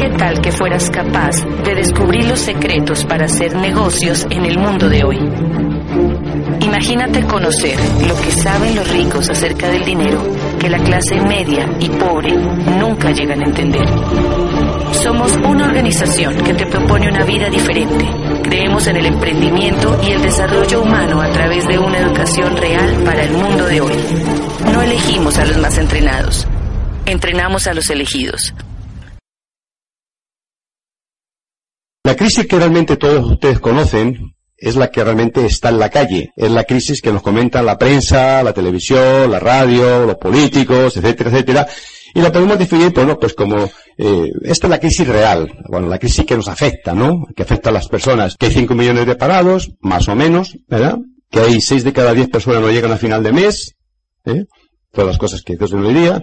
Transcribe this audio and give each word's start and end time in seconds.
qué 0.00 0.08
tal 0.16 0.40
que 0.40 0.50
fueras 0.50 0.88
capaz 0.88 1.44
de 1.62 1.74
descubrir 1.74 2.24
los 2.24 2.40
secretos 2.40 3.04
para 3.04 3.26
hacer 3.26 3.54
negocios 3.54 4.26
en 4.30 4.46
el 4.46 4.58
mundo 4.58 4.88
de 4.88 5.04
hoy? 5.04 5.18
Imagínate 6.62 7.22
conocer 7.24 7.78
lo 8.08 8.16
que 8.16 8.30
saben 8.30 8.76
los 8.76 8.90
ricos 8.90 9.28
acerca 9.28 9.68
del 9.68 9.84
dinero 9.84 10.22
que 10.58 10.70
la 10.70 10.78
clase 10.78 11.20
media 11.20 11.68
y 11.80 11.90
pobre 11.90 12.32
nunca 12.32 13.10
llegan 13.10 13.42
a 13.42 13.44
entender. 13.44 13.86
Somos 14.92 15.36
una 15.46 15.66
organización 15.66 16.34
que 16.44 16.54
te 16.54 16.66
propone 16.66 17.08
una 17.08 17.24
vida 17.26 17.50
diferente. 17.50 18.06
Creemos 18.42 18.86
en 18.86 18.96
el 18.96 19.04
emprendimiento 19.04 20.00
y 20.02 20.12
el 20.12 20.22
desarrollo 20.22 20.80
humano 20.80 21.20
a 21.20 21.30
través 21.30 21.66
de 21.66 21.78
una 21.78 21.98
educación 21.98 22.56
real 22.56 23.02
para 23.04 23.22
el 23.24 23.32
mundo 23.32 23.66
de 23.66 23.82
hoy. 23.82 23.94
No 24.72 24.80
elegimos 24.80 25.36
a 25.36 25.44
los 25.44 25.58
más 25.58 25.76
entrenados, 25.76 26.46
entrenamos 27.04 27.66
a 27.66 27.74
los 27.74 27.90
elegidos. 27.90 28.54
La 32.10 32.16
crisis 32.16 32.44
que 32.48 32.56
realmente 32.56 32.96
todos 32.96 33.24
ustedes 33.24 33.60
conocen 33.60 34.34
es 34.56 34.74
la 34.74 34.90
que 34.90 35.04
realmente 35.04 35.46
está 35.46 35.68
en 35.68 35.78
la 35.78 35.90
calle. 35.90 36.32
Es 36.34 36.50
la 36.50 36.64
crisis 36.64 37.00
que 37.00 37.12
nos 37.12 37.22
comenta 37.22 37.62
la 37.62 37.78
prensa, 37.78 38.42
la 38.42 38.52
televisión, 38.52 39.30
la 39.30 39.38
radio, 39.38 40.06
los 40.06 40.16
políticos, 40.16 40.96
etcétera, 40.96 41.30
etcétera. 41.30 41.68
Y 42.12 42.20
la 42.20 42.32
podemos 42.32 42.58
definir, 42.58 42.92
bueno, 42.92 43.16
pues 43.16 43.32
como, 43.34 43.70
eh, 43.96 44.28
esta 44.42 44.66
es 44.66 44.70
la 44.70 44.80
crisis 44.80 45.06
real, 45.06 45.52
bueno, 45.68 45.86
la 45.86 46.00
crisis 46.00 46.24
que 46.26 46.34
nos 46.34 46.48
afecta, 46.48 46.94
¿no? 46.94 47.26
Que 47.36 47.44
afecta 47.44 47.70
a 47.70 47.72
las 47.72 47.86
personas. 47.86 48.34
Que 48.36 48.46
hay 48.46 48.52
5 48.54 48.74
millones 48.74 49.06
de 49.06 49.14
parados, 49.14 49.70
más 49.78 50.08
o 50.08 50.16
menos, 50.16 50.58
¿verdad? 50.66 50.98
Que 51.30 51.38
hay 51.38 51.60
6 51.60 51.84
de 51.84 51.92
cada 51.92 52.12
10 52.12 52.28
personas 52.28 52.60
no 52.60 52.72
llegan 52.72 52.90
a 52.90 52.96
final 52.96 53.22
de 53.22 53.30
mes, 53.30 53.76
¿eh? 54.24 54.46
Todas 54.90 55.06
las 55.06 55.18
cosas 55.18 55.42
que 55.42 55.56
Dios 55.56 55.72
nos 55.72 55.86
diría. 55.86 56.20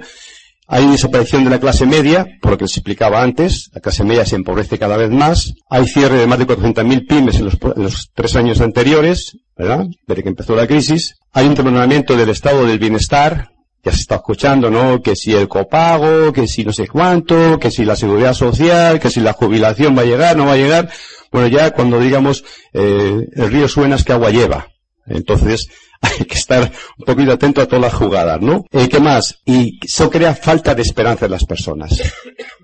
Hay 0.69 0.85
desaparición 0.85 1.45
de 1.45 1.49
la 1.49 1.59
clase 1.61 1.85
media, 1.85 2.27
por 2.41 2.51
lo 2.51 2.57
que 2.57 2.65
les 2.65 2.75
explicaba 2.75 3.23
antes. 3.23 3.69
La 3.73 3.79
clase 3.79 4.03
media 4.03 4.25
se 4.25 4.35
empobrece 4.35 4.77
cada 4.77 4.97
vez 4.97 5.09
más. 5.09 5.53
Hay 5.69 5.87
cierre 5.87 6.17
de 6.17 6.27
más 6.27 6.39
de 6.39 6.45
400.000 6.45 7.07
pymes 7.07 7.39
en 7.39 7.45
los, 7.45 8.11
tres 8.13 8.35
años 8.35 8.59
anteriores, 8.59 9.37
¿verdad? 9.55 9.85
Desde 10.05 10.23
que 10.23 10.29
empezó 10.29 10.57
la 10.57 10.67
crisis. 10.67 11.15
Hay 11.31 11.47
un 11.47 11.55
terminamiento 11.55 12.17
del 12.17 12.29
estado 12.29 12.65
del 12.65 12.79
bienestar. 12.79 13.51
Ya 13.81 13.93
se 13.93 14.01
está 14.01 14.15
escuchando, 14.15 14.69
¿no? 14.69 15.01
Que 15.01 15.15
si 15.15 15.33
el 15.33 15.47
copago, 15.47 16.33
que 16.33 16.45
si 16.47 16.65
no 16.65 16.73
sé 16.73 16.85
cuánto, 16.89 17.57
que 17.59 17.71
si 17.71 17.85
la 17.85 17.95
seguridad 17.95 18.33
social, 18.33 18.99
que 18.99 19.09
si 19.09 19.21
la 19.21 19.31
jubilación 19.31 19.97
va 19.97 20.01
a 20.01 20.05
llegar, 20.05 20.35
no 20.35 20.47
va 20.47 20.53
a 20.53 20.57
llegar. 20.57 20.89
Bueno, 21.31 21.47
ya 21.47 21.71
cuando 21.71 21.97
digamos, 21.97 22.43
eh, 22.73 23.25
el 23.33 23.49
río 23.49 23.69
suena 23.69 23.95
es 23.95 24.03
que 24.03 24.11
agua 24.11 24.31
lleva. 24.31 24.67
Entonces, 25.05 25.69
hay 26.19 26.25
que 26.25 26.35
estar 26.35 26.71
un 26.97 27.05
poquito 27.05 27.31
atento 27.31 27.61
a 27.61 27.65
todas 27.65 27.81
las 27.81 27.93
jugadas, 27.93 28.41
¿no? 28.41 28.65
Eh, 28.71 28.87
¿Qué 28.89 28.99
más? 28.99 29.39
Y 29.45 29.79
eso 29.83 30.09
crea 30.09 30.35
falta 30.35 30.75
de 30.75 30.81
esperanza 30.81 31.25
en 31.25 31.31
las 31.31 31.45
personas. 31.45 32.01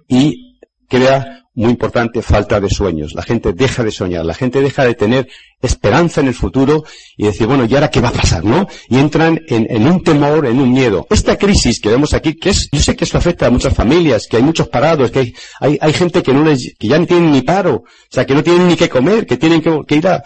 Y 0.07 0.59
crea 0.87 1.43
muy 1.55 1.71
importante, 1.71 2.21
falta 2.21 2.59
de 2.59 2.69
sueños. 2.69 3.13
La 3.13 3.21
gente 3.21 3.53
deja 3.53 3.83
de 3.83 3.91
soñar, 3.91 4.25
la 4.25 4.33
gente 4.33 4.61
deja 4.61 4.85
de 4.85 4.95
tener 4.95 5.27
esperanza 5.63 6.21
en 6.21 6.27
el 6.27 6.33
futuro 6.33 6.83
y 7.17 7.25
decir, 7.25 7.47
bueno, 7.47 7.65
¿y 7.65 7.73
ahora 7.73 7.89
qué 7.89 8.01
va 8.01 8.09
a 8.09 8.13
pasar, 8.13 8.43
no? 8.43 8.67
Y 8.89 8.97
entran 8.97 9.41
en, 9.47 9.87
un 9.87 10.03
temor, 10.03 10.45
en 10.45 10.59
un 10.59 10.71
miedo. 10.71 11.07
Esta 11.09 11.37
crisis 11.37 11.79
que 11.79 11.89
vemos 11.89 12.13
aquí, 12.13 12.35
que 12.35 12.49
es, 12.49 12.69
yo 12.71 12.81
sé 12.81 12.95
que 12.95 13.05
esto 13.05 13.17
afecta 13.17 13.47
a 13.47 13.49
muchas 13.49 13.73
familias, 13.73 14.27
que 14.27 14.37
hay 14.37 14.43
muchos 14.43 14.67
parados, 14.67 15.09
que 15.11 15.33
hay, 15.59 15.77
hay, 15.79 15.93
gente 15.93 16.21
que 16.21 16.33
no 16.33 16.43
les, 16.43 16.75
que 16.77 16.87
ya 16.87 16.99
no 16.99 17.05
tienen 17.05 17.31
ni 17.31 17.41
paro, 17.41 17.75
o 17.75 17.85
sea, 18.09 18.25
que 18.25 18.35
no 18.35 18.43
tienen 18.43 18.67
ni 18.67 18.75
qué 18.75 18.89
comer, 18.89 19.25
que 19.25 19.37
tienen 19.37 19.61
que, 19.61 19.95
ir 19.95 20.07
a, 20.07 20.23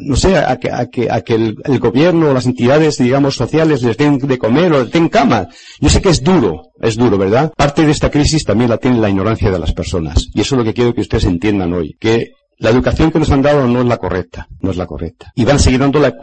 no 0.00 0.16
sé, 0.16 0.36
a, 0.36 0.56
que, 0.58 0.70
a 0.70 0.86
que, 0.86 1.10
a 1.10 1.20
que 1.22 1.34
el, 1.34 1.56
el, 1.64 1.78
gobierno 1.78 2.30
o 2.30 2.34
las 2.34 2.46
entidades, 2.46 2.98
digamos, 2.98 3.34
sociales 3.34 3.82
les 3.82 3.96
den 3.96 4.18
de 4.18 4.38
comer 4.38 4.72
o 4.72 4.84
les 4.84 4.92
den 4.92 5.08
cama. 5.08 5.48
Yo 5.80 5.88
sé 5.88 6.00
que 6.00 6.10
es 6.10 6.22
duro, 6.22 6.70
es 6.80 6.96
duro, 6.96 7.18
¿verdad? 7.18 7.52
Parte 7.56 7.84
de 7.84 7.92
esta 7.92 8.10
crisis 8.10 8.44
también 8.44 8.70
la 8.70 8.78
tiene 8.78 8.98
la 8.98 9.10
ignorancia 9.10 9.50
de 9.50 9.58
las 9.58 9.72
personas. 9.72 10.28
Y 10.32 10.40
eso 10.40 10.54
es 10.54 10.58
lo 10.58 10.64
que 10.64 10.74
quiero 10.74 10.94
que 10.94 11.00
ustedes 11.00 11.24
entiendan 11.24 11.72
hoy. 11.72 11.96
Que 11.98 12.32
la 12.58 12.70
educación 12.70 13.10
que 13.10 13.18
nos 13.18 13.30
han 13.30 13.42
dado 13.42 13.66
no 13.66 13.80
es 13.80 13.86
la 13.86 13.96
correcta, 13.96 14.48
no 14.60 14.70
es 14.70 14.76
la 14.76 14.86
correcta. 14.86 15.32
Y 15.34 15.44
van 15.44 15.58
seguir 15.58 15.80
dando 15.80 15.98
la, 15.98 16.14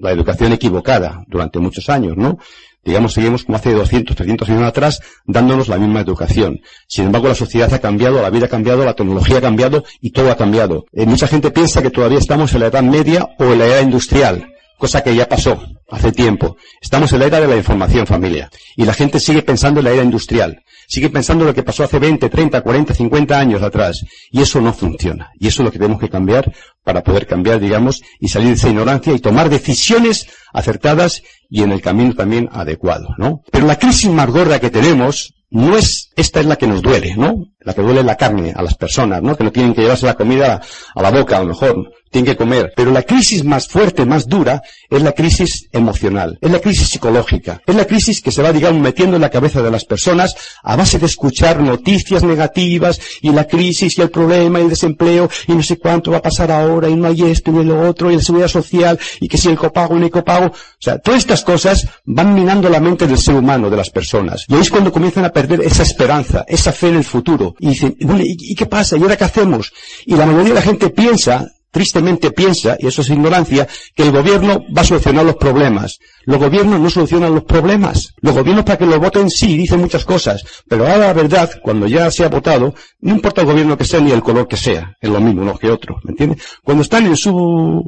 la, 0.00 0.10
educación 0.10 0.52
equivocada 0.52 1.22
durante 1.26 1.58
muchos 1.58 1.88
años, 1.88 2.16
¿no? 2.16 2.38
Digamos, 2.84 3.14
seguimos 3.14 3.44
como 3.44 3.56
hace 3.56 3.72
200, 3.72 4.14
300 4.14 4.48
años 4.48 4.62
atrás, 4.62 5.00
dándonos 5.24 5.66
la 5.68 5.76
misma 5.76 6.00
educación. 6.00 6.60
Sin 6.86 7.06
embargo, 7.06 7.28
la 7.28 7.34
sociedad 7.34 7.72
ha 7.74 7.80
cambiado, 7.80 8.22
la 8.22 8.30
vida 8.30 8.46
ha 8.46 8.48
cambiado, 8.48 8.84
la 8.84 8.94
tecnología 8.94 9.38
ha 9.38 9.40
cambiado 9.40 9.82
y 10.00 10.12
todo 10.12 10.30
ha 10.30 10.36
cambiado. 10.36 10.86
Eh, 10.92 11.04
mucha 11.04 11.26
gente 11.26 11.50
piensa 11.50 11.82
que 11.82 11.90
todavía 11.90 12.18
estamos 12.18 12.54
en 12.54 12.60
la 12.60 12.66
edad 12.66 12.82
media 12.82 13.28
o 13.38 13.44
en 13.44 13.58
la 13.58 13.66
edad 13.66 13.82
industrial 13.82 14.46
cosa 14.78 15.02
que 15.02 15.14
ya 15.14 15.28
pasó 15.28 15.58
hace 15.90 16.12
tiempo. 16.12 16.56
Estamos 16.80 17.12
en 17.12 17.20
la 17.20 17.26
era 17.26 17.40
de 17.40 17.48
la 17.48 17.56
información, 17.56 18.06
familia. 18.06 18.50
Y 18.76 18.84
la 18.84 18.94
gente 18.94 19.20
sigue 19.20 19.42
pensando 19.42 19.80
en 19.80 19.84
la 19.84 19.92
era 19.92 20.02
industrial. 20.02 20.62
Sigue 20.88 21.10
pensando 21.10 21.44
en 21.44 21.48
lo 21.48 21.54
que 21.54 21.62
pasó 21.62 21.84
hace 21.84 21.98
20, 21.98 22.28
30, 22.28 22.60
40, 22.60 22.94
50 22.94 23.38
años 23.38 23.62
atrás. 23.62 24.04
Y 24.30 24.40
eso 24.40 24.60
no 24.60 24.72
funciona. 24.72 25.30
Y 25.38 25.48
eso 25.48 25.62
es 25.62 25.66
lo 25.66 25.72
que 25.72 25.78
tenemos 25.78 26.00
que 26.00 26.08
cambiar 26.08 26.52
para 26.84 27.02
poder 27.02 27.26
cambiar, 27.26 27.58
digamos, 27.60 28.02
y 28.20 28.28
salir 28.28 28.48
de 28.48 28.54
esa 28.54 28.68
ignorancia 28.68 29.12
y 29.12 29.18
tomar 29.18 29.48
decisiones 29.48 30.28
acertadas 30.52 31.22
y 31.50 31.62
en 31.62 31.72
el 31.72 31.80
camino 31.80 32.14
también 32.14 32.48
adecuado, 32.52 33.14
¿no? 33.18 33.42
Pero 33.50 33.66
la 33.66 33.78
crisis 33.78 34.10
más 34.10 34.30
gorda 34.30 34.60
que 34.60 34.70
tenemos 34.70 35.34
no 35.50 35.76
es, 35.76 36.05
esta 36.16 36.40
es 36.40 36.46
la 36.46 36.56
que 36.56 36.66
nos 36.66 36.82
duele, 36.82 37.14
¿no? 37.16 37.46
La 37.60 37.74
que 37.74 37.82
duele 37.82 38.02
la 38.02 38.16
carne 38.16 38.52
a 38.56 38.62
las 38.62 38.74
personas, 38.74 39.22
¿no? 39.22 39.36
Que 39.36 39.44
no 39.44 39.52
tienen 39.52 39.74
que 39.74 39.82
llevarse 39.82 40.06
la 40.06 40.14
comida 40.14 40.62
a 40.94 41.02
la 41.02 41.10
boca, 41.10 41.36
a 41.36 41.40
lo 41.40 41.48
mejor, 41.48 41.90
tienen 42.10 42.32
que 42.32 42.36
comer. 42.36 42.72
Pero 42.74 42.90
la 42.90 43.02
crisis 43.02 43.44
más 43.44 43.68
fuerte, 43.68 44.06
más 44.06 44.26
dura, 44.26 44.62
es 44.88 45.02
la 45.02 45.12
crisis 45.12 45.68
emocional, 45.72 46.38
es 46.40 46.50
la 46.50 46.60
crisis 46.60 46.88
psicológica, 46.88 47.60
es 47.66 47.74
la 47.74 47.84
crisis 47.84 48.22
que 48.22 48.30
se 48.30 48.42
va, 48.42 48.52
digamos, 48.52 48.80
metiendo 48.80 49.16
en 49.16 49.22
la 49.22 49.30
cabeza 49.30 49.60
de 49.60 49.70
las 49.70 49.84
personas 49.84 50.34
a 50.62 50.76
base 50.76 50.98
de 50.98 51.06
escuchar 51.06 51.60
noticias 51.60 52.22
negativas 52.22 53.00
y 53.20 53.30
la 53.30 53.44
crisis 53.44 53.98
y 53.98 54.02
el 54.02 54.10
problema 54.10 54.58
y 54.58 54.62
el 54.62 54.70
desempleo 54.70 55.28
y 55.46 55.52
no 55.52 55.62
sé 55.62 55.78
cuánto 55.78 56.10
va 56.10 56.18
a 56.18 56.22
pasar 56.22 56.50
ahora 56.50 56.88
y 56.88 56.96
no 56.96 57.08
hay 57.08 57.22
esto 57.22 57.50
y 57.50 57.64
lo 57.64 57.88
otro 57.88 58.10
y 58.10 58.16
la 58.16 58.22
seguridad 58.22 58.48
social 58.48 58.98
y 59.20 59.28
que 59.28 59.36
si 59.36 59.48
el 59.48 59.58
copago 59.58 59.98
y 59.98 60.02
hay 60.02 60.10
copago. 60.10 60.46
O 60.46 60.80
sea, 60.80 60.98
todas 60.98 61.20
estas 61.20 61.44
cosas 61.44 61.86
van 62.04 62.32
minando 62.34 62.68
la 62.68 62.80
mente 62.80 63.06
del 63.06 63.18
ser 63.18 63.34
humano, 63.34 63.68
de 63.68 63.76
las 63.76 63.90
personas. 63.90 64.44
Y 64.48 64.54
ahí 64.54 64.60
es 64.60 64.70
cuando 64.70 64.92
comienzan 64.92 65.24
a 65.24 65.32
perder 65.32 65.60
esa 65.60 65.82
esperanza, 65.82 66.05
esa 66.46 66.72
fe 66.72 66.88
en 66.88 66.96
el 66.96 67.04
futuro. 67.04 67.54
Y 67.58 67.68
dicen, 67.68 67.96
¿y 67.98 68.54
qué 68.54 68.66
pasa? 68.66 68.96
¿Y 68.96 69.02
ahora 69.02 69.16
qué 69.16 69.24
hacemos? 69.24 69.72
Y 70.04 70.14
la 70.14 70.26
mayoría 70.26 70.48
de 70.50 70.54
la 70.54 70.62
gente 70.62 70.90
piensa 70.90 71.46
tristemente 71.76 72.30
piensa, 72.30 72.74
y 72.78 72.86
eso 72.86 73.02
es 73.02 73.10
ignorancia, 73.10 73.68
que 73.94 74.04
el 74.04 74.10
gobierno 74.10 74.64
va 74.74 74.80
a 74.80 74.84
solucionar 74.84 75.26
los 75.26 75.36
problemas. 75.36 75.98
Los 76.24 76.38
gobiernos 76.38 76.80
no 76.80 76.88
solucionan 76.88 77.34
los 77.34 77.44
problemas. 77.44 78.14
Los 78.22 78.34
gobiernos 78.34 78.64
para 78.64 78.78
que 78.78 78.86
lo 78.86 78.98
voten 78.98 79.28
sí, 79.28 79.58
dicen 79.58 79.80
muchas 79.80 80.06
cosas, 80.06 80.42
pero 80.66 80.86
ahora 80.86 81.08
la 81.08 81.12
verdad, 81.12 81.50
cuando 81.62 81.86
ya 81.86 82.10
se 82.10 82.24
ha 82.24 82.28
votado, 82.30 82.74
no 83.00 83.12
importa 83.12 83.42
el 83.42 83.48
gobierno 83.48 83.76
que 83.76 83.84
sea 83.84 84.00
ni 84.00 84.10
el 84.10 84.22
color 84.22 84.48
que 84.48 84.56
sea, 84.56 84.96
es 84.98 85.10
lo 85.10 85.20
mismo 85.20 85.42
uno 85.42 85.58
que 85.58 85.70
otro, 85.70 85.96
¿me 86.04 86.12
entiendes? 86.12 86.42
Cuando 86.64 86.82
están 86.82 87.06
en 87.08 87.16
su 87.16 87.82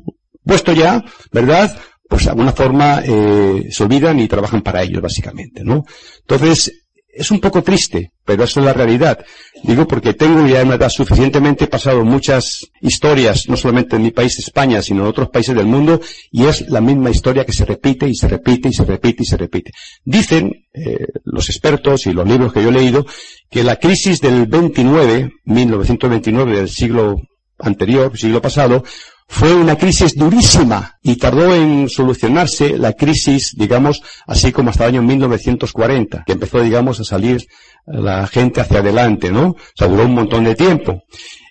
puesto 0.45 0.75
ya, 0.75 1.03
¿verdad? 1.33 1.75
Pues 2.07 2.25
de 2.25 2.31
alguna 2.31 2.53
forma 2.53 3.01
eh, 3.03 3.69
se 3.71 3.85
olvidan 3.85 4.19
y 4.21 4.29
trabajan 4.29 4.61
para 4.61 4.83
ellos, 4.83 5.01
básicamente, 5.01 5.65
¿no? 5.65 5.87
Entonces, 6.21 6.88
es 7.19 7.31
un 7.33 7.41
poco 7.41 7.63
triste, 7.63 8.13
pero 8.25 8.45
esa 8.45 8.61
es 8.61 8.67
la 8.67 8.73
realidad. 8.73 9.19
Digo 9.65 9.87
porque 9.89 10.15
tengo 10.15 10.47
ya 10.47 10.61
en 10.61 10.73
edad 10.73 10.89
suficientemente 10.89 11.67
pasado 11.67 12.05
muchas 12.05 12.71
historias, 12.81 13.49
no 13.49 13.57
solamente 13.57 13.97
en 13.97 14.03
mi 14.03 14.13
país, 14.13 14.39
España, 14.39 14.81
sino 14.83 15.03
en 15.03 15.09
otros 15.09 15.29
países 15.31 15.55
del 15.55 15.67
mundo, 15.67 16.01
y 16.31 16.47
es 16.47 16.69
la 16.69 16.81
misma 16.81 17.11
historia 17.11 17.45
que 17.45 17.53
se 17.53 17.65
repite 17.65 18.09
y 18.09 18.15
se 18.15 18.29
repite 18.29 18.69
y 18.69 18.73
se 18.73 18.85
repite 18.85 19.23
y 19.25 19.27
se 19.27 19.37
repite. 19.37 19.73
Dicen 20.05 20.67
eh, 20.73 21.07
los 21.25 21.49
expertos 21.51 22.07
y 22.07 22.13
los 22.13 22.27
libros 22.27 22.53
que 22.53 22.63
yo 22.63 22.69
he 22.69 22.73
leído 22.73 23.05
que 23.51 23.65
la 23.65 23.77
crisis 23.77 24.21
del 24.21 24.47
29, 24.47 25.33
1929 25.45 26.57
del 26.57 26.69
siglo 26.69 27.17
anterior, 27.59 28.17
siglo 28.17 28.41
pasado, 28.41 28.85
fue 29.29 29.55
una 29.55 29.77
crisis 29.77 30.17
durísima 30.17 30.99
y 31.03 31.17
tardó 31.17 31.55
en 31.55 31.89
solucionarse 31.89 32.79
la 32.79 32.95
crisis, 32.95 33.55
digamos, 33.55 34.03
así 34.27 34.53
como 34.53 34.71
hasta 34.71 34.85
el 34.85 34.95
año 34.95 35.03
1940, 35.03 36.25
que 36.27 36.33
empezó, 36.33 36.63
digamos, 36.63 36.99
a 37.01 37.05
salir 37.05 37.47
la 37.87 38.27
gente 38.27 38.61
hacia 38.61 38.79
adelante, 38.79 39.31
¿no? 39.31 39.49
O 39.49 39.57
sea, 39.75 39.87
duró 39.87 40.05
un 40.05 40.15
montón 40.15 40.45
de 40.45 40.55
tiempo. 40.55 41.05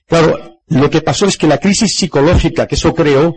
Claro, 0.07 0.61
lo 0.69 0.89
que 0.89 1.01
pasó 1.01 1.27
es 1.27 1.37
que 1.37 1.47
la 1.47 1.59
crisis 1.59 1.95
psicológica 1.95 2.67
que 2.67 2.75
eso 2.75 2.93
creó 2.93 3.35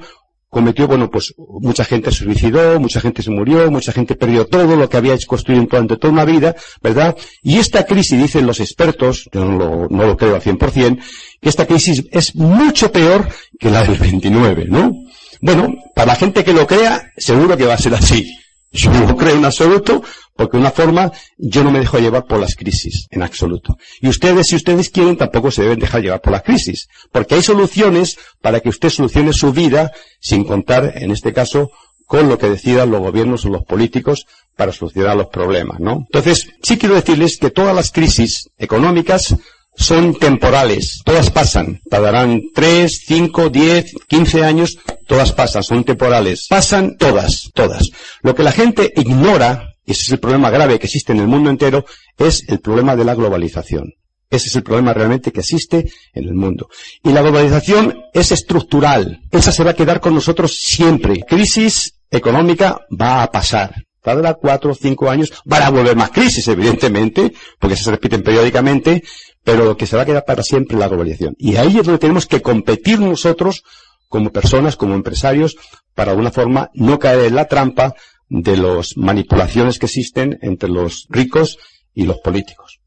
cometió, 0.51 0.89
bueno, 0.89 1.09
pues 1.11 1.33
mucha 1.39 1.85
gente 1.85 2.11
se 2.11 2.25
suicidó, 2.25 2.79
mucha 2.81 3.01
gente 3.01 3.23
se 3.23 3.31
murió, 3.31 3.71
mucha 3.71 3.93
gente 3.93 4.17
perdió 4.17 4.47
todo 4.47 4.77
lo 4.77 4.89
que 4.89 4.97
había 4.97 5.17
construido 5.27 5.65
durante 5.65 5.97
toda 5.97 6.13
una 6.13 6.25
vida, 6.25 6.57
¿verdad? 6.83 7.17
Y 7.43 7.59
esta 7.59 7.87
crisis, 7.87 8.19
dicen 8.19 8.47
los 8.47 8.61
expertos, 8.61 9.29
yo 9.33 9.45
no 9.45 9.57
lo, 9.57 9.89
no 9.89 10.07
lo 10.07 10.17
creo 10.17 10.35
al 10.35 10.43
100%, 10.43 11.01
que 11.41 11.49
esta 11.49 11.67
crisis 11.67 12.05
es 12.11 12.35
mucho 12.35 12.91
peor 12.91 13.29
que 13.59 13.71
la 13.71 13.85
del 13.85 13.97
29, 13.97 14.67
¿no? 14.69 14.93
Bueno, 15.41 15.73
para 15.95 16.09
la 16.09 16.17
gente 16.17 16.45
que 16.45 16.53
lo 16.53 16.67
crea, 16.67 17.13
seguro 17.17 17.57
que 17.57 17.65
va 17.65 17.75
a 17.75 17.79
ser 17.79 17.95
así. 17.95 18.37
Yo 18.73 18.93
no 18.93 19.07
lo 19.07 19.17
creo 19.17 19.37
en 19.37 19.45
absoluto, 19.45 20.03
porque 20.41 20.57
de 20.57 20.63
una 20.63 20.71
forma 20.71 21.13
yo 21.37 21.63
no 21.63 21.71
me 21.71 21.81
dejo 21.81 21.99
llevar 21.99 22.25
por 22.25 22.41
las 22.41 22.55
crisis, 22.55 23.07
en 23.11 23.23
absoluto. 23.23 23.77
Y 24.01 24.09
ustedes, 24.09 24.47
si 24.47 24.57
ustedes 24.57 24.89
quieren, 24.89 25.19
tampoco 25.19 25.51
se 25.51 25.61
deben 25.61 25.79
dejar 25.79 26.01
llevar 26.01 26.23
por 26.23 26.33
las 26.33 26.45
crisis, 26.45 26.89
porque 27.13 27.35
hay 27.35 27.43
soluciones 27.43 28.17
para 28.41 28.61
que 28.61 28.71
usted 28.71 28.89
solucione 28.89 29.35
su 29.35 29.53
vida 29.53 29.93
sin 30.19 30.45
contar, 30.45 30.95
en 30.97 31.11
este 31.11 31.35
caso, 31.35 31.71
con 32.07 32.31
lo 32.31 32.39
que 32.39 32.49
decidan 32.49 32.91
los 32.91 33.03
gobiernos 33.03 33.45
o 33.45 33.51
los 33.51 33.65
políticos 33.65 34.25
para 34.57 34.73
solucionar 34.73 35.15
los 35.15 35.27
problemas, 35.27 35.79
¿no? 35.79 36.07
Entonces, 36.07 36.47
sí 36.63 36.79
quiero 36.79 36.95
decirles 36.95 37.37
que 37.37 37.51
todas 37.51 37.77
las 37.77 37.93
crisis 37.93 38.49
económicas 38.57 39.37
son 39.77 40.15
temporales, 40.15 41.03
todas 41.05 41.31
pasan, 41.31 41.81
tardarán 41.91 42.41
3, 42.55 43.03
5, 43.07 43.51
10, 43.51 43.95
15 44.09 44.45
años, 44.45 44.79
todas 45.07 45.33
pasan, 45.33 45.63
son 45.63 45.85
temporales, 45.85 46.47
pasan 46.49 46.97
todas, 46.97 47.51
todas. 47.55 47.91
Lo 48.23 48.35
que 48.35 48.43
la 48.43 48.53
gente 48.53 48.91
ignora, 48.97 49.70
ese 49.91 50.03
es 50.03 50.13
el 50.13 50.21
problema 50.21 50.51
grave 50.51 50.79
que 50.79 50.87
existe 50.87 51.13
en 51.13 51.21
el 51.21 51.29
mundo 51.29 51.51
entero, 51.51 51.85
es 52.19 52.49
el 52.49 52.61
problema 52.61 52.97
de 52.97 53.05
la 53.05 53.15
globalización. 53.15 53.95
Ese 54.31 54.47
es 54.47 54.57
el 54.57 54.63
problema 54.63 54.95
realmente 54.95 55.33
que 55.33 55.41
existe 55.41 55.91
en 56.15 56.25
el 56.25 56.35
mundo. 56.35 56.69
Y 57.03 57.13
la 57.13 57.21
globalización 57.21 58.05
es 58.13 58.31
estructural. 58.31 59.23
Esa 59.33 59.51
se 59.51 59.65
va 59.65 59.73
a 59.73 59.75
quedar 59.75 60.01
con 60.01 60.15
nosotros 60.15 60.57
siempre. 60.57 61.25
Crisis 61.27 61.95
económica 62.11 62.81
va 62.89 63.25
a 63.25 63.31
pasar. 63.31 63.75
Tardará 64.01 64.35
cuatro 64.35 64.71
o 64.71 64.75
cinco 64.75 65.11
años. 65.11 65.33
Van 65.45 65.65
a 65.65 65.71
volver 65.71 65.97
más 65.97 66.11
crisis, 66.11 66.47
evidentemente, 66.47 67.33
porque 67.59 67.77
se 67.77 67.91
repiten 67.91 68.23
periódicamente, 68.23 69.03
pero 69.43 69.65
lo 69.65 69.77
que 69.77 69.87
se 69.87 69.97
va 69.97 70.03
a 70.03 70.07
quedar 70.07 70.25
para 70.25 70.45
siempre 70.45 70.77
es 70.77 70.81
la 70.81 70.89
globalización. 70.89 71.35
Y 71.37 71.57
ahí 71.57 71.79
es 71.79 71.85
donde 71.85 71.99
tenemos 71.99 72.27
que 72.27 72.41
competir 72.41 73.01
nosotros 73.01 73.65
como 74.09 74.31
personas, 74.31 74.77
como 74.77 74.95
empresarios, 74.95 75.57
para 75.95 76.07
de 76.07 76.13
alguna 76.13 76.31
forma 76.31 76.71
no 76.75 76.99
caer 76.99 77.27
en 77.27 77.35
la 77.35 77.47
trampa 77.47 77.95
de 78.31 78.57
las 78.57 78.97
manipulaciones 78.97 79.79
que 79.79 79.87
existen 79.87 80.39
entre 80.41 80.71
los 80.71 81.07
ricos 81.11 81.59
y 81.93 82.05
los 82.05 82.19
políticos. 82.21 82.81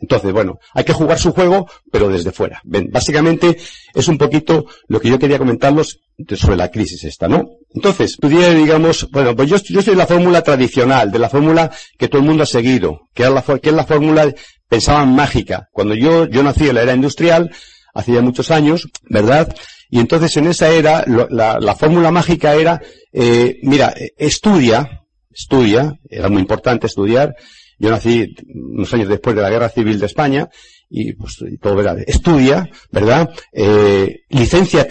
Entonces, 0.00 0.32
bueno, 0.32 0.58
hay 0.74 0.84
que 0.84 0.92
jugar 0.92 1.18
su 1.18 1.32
juego, 1.32 1.68
pero 1.90 2.08
desde 2.08 2.32
fuera. 2.32 2.60
Ven, 2.64 2.88
básicamente 2.90 3.56
es 3.94 4.08
un 4.08 4.18
poquito 4.18 4.66
lo 4.86 5.00
que 5.00 5.08
yo 5.08 5.18
quería 5.18 5.38
comentarlos 5.38 6.00
sobre 6.36 6.56
la 6.56 6.70
crisis 6.70 7.04
esta, 7.04 7.28
¿no? 7.28 7.48
Entonces, 7.74 8.16
pudiera, 8.16 8.54
digamos, 8.54 9.08
bueno, 9.10 9.34
pues 9.34 9.48
yo, 9.50 9.56
yo 9.56 9.82
soy 9.82 9.94
de 9.94 9.98
la 9.98 10.06
fórmula 10.06 10.42
tradicional, 10.42 11.10
de 11.10 11.18
la 11.18 11.28
fórmula 11.28 11.70
que 11.98 12.08
todo 12.08 12.20
el 12.20 12.28
mundo 12.28 12.44
ha 12.44 12.46
seguido, 12.46 13.00
que 13.14 13.24
es 13.24 13.30
la, 13.30 13.42
que 13.42 13.70
es 13.70 13.74
la 13.74 13.84
fórmula, 13.84 14.32
pensaban 14.68 15.14
mágica. 15.14 15.68
Cuando 15.72 15.94
yo, 15.94 16.26
yo 16.26 16.42
nací 16.42 16.68
en 16.68 16.76
la 16.76 16.82
era 16.82 16.94
industrial, 16.94 17.50
hacía 17.94 18.20
muchos 18.20 18.50
años, 18.50 18.88
¿verdad? 19.08 19.54
Y 19.90 20.00
entonces 20.00 20.36
en 20.36 20.48
esa 20.48 20.68
era, 20.68 21.04
la, 21.30 21.58
la 21.60 21.74
fórmula 21.74 22.10
mágica 22.10 22.54
era, 22.54 22.80
eh, 23.12 23.58
mira, 23.62 23.94
estudia, 24.16 25.04
estudia, 25.30 25.98
era 26.08 26.28
muy 26.28 26.42
importante 26.42 26.86
estudiar, 26.86 27.34
yo 27.78 27.90
nací 27.90 28.34
unos 28.54 28.92
años 28.92 29.08
después 29.08 29.36
de 29.36 29.42
la 29.42 29.50
Guerra 29.50 29.68
Civil 29.68 29.98
de 30.00 30.06
España 30.06 30.48
y 30.90 31.12
pues 31.12 31.36
todo 31.60 31.76
verdad. 31.76 31.98
Estudia, 32.06 32.68
¿verdad? 32.90 33.30
Eh, 33.52 34.22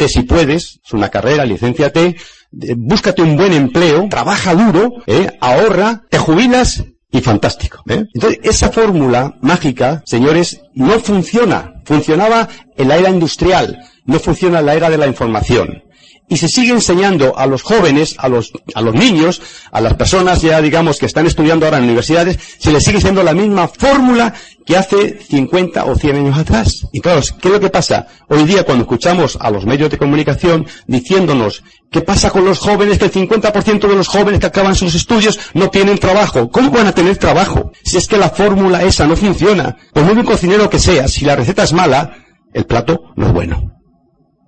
si 0.07 0.23
puedes, 0.23 0.79
es 0.85 0.93
una 0.93 1.09
carrera, 1.09 1.45
licénciate, 1.45 2.15
búscate 2.51 3.21
un 3.21 3.35
buen 3.35 3.53
empleo, 3.53 4.07
trabaja 4.09 4.53
duro, 4.55 4.93
¿eh? 5.05 5.27
ahorra, 5.41 6.03
te 6.09 6.17
jubilas 6.17 6.83
y 7.11 7.21
fantástico. 7.21 7.83
¿eh? 7.89 8.05
Entonces, 8.13 8.39
esa 8.43 8.71
fórmula 8.71 9.37
mágica, 9.41 10.03
señores, 10.05 10.61
no 10.73 10.99
funciona. 10.99 11.73
Funcionaba 11.85 12.47
en 12.75 12.87
la 12.87 12.97
era 12.97 13.09
industrial, 13.09 13.79
no 14.07 14.19
funciona 14.19 14.61
la 14.61 14.73
era 14.73 14.89
de 14.89 14.97
la 14.97 15.07
información 15.07 15.83
y 16.29 16.37
se 16.37 16.47
sigue 16.47 16.71
enseñando 16.71 17.37
a 17.37 17.45
los 17.45 17.61
jóvenes, 17.61 18.15
a 18.17 18.27
los, 18.27 18.51
a 18.75 18.81
los 18.81 18.93
niños, 18.93 19.41
a 19.71 19.79
las 19.79 19.93
personas 19.93 20.41
ya 20.41 20.61
digamos 20.61 20.97
que 20.97 21.05
están 21.05 21.25
estudiando 21.25 21.65
ahora 21.65 21.77
en 21.77 21.85
universidades, 21.85 22.37
se 22.57 22.71
les 22.71 22.83
sigue 22.83 22.99
siendo 22.99 23.23
la 23.23 23.33
misma 23.33 23.67
fórmula 23.67 24.33
que 24.65 24.75
hace 24.75 25.19
50 25.21 25.85
o 25.85 25.95
100 25.95 26.15
años 26.17 26.37
atrás. 26.37 26.87
Y 26.91 26.99
claro, 26.99 27.21
¿qué 27.41 27.47
es 27.47 27.53
lo 27.53 27.59
que 27.59 27.69
pasa? 27.69 28.07
Hoy 28.27 28.43
día 28.43 28.65
cuando 28.65 28.83
escuchamos 28.83 29.37
a 29.39 29.49
los 29.49 29.65
medios 29.65 29.89
de 29.89 29.97
comunicación 29.97 30.67
diciéndonos 30.87 31.63
qué 31.89 32.01
pasa 32.01 32.29
con 32.29 32.43
los 32.43 32.59
jóvenes, 32.59 32.97
que 32.97 33.05
el 33.05 33.11
50% 33.11 33.87
de 33.87 33.95
los 33.95 34.09
jóvenes 34.09 34.41
que 34.41 34.47
acaban 34.47 34.75
sus 34.75 34.93
estudios 34.95 35.39
no 35.53 35.69
tienen 35.69 35.97
trabajo. 35.97 36.49
¿Cómo 36.49 36.71
van 36.71 36.87
a 36.87 36.91
tener 36.91 37.15
trabajo? 37.17 37.71
Si 37.83 37.97
es 37.97 38.07
que 38.07 38.17
la 38.17 38.29
fórmula 38.29 38.83
esa 38.83 39.07
no 39.07 39.15
funciona. 39.15 39.77
Por 39.93 40.03
muy 40.03 40.15
buen 40.15 40.25
cocinero 40.25 40.69
que 40.69 40.79
sea, 40.79 41.07
si 41.07 41.23
la 41.23 41.37
receta 41.37 41.63
es 41.63 41.71
mala, 41.71 42.25
el 42.53 42.65
plato 42.65 43.13
no 43.15 43.27
es 43.27 43.33
bueno. 43.33 43.76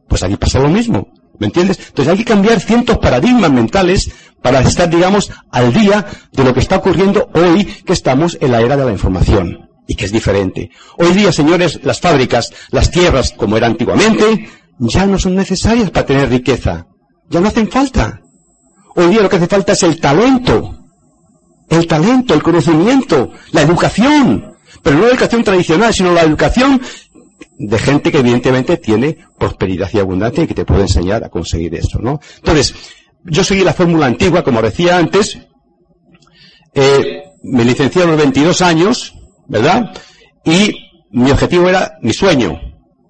Pues 0.10 0.24
aquí 0.24 0.36
pasa 0.36 0.60
lo 0.60 0.70
mismo. 0.70 1.08
¿Me 1.40 1.48
entiendes? 1.48 1.80
Entonces 1.88 2.12
hay 2.12 2.18
que 2.18 2.26
cambiar 2.26 2.60
cientos 2.60 2.98
paradigmas 2.98 3.52
mentales 3.52 4.12
para 4.42 4.60
estar, 4.60 4.90
digamos, 4.90 5.32
al 5.52 5.72
día 5.72 6.06
de 6.34 6.44
lo 6.44 6.54
que 6.54 6.60
está 6.60 6.78
ocurriendo 6.78 7.30
hoy 7.34 7.64
que 7.64 7.94
estamos 7.94 8.38
en 8.42 8.52
la 8.52 8.62
era 8.62 8.76
de 8.76 8.86
la 8.86 8.92
información 8.92 9.70
y 9.88 9.96
que 9.96 10.06
es 10.06 10.12
diferente. 10.12 10.70
Hoy 10.98 11.14
día, 11.14 11.32
señores, 11.32 11.80
las 11.84 12.02
fábricas, 12.02 12.52
las 12.72 12.92
tierras, 12.92 13.34
como 13.36 13.56
era 13.56 13.68
antiguamente, 13.68 14.50
ya 14.80 15.06
no 15.06 15.18
son 15.18 15.36
necesarias 15.36 15.90
para 15.92 16.06
tener 16.06 16.30
riqueza. 16.30 16.88
Ya 17.30 17.40
no 17.40 17.48
hacen 17.48 17.70
falta. 17.70 18.20
Hoy 18.96 19.08
día 19.08 19.22
lo 19.22 19.30
que 19.30 19.38
hace 19.38 19.48
falta 19.48 19.74
es 19.74 19.84
el 19.84 20.00
talento. 20.00 20.76
El 21.70 21.88
talento, 21.88 22.34
el 22.34 22.44
conocimiento, 22.44 23.32
la 23.52 23.62
educación. 23.62 24.54
Pero 24.84 24.98
no 24.98 25.04
la 25.04 25.10
educación 25.10 25.44
tradicional, 25.44 25.94
sino 25.94 26.12
la 26.14 26.24
educación 26.24 26.82
de 27.60 27.78
gente 27.78 28.12
que 28.12 28.20
evidentemente 28.20 28.78
tiene 28.78 29.18
prosperidad 29.38 29.90
y 29.94 30.00
abundancia 30.00 30.44
y 30.44 30.48
que 30.48 30.54
te 30.54 30.66
puede 30.66 30.84
enseñar 30.84 31.26
a 31.26 31.30
conseguir 31.30 31.76
eso, 31.76 32.00
¿no? 32.00 32.20
Entonces, 32.38 32.74
yo 33.26 33.44
seguí 33.44 33.64
la 33.64 33.74
fórmula 33.74 34.06
antigua, 34.06 34.44
como 34.44 34.62
decía 34.62 34.98
antes, 34.98 35.38
eh, 36.74 37.24
me 37.44 37.66
licencié 37.66 38.04
a 38.04 38.06
los 38.06 38.18
22 38.18 38.62
años, 38.62 39.14
¿verdad? 39.48 39.92
Y 40.46 40.74
mi 41.12 41.32
objetivo 41.32 41.68
era, 41.68 41.98
mi 42.02 42.14
sueño, 42.14 42.60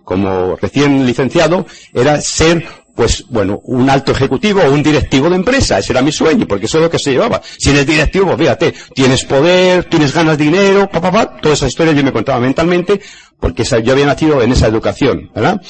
como 0.03 0.55
recién 0.55 1.05
licenciado, 1.05 1.67
era 1.93 2.19
ser 2.19 2.65
pues 2.99 3.23
bueno, 3.29 3.61
un 3.63 3.89
alto 3.89 4.11
ejecutivo 4.11 4.59
o 4.61 4.73
un 4.73 4.83
directivo 4.83 5.29
de 5.29 5.37
empresa. 5.37 5.79
Ese 5.79 5.93
era 5.93 6.01
mi 6.01 6.11
sueño, 6.11 6.45
porque 6.45 6.65
eso 6.65 6.79
es 6.79 6.83
lo 6.83 6.89
que 6.89 6.99
se 6.99 7.11
llevaba. 7.11 7.41
Si 7.57 7.69
eres 7.69 7.87
directivo, 7.87 8.25
pues 8.25 8.39
fíjate, 8.39 8.73
tienes 8.93 9.23
poder, 9.23 9.85
tienes 9.85 10.13
ganas 10.13 10.37
de 10.37 10.43
dinero, 10.43 10.89
papá, 10.91 11.09
pa, 11.09 11.25
pa, 11.29 11.39
toda 11.39 11.53
esa 11.53 11.65
historia 11.65 11.93
yo 11.93 12.03
me 12.03 12.11
contaba 12.11 12.41
mentalmente, 12.41 12.99
porque 13.39 13.63
yo 13.63 13.93
había 13.93 14.05
nacido 14.05 14.41
en 14.41 14.51
esa 14.51 14.67
educación, 14.67 15.31
¿verdad? 15.33 15.61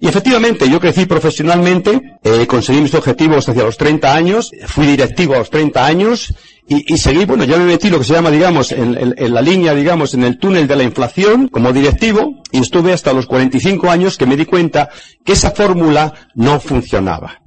Y 0.00 0.08
efectivamente, 0.08 0.68
yo 0.68 0.80
crecí 0.80 1.06
profesionalmente, 1.06 2.18
eh, 2.24 2.48
conseguí 2.48 2.80
mis 2.80 2.94
objetivos 2.94 3.48
hacia 3.48 3.62
los 3.62 3.76
30 3.76 4.12
años, 4.12 4.50
fui 4.66 4.84
directivo 4.84 5.36
a 5.36 5.38
los 5.38 5.50
30 5.50 5.86
años, 5.86 6.34
y, 6.68 6.96
seguí, 6.96 7.24
bueno, 7.26 7.44
ya 7.44 7.58
me 7.58 7.64
metí 7.64 7.90
lo 7.90 7.98
que 7.98 8.04
se 8.04 8.14
llama, 8.14 8.30
digamos, 8.30 8.72
en, 8.72 8.96
en, 8.96 9.14
en, 9.18 9.34
la 9.34 9.42
línea, 9.42 9.74
digamos, 9.74 10.14
en 10.14 10.24
el 10.24 10.38
túnel 10.38 10.66
de 10.66 10.76
la 10.76 10.84
inflación 10.84 11.48
como 11.48 11.72
directivo 11.72 12.42
y 12.50 12.60
estuve 12.60 12.92
hasta 12.92 13.12
los 13.12 13.26
45 13.26 13.90
años 13.90 14.16
que 14.16 14.26
me 14.26 14.36
di 14.36 14.46
cuenta 14.46 14.88
que 15.24 15.32
esa 15.32 15.50
fórmula 15.50 16.14
no 16.34 16.60
funcionaba. 16.60 17.42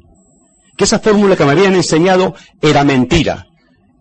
Que 0.77 0.83
esa 0.83 0.99
fórmula 0.99 1.35
que 1.35 1.45
me 1.45 1.51
habían 1.51 1.73
enseñado 1.73 2.35
era 2.61 2.83
mentira 2.83 3.47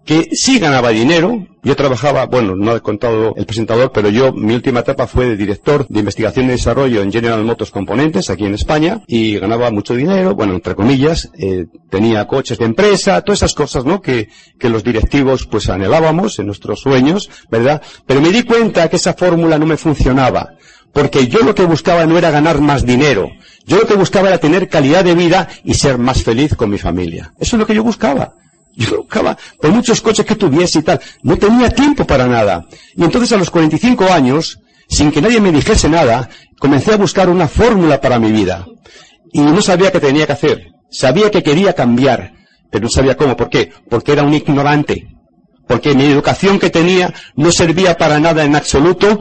que 0.05 0.29
sí 0.33 0.59
ganaba 0.59 0.91
dinero. 0.91 1.47
Yo 1.63 1.77
trabajaba, 1.77 2.27
bueno, 2.27 2.55
no 2.55 2.77
he 2.77 2.81
contado 2.81 3.35
el 3.37 3.47
presentador, 3.47 3.91
pero 3.91 4.11
yo, 4.11 4.33
mi 4.33 4.55
última 4.55 4.81
etapa 4.81 5.07
fue 5.07 5.27
de 5.27 5.37
director 5.37 5.87
de 5.89 6.01
investigación 6.01 6.45
y 6.45 6.49
desarrollo 6.49 7.01
en 7.01 7.11
General 7.11 7.43
Motors 7.43 7.71
Componentes, 7.71 8.29
aquí 8.29 8.45
en 8.45 8.55
España, 8.55 9.01
y 9.07 9.39
ganaba 9.39 9.71
mucho 9.71 9.95
dinero, 9.95 10.35
bueno, 10.35 10.55
entre 10.55 10.75
comillas, 10.75 11.31
eh, 11.39 11.65
tenía 11.89 12.27
coches 12.27 12.59
de 12.59 12.67
empresa, 12.67 13.23
todas 13.23 13.39
esas 13.39 13.55
cosas, 13.55 13.87
¿no? 13.87 14.03
Que, 14.03 14.29
que 14.59 14.69
los 14.69 14.85
directivos, 14.85 15.47
pues, 15.47 15.71
anhelábamos 15.71 16.39
en 16.39 16.47
nuestros 16.47 16.81
sueños, 16.81 17.31
¿verdad? 17.51 17.81
Pero 18.07 18.21
me 18.21 18.31
di 18.31 18.43
cuenta 18.43 18.91
que 18.91 18.97
esa 18.97 19.15
fórmula 19.15 19.59
no 19.59 19.65
me 19.65 19.79
funcionaba. 19.79 20.51
Porque 20.93 21.27
yo 21.27 21.41
lo 21.41 21.55
que 21.55 21.65
buscaba 21.65 22.07
no 22.07 22.17
era 22.17 22.31
ganar 22.31 22.61
más 22.61 22.87
dinero. 22.87 23.29
Yo 23.67 23.79
lo 23.79 23.87
que 23.87 23.95
buscaba 23.95 24.29
era 24.29 24.39
tener 24.39 24.69
calidad 24.69 25.05
de 25.05 25.15
vida 25.15 25.49
y 25.65 25.75
ser 25.75 25.99
más 25.99 26.23
feliz 26.23 26.55
con 26.55 26.71
mi 26.71 26.79
familia. 26.79 27.33
Eso 27.41 27.57
es 27.57 27.61
lo 27.61 27.67
que 27.67 27.75
yo 27.75 27.83
buscaba. 27.83 28.35
Yo 28.77 28.99
buscaba 28.99 29.37
por 29.61 29.71
muchos 29.71 30.01
coches 30.01 30.27
que 30.27 30.35
tuviese 30.35 30.81
y 30.81 30.83
tal. 30.83 31.01
No 31.23 31.37
tenía 31.37 31.71
tiempo 31.71 32.07
para 32.07 32.27
nada. 32.27 32.67
Y 32.97 33.05
entonces 33.05 33.33
a 33.33 33.37
los 33.37 33.51
45 33.51 34.13
años, 34.13 34.59
sin 34.89 35.13
que 35.13 35.23
nadie 35.23 35.41
me 35.41 35.53
dijese 35.53 35.89
nada, 35.89 36.29
comencé 36.59 36.93
a 36.93 36.97
buscar 36.97 37.29
una 37.29 37.49
fórmula 37.49 38.01
para 38.01 38.19
mi 38.19 38.33
vida. 38.33 38.67
Y 39.33 39.41
no 39.41 39.61
sabía 39.63 39.93
qué 39.93 40.01
tenía 40.01 40.27
que 40.27 40.33
hacer. 40.33 40.73
Sabía 40.91 41.31
que 41.31 41.43
quería 41.43 41.73
cambiar, 41.73 42.33
pero 42.71 42.85
no 42.85 42.91
sabía 42.91 43.17
cómo. 43.17 43.37
¿Por 43.37 43.49
qué? 43.49 43.73
Porque 43.89 44.13
era 44.13 44.23
un 44.23 44.35
ignorante. 44.35 45.09
Porque 45.67 45.95
mi 45.95 46.05
educación 46.05 46.59
que 46.59 46.71
tenía 46.71 47.13
no 47.37 47.51
servía 47.51 47.97
para 47.97 48.19
nada 48.19 48.45
en 48.45 48.55
absoluto 48.55 49.21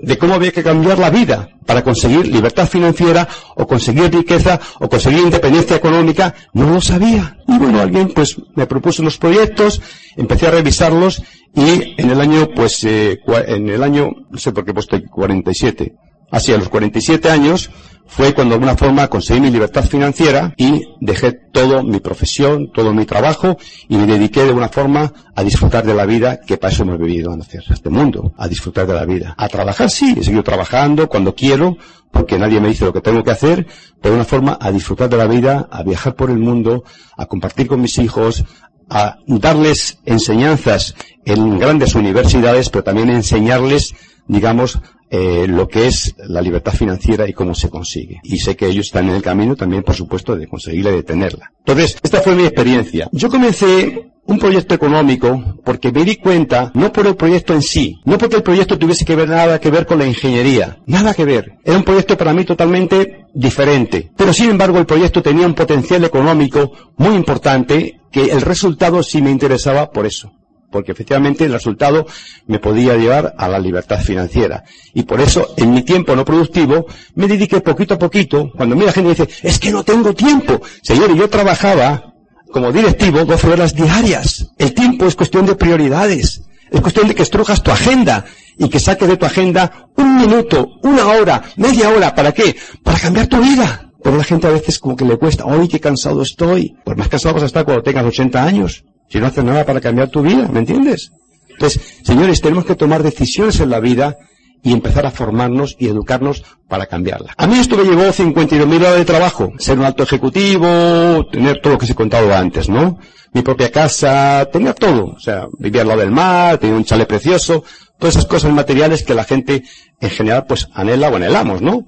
de 0.00 0.18
cómo 0.18 0.34
había 0.34 0.52
que 0.52 0.62
cambiar 0.62 0.98
la 0.98 1.10
vida 1.10 1.48
para 1.66 1.82
conseguir 1.82 2.26
libertad 2.26 2.68
financiera 2.68 3.26
o 3.56 3.66
conseguir 3.66 4.12
riqueza 4.12 4.60
o 4.80 4.88
conseguir 4.88 5.20
independencia 5.20 5.76
económica, 5.76 6.34
no 6.52 6.70
lo 6.70 6.80
sabía. 6.80 7.38
Y 7.48 7.58
bueno, 7.58 7.80
alguien 7.80 8.08
pues 8.14 8.36
me 8.54 8.66
propuso 8.66 9.02
unos 9.02 9.18
proyectos, 9.18 9.80
empecé 10.16 10.46
a 10.46 10.50
revisarlos 10.50 11.22
y 11.54 11.94
en 11.96 12.10
el 12.10 12.20
año 12.20 12.50
pues 12.54 12.84
eh, 12.84 13.20
en 13.46 13.68
el 13.68 13.82
año 13.82 14.10
no 14.30 14.38
sé 14.38 14.52
por 14.52 14.64
qué 14.64 14.72
he 14.72 14.74
puesto 14.74 15.00
47, 15.10 15.94
así 16.30 16.52
a 16.52 16.58
los 16.58 16.68
47 16.68 17.30
años 17.30 17.70
fue 18.06 18.34
cuando 18.34 18.52
de 18.52 18.56
alguna 18.56 18.76
forma 18.76 19.08
conseguí 19.08 19.40
mi 19.40 19.50
libertad 19.50 19.84
financiera 19.84 20.54
y 20.56 20.82
dejé 21.00 21.32
todo 21.32 21.82
mi 21.82 22.00
profesión, 22.00 22.70
todo 22.72 22.92
mi 22.92 23.06
trabajo 23.06 23.56
y 23.88 23.96
me 23.96 24.06
dediqué 24.06 24.42
de 24.42 24.48
alguna 24.48 24.68
forma 24.68 25.12
a 25.34 25.42
disfrutar 25.42 25.84
de 25.84 25.94
la 25.94 26.04
vida 26.04 26.40
que 26.40 26.56
para 26.56 26.72
eso 26.72 26.82
hemos 26.82 26.98
vivido 26.98 27.32
a 27.32 27.38
este 27.38 27.90
mundo, 27.90 28.32
a 28.36 28.46
disfrutar 28.46 28.86
de 28.86 28.94
la 28.94 29.04
vida. 29.04 29.34
A 29.36 29.48
trabajar 29.48 29.90
sí, 29.90 30.14
he 30.18 30.22
seguido 30.22 30.42
trabajando 30.42 31.08
cuando 31.08 31.34
quiero, 31.34 31.76
porque 32.10 32.38
nadie 32.38 32.60
me 32.60 32.68
dice 32.68 32.84
lo 32.84 32.92
que 32.92 33.00
tengo 33.00 33.24
que 33.24 33.32
hacer, 33.32 33.66
pero 34.00 34.14
de 34.14 34.20
una 34.20 34.24
forma 34.24 34.58
a 34.60 34.70
disfrutar 34.70 35.08
de 35.08 35.16
la 35.16 35.26
vida, 35.26 35.68
a 35.70 35.82
viajar 35.82 36.14
por 36.14 36.30
el 36.30 36.38
mundo, 36.38 36.84
a 37.16 37.26
compartir 37.26 37.66
con 37.66 37.80
mis 37.80 37.98
hijos, 37.98 38.44
a 38.88 39.18
darles 39.26 39.98
enseñanzas 40.04 40.94
en 41.24 41.58
grandes 41.58 41.94
universidades, 41.94 42.70
pero 42.70 42.84
también 42.84 43.10
enseñarles 43.10 43.94
digamos, 44.26 44.78
eh, 45.10 45.46
lo 45.46 45.68
que 45.68 45.86
es 45.86 46.14
la 46.18 46.40
libertad 46.40 46.72
financiera 46.72 47.28
y 47.28 47.32
cómo 47.32 47.54
se 47.54 47.70
consigue. 47.70 48.20
Y 48.24 48.38
sé 48.38 48.56
que 48.56 48.66
ellos 48.66 48.86
están 48.86 49.08
en 49.08 49.16
el 49.16 49.22
camino 49.22 49.54
también, 49.54 49.82
por 49.82 49.94
supuesto, 49.94 50.34
de 50.34 50.48
conseguirla 50.48 50.90
y 50.90 50.96
de 50.96 51.02
tenerla. 51.02 51.52
Entonces, 51.58 51.96
esta 52.02 52.20
fue 52.20 52.34
mi 52.34 52.42
experiencia. 52.42 53.08
Yo 53.12 53.28
comencé 53.28 54.10
un 54.26 54.38
proyecto 54.38 54.74
económico 54.74 55.60
porque 55.64 55.92
me 55.92 56.04
di 56.04 56.16
cuenta, 56.16 56.72
no 56.74 56.92
por 56.92 57.06
el 57.06 57.14
proyecto 57.14 57.52
en 57.52 57.62
sí, 57.62 58.00
no 58.04 58.16
porque 58.18 58.36
el 58.36 58.42
proyecto 58.42 58.78
tuviese 58.78 59.04
que 59.04 59.14
ver 59.14 59.28
nada 59.28 59.60
que 59.60 59.70
ver 59.70 59.86
con 59.86 59.98
la 59.98 60.06
ingeniería, 60.06 60.78
nada 60.86 61.14
que 61.14 61.24
ver. 61.24 61.58
Era 61.62 61.76
un 61.76 61.84
proyecto 61.84 62.16
para 62.16 62.32
mí 62.32 62.44
totalmente 62.44 63.26
diferente. 63.34 64.10
Pero 64.16 64.32
sin 64.32 64.50
embargo 64.50 64.78
el 64.78 64.86
proyecto 64.86 65.22
tenía 65.22 65.46
un 65.46 65.54
potencial 65.54 66.04
económico 66.04 66.72
muy 66.96 67.14
importante 67.14 68.00
que 68.10 68.24
el 68.24 68.40
resultado 68.40 69.02
sí 69.02 69.20
me 69.20 69.30
interesaba 69.30 69.90
por 69.90 70.06
eso 70.06 70.32
porque 70.74 70.90
efectivamente 70.90 71.44
el 71.44 71.52
resultado 71.52 72.04
me 72.48 72.58
podía 72.58 72.96
llevar 72.96 73.32
a 73.38 73.46
la 73.46 73.60
libertad 73.60 74.00
financiera. 74.00 74.64
Y 74.92 75.04
por 75.04 75.20
eso, 75.20 75.54
en 75.56 75.72
mi 75.72 75.84
tiempo 75.84 76.16
no 76.16 76.24
productivo, 76.24 76.86
me 77.14 77.28
dediqué 77.28 77.60
poquito 77.60 77.94
a 77.94 77.98
poquito, 78.00 78.50
cuando 78.56 78.74
mira 78.74 78.90
gente 78.90 79.10
dice, 79.10 79.28
es 79.44 79.60
que 79.60 79.70
no 79.70 79.84
tengo 79.84 80.12
tiempo. 80.14 80.60
Señor, 80.82 81.14
yo 81.14 81.30
trabajaba 81.30 82.14
como 82.50 82.72
directivo 82.72 83.24
12 83.24 83.46
horas 83.50 83.72
diarias. 83.76 84.50
El 84.58 84.74
tiempo 84.74 85.06
es 85.06 85.14
cuestión 85.14 85.46
de 85.46 85.54
prioridades. 85.54 86.42
Es 86.72 86.80
cuestión 86.80 87.06
de 87.06 87.14
que 87.14 87.22
estrujas 87.22 87.62
tu 87.62 87.70
agenda 87.70 88.24
y 88.58 88.68
que 88.68 88.80
saques 88.80 89.06
de 89.06 89.16
tu 89.16 89.26
agenda 89.26 89.90
un 89.96 90.16
minuto, 90.16 90.80
una 90.82 91.06
hora, 91.06 91.40
media 91.54 91.88
hora. 91.90 92.16
¿Para 92.16 92.32
qué? 92.32 92.56
Para 92.82 92.98
cambiar 92.98 93.28
tu 93.28 93.40
vida. 93.40 93.92
Pero 94.02 94.16
la 94.16 94.24
gente 94.24 94.48
a 94.48 94.50
veces 94.50 94.80
como 94.80 94.96
que 94.96 95.04
le 95.04 95.18
cuesta, 95.18 95.44
¡ay, 95.46 95.68
qué 95.68 95.78
cansado 95.78 96.20
estoy! 96.22 96.74
Pues 96.84 96.98
más 96.98 97.08
cansado 97.08 97.34
vas 97.34 97.44
a 97.44 97.46
estar 97.46 97.64
cuando 97.64 97.84
tengas 97.84 98.04
80 98.04 98.42
años 98.42 98.84
si 99.14 99.20
no 99.20 99.28
haces 99.28 99.44
nada 99.44 99.64
para 99.64 99.80
cambiar 99.80 100.08
tu 100.08 100.22
vida, 100.22 100.48
¿me 100.52 100.58
entiendes? 100.58 101.12
Entonces, 101.48 102.00
señores, 102.02 102.40
tenemos 102.40 102.64
que 102.64 102.74
tomar 102.74 103.04
decisiones 103.04 103.60
en 103.60 103.70
la 103.70 103.78
vida 103.78 104.16
y 104.60 104.72
empezar 104.72 105.06
a 105.06 105.12
formarnos 105.12 105.76
y 105.78 105.86
educarnos 105.86 106.42
para 106.66 106.86
cambiarla. 106.86 107.32
A 107.36 107.46
mí 107.46 107.60
esto 107.60 107.76
me 107.76 107.84
llevó 107.84 108.02
52.000 108.06 108.76
horas 108.76 108.96
de 108.96 109.04
trabajo, 109.04 109.52
ser 109.60 109.78
un 109.78 109.84
alto 109.84 110.02
ejecutivo, 110.02 111.24
tener 111.30 111.60
todo 111.62 111.74
lo 111.74 111.78
que 111.78 111.86
se 111.86 111.92
he 111.92 111.94
contado 111.94 112.34
antes, 112.34 112.68
¿no? 112.68 112.98
Mi 113.32 113.42
propia 113.42 113.70
casa, 113.70 114.48
tener 114.52 114.74
todo, 114.74 115.14
o 115.16 115.20
sea, 115.20 115.46
vivir 115.60 115.82
al 115.82 115.86
lado 115.86 116.00
del 116.00 116.10
mar, 116.10 116.58
tener 116.58 116.74
un 116.74 116.84
chale 116.84 117.06
precioso, 117.06 117.62
todas 118.00 118.16
esas 118.16 118.26
cosas 118.26 118.52
materiales 118.52 119.04
que 119.04 119.14
la 119.14 119.22
gente 119.22 119.62
en 120.00 120.10
general 120.10 120.44
pues 120.48 120.66
anhela 120.74 121.08
o 121.08 121.14
anhelamos, 121.14 121.62
¿no? 121.62 121.86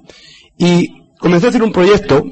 Y 0.56 0.92
comencé 1.18 1.46
a 1.46 1.48
hacer 1.48 1.64
un 1.64 1.72
proyecto, 1.72 2.22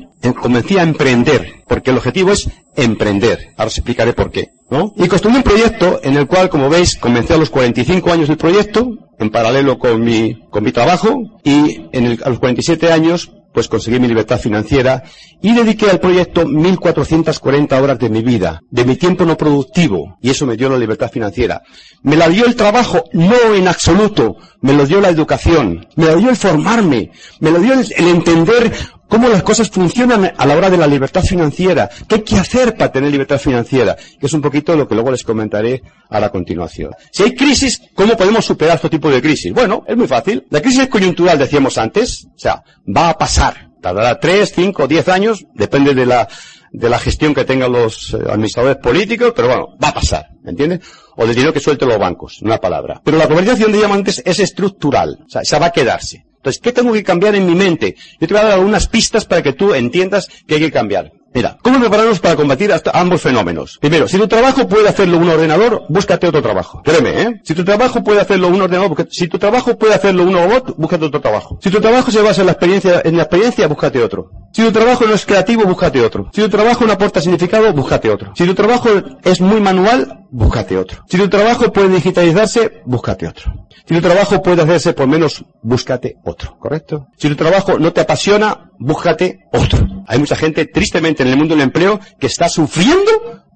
comencé 0.40 0.78
a 0.78 0.84
emprender, 0.84 1.64
porque 1.66 1.90
el 1.90 1.96
objetivo 1.96 2.30
es 2.30 2.48
emprender. 2.76 3.54
Ahora 3.56 3.66
os 3.66 3.78
explicaré 3.78 4.12
por 4.12 4.30
qué, 4.30 4.53
Y 4.96 5.08
construí 5.08 5.36
un 5.36 5.42
proyecto 5.42 6.00
en 6.02 6.16
el 6.16 6.26
cual, 6.26 6.48
como 6.48 6.68
veis, 6.68 6.96
comencé 6.96 7.34
a 7.34 7.36
los 7.36 7.50
45 7.50 8.12
años 8.12 8.28
del 8.28 8.36
proyecto, 8.36 8.88
en 9.18 9.30
paralelo 9.30 9.78
con 9.78 10.02
mi, 10.02 10.34
con 10.50 10.64
mi 10.64 10.72
trabajo, 10.72 11.40
y 11.44 11.82
en 11.92 12.06
el, 12.06 12.22
a 12.24 12.30
los 12.30 12.38
47 12.38 12.90
años, 12.90 13.30
pues 13.52 13.68
conseguí 13.68 14.00
mi 14.00 14.08
libertad 14.08 14.40
financiera 14.40 15.04
y 15.40 15.54
dediqué 15.54 15.88
al 15.88 16.00
proyecto 16.00 16.44
1440 16.44 17.80
horas 17.80 17.98
de 18.00 18.10
mi 18.10 18.20
vida, 18.20 18.60
de 18.70 18.84
mi 18.84 18.96
tiempo 18.96 19.24
no 19.24 19.36
productivo, 19.36 20.18
y 20.20 20.30
eso 20.30 20.44
me 20.44 20.56
dio 20.56 20.68
la 20.68 20.76
libertad 20.76 21.10
financiera. 21.10 21.62
Me 22.02 22.16
la 22.16 22.28
dio 22.28 22.46
el 22.46 22.56
trabajo, 22.56 23.04
no 23.12 23.54
en 23.54 23.68
absoluto, 23.68 24.36
me 24.60 24.72
lo 24.72 24.86
dio 24.86 25.00
la 25.00 25.10
educación, 25.10 25.86
me 25.94 26.06
lo 26.06 26.16
dio 26.16 26.30
el 26.30 26.36
formarme, 26.36 27.12
me 27.38 27.52
lo 27.52 27.60
dio 27.60 27.74
el, 27.74 27.86
el 27.96 28.08
entender 28.08 28.72
cómo 29.08 29.28
las 29.28 29.42
cosas 29.42 29.70
funcionan 29.70 30.32
a 30.36 30.46
la 30.46 30.56
hora 30.56 30.70
de 30.70 30.76
la 30.76 30.86
libertad 30.86 31.22
financiera, 31.22 31.88
qué 32.08 32.16
hay 32.16 32.22
que 32.22 32.36
hacer 32.36 32.76
para 32.76 32.92
tener 32.92 33.10
libertad 33.10 33.38
financiera, 33.38 33.96
que 33.96 34.26
es 34.26 34.32
un 34.32 34.40
poquito 34.40 34.76
lo 34.76 34.88
que 34.88 34.94
luego 34.94 35.10
les 35.10 35.22
comentaré 35.22 35.82
a 36.08 36.20
la 36.20 36.30
continuación. 36.30 36.92
Si 37.12 37.22
hay 37.22 37.34
crisis, 37.34 37.80
¿cómo 37.94 38.16
podemos 38.16 38.44
superar 38.44 38.76
este 38.76 38.90
tipo 38.90 39.10
de 39.10 39.20
crisis? 39.20 39.52
Bueno, 39.52 39.84
es 39.86 39.96
muy 39.96 40.06
fácil. 40.06 40.46
La 40.50 40.60
crisis 40.60 40.88
coyuntural, 40.88 41.38
decíamos 41.38 41.78
antes, 41.78 42.26
o 42.26 42.38
sea, 42.38 42.62
va 42.84 43.10
a 43.10 43.18
pasar. 43.18 43.70
Tardará 43.80 44.18
tres, 44.18 44.52
cinco, 44.54 44.88
diez 44.88 45.08
años, 45.08 45.44
depende 45.54 45.94
de 45.94 46.06
la, 46.06 46.26
de 46.72 46.88
la 46.88 46.98
gestión 46.98 47.34
que 47.34 47.44
tengan 47.44 47.70
los 47.70 48.14
eh, 48.14 48.18
administradores 48.30 48.78
políticos, 48.78 49.32
pero 49.36 49.48
bueno, 49.48 49.68
va 49.82 49.88
a 49.88 49.94
pasar, 49.94 50.30
¿me 50.42 50.50
entiendes? 50.50 50.80
O 51.16 51.24
del 51.24 51.34
dinero 51.34 51.52
que 51.52 51.60
suelten 51.60 51.88
los 51.88 51.98
bancos, 51.98 52.42
una 52.42 52.58
palabra. 52.58 53.00
Pero 53.04 53.16
la 53.16 53.26
globalización, 53.26 53.70
decíamos 53.70 53.98
antes, 53.98 54.22
es 54.24 54.40
estructural, 54.40 55.20
o 55.26 55.28
sea, 55.28 55.42
esa 55.42 55.58
va 55.58 55.66
a 55.66 55.70
quedarse. 55.70 56.24
Entonces, 56.44 56.60
¿qué 56.60 56.72
tengo 56.72 56.92
que 56.92 57.02
cambiar 57.02 57.34
en 57.36 57.46
mi 57.46 57.54
mente? 57.54 57.96
Yo 58.20 58.28
te 58.28 58.34
voy 58.34 58.42
a 58.42 58.48
dar 58.48 58.52
algunas 58.52 58.86
pistas 58.86 59.24
para 59.24 59.42
que 59.42 59.54
tú 59.54 59.72
entiendas 59.72 60.28
que 60.46 60.56
hay 60.56 60.60
que 60.60 60.70
cambiar. 60.70 61.10
Mira, 61.34 61.58
¿cómo 61.62 61.80
prepararnos 61.80 62.20
para 62.20 62.36
combatir 62.36 62.72
hasta 62.72 62.92
ambos 62.92 63.20
fenómenos? 63.20 63.78
Primero, 63.80 64.06
si 64.06 64.16
tu 64.18 64.28
trabajo 64.28 64.68
puede 64.68 64.88
hacerlo 64.88 65.18
un 65.18 65.28
ordenador, 65.28 65.82
búscate 65.88 66.28
otro 66.28 66.40
trabajo. 66.40 66.80
Créeme, 66.84 67.22
¿eh? 67.22 67.40
Si 67.42 67.54
tu 67.54 67.64
trabajo 67.64 68.04
puede 68.04 68.20
hacerlo 68.20 68.46
un 68.46 68.62
ordenador, 68.62 69.08
si 69.10 69.26
tu 69.26 69.36
trabajo 69.36 69.76
puede 69.76 69.94
hacerlo 69.94 70.22
un 70.22 70.32
robot, 70.32 70.76
búscate 70.76 71.06
otro 71.06 71.20
trabajo. 71.20 71.58
Si 71.60 71.70
tu 71.70 71.80
trabajo 71.80 72.12
se 72.12 72.22
basa 72.22 72.42
en 72.42 72.46
la 72.46 72.52
experiencia, 72.52 73.02
en 73.04 73.16
la 73.16 73.24
experiencia, 73.24 73.66
búscate 73.66 74.00
otro. 74.00 74.30
Si 74.52 74.62
tu 74.62 74.70
trabajo 74.70 75.06
no 75.06 75.14
es 75.14 75.26
creativo, 75.26 75.64
búscate 75.64 76.00
otro. 76.00 76.30
Si 76.32 76.40
tu 76.40 76.48
trabajo 76.48 76.86
no 76.86 76.92
aporta 76.92 77.20
significado, 77.20 77.72
búscate 77.72 78.10
otro. 78.10 78.32
Si 78.36 78.46
tu 78.46 78.54
trabajo 78.54 78.88
es 79.24 79.40
muy 79.40 79.60
manual, 79.60 80.26
búscate 80.30 80.78
otro. 80.78 81.02
Si 81.08 81.18
tu 81.18 81.28
trabajo 81.28 81.72
puede 81.72 81.88
digitalizarse, 81.88 82.82
búscate 82.84 83.26
otro. 83.26 83.52
Si 83.86 83.94
tu 83.94 84.00
trabajo 84.00 84.40
puede 84.40 84.62
hacerse 84.62 84.92
por 84.94 85.08
menos, 85.08 85.44
búscate 85.62 86.16
otro, 86.24 86.56
¿correcto? 86.58 87.08
Si 87.18 87.28
tu 87.28 87.34
trabajo 87.36 87.78
no 87.78 87.92
te 87.92 88.00
apasiona, 88.00 88.70
búscate 88.78 89.40
otro. 89.52 90.04
Hay 90.06 90.18
mucha 90.18 90.36
gente, 90.36 90.66
tristemente, 90.66 91.22
en 91.22 91.30
el 91.30 91.36
mundo 91.36 91.54
del 91.54 91.64
empleo 91.64 92.00
que 92.18 92.26
está 92.26 92.48
sufriendo, 92.48 93.10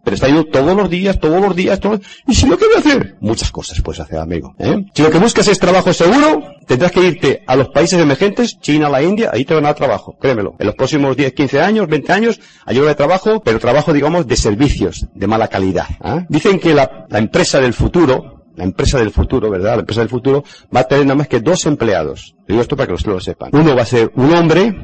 pero 0.04 0.14
está 0.14 0.26
yendo 0.28 0.44
todos 0.44 0.74
los 0.76 0.88
días, 0.88 1.18
todos 1.18 1.40
los 1.40 1.54
días, 1.54 1.80
todos... 1.80 2.00
¿Y 2.26 2.34
si 2.34 2.46
no, 2.46 2.56
qué 2.56 2.64
voy 2.66 2.76
a 2.76 2.78
hacer? 2.78 3.16
Muchas 3.20 3.50
cosas 3.50 3.80
puedes 3.82 4.00
hacer, 4.00 4.18
amigo. 4.18 4.54
¿eh? 4.58 4.84
Si 4.94 5.02
lo 5.02 5.10
que 5.10 5.18
buscas 5.18 5.48
es 5.48 5.58
trabajo 5.58 5.92
seguro, 5.92 6.42
tendrás 6.66 6.92
que 6.92 7.02
irte 7.02 7.42
a 7.46 7.56
los 7.56 7.68
países 7.68 8.00
emergentes, 8.00 8.58
China, 8.60 8.88
la 8.88 9.02
India, 9.02 9.30
ahí 9.32 9.44
te 9.44 9.54
van 9.54 9.64
a 9.64 9.68
dar 9.68 9.76
trabajo, 9.76 10.16
créemelo. 10.18 10.54
En 10.58 10.66
los 10.66 10.76
próximos 10.76 11.16
10, 11.16 11.32
15 11.34 11.60
años, 11.60 11.88
20 11.88 12.12
años, 12.12 12.40
hay 12.64 12.78
de 12.78 12.94
trabajo, 12.94 13.42
pero 13.42 13.58
trabajo, 13.58 13.92
digamos, 13.92 14.26
de 14.26 14.36
servicios, 14.36 15.06
de 15.14 15.26
mala 15.26 15.48
calidad. 15.48 15.88
¿eh? 16.02 16.24
Dicen 16.28 16.58
que 16.58 16.72
la, 16.72 17.06
la 17.10 17.18
empresa 17.18 17.60
del 17.60 17.74
futuro, 17.74 18.37
la 18.58 18.64
empresa 18.64 18.98
del 18.98 19.12
futuro, 19.12 19.48
¿verdad? 19.48 19.74
La 19.74 19.80
empresa 19.80 20.00
del 20.00 20.10
futuro 20.10 20.42
va 20.74 20.80
a 20.80 20.84
tener 20.84 21.06
nada 21.06 21.14
más 21.14 21.28
que 21.28 21.38
dos 21.38 21.64
empleados. 21.66 22.34
Digo 22.46 22.60
esto 22.60 22.76
para 22.76 22.88
que 22.88 22.92
los 22.92 23.06
lo 23.06 23.20
sepan. 23.20 23.50
Uno 23.52 23.76
va 23.76 23.82
a 23.82 23.86
ser 23.86 24.10
un 24.16 24.34
hombre 24.34 24.74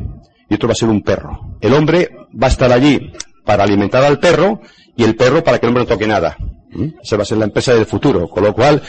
y 0.49 0.55
otro 0.55 0.69
va 0.69 0.73
a 0.73 0.77
ser 0.77 0.89
un 0.89 1.03
perro. 1.03 1.59
El 1.61 1.75
hombre 1.75 2.09
va 2.41 2.47
a 2.47 2.51
estar 2.51 2.71
allí 2.71 3.13
para 3.45 3.65
alimentar 3.65 4.05
al 4.05 4.21
perro 4.21 4.61
y 4.97 5.03
el 5.03 5.17
perro 5.17 5.43
para 5.43 5.59
que 5.59 5.67
el 5.67 5.71
hombre 5.71 5.83
no 5.83 5.89
toque 5.89 6.07
nada. 6.07 6.37
¿Mm? 6.71 7.01
Esa 7.03 7.17
va 7.17 7.25
a 7.25 7.27
ser 7.27 7.39
la 7.39 7.47
empresa 7.47 7.75
del 7.75 7.85
futuro. 7.85 8.29
Con 8.29 8.45
lo 8.45 8.55
cual, 8.55 8.81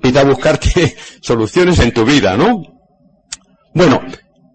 pida 0.00 0.22
buscarte 0.22 0.96
soluciones 1.20 1.80
en 1.80 1.92
tu 1.92 2.04
vida, 2.04 2.36
¿no? 2.36 2.62
Bueno, 3.74 4.00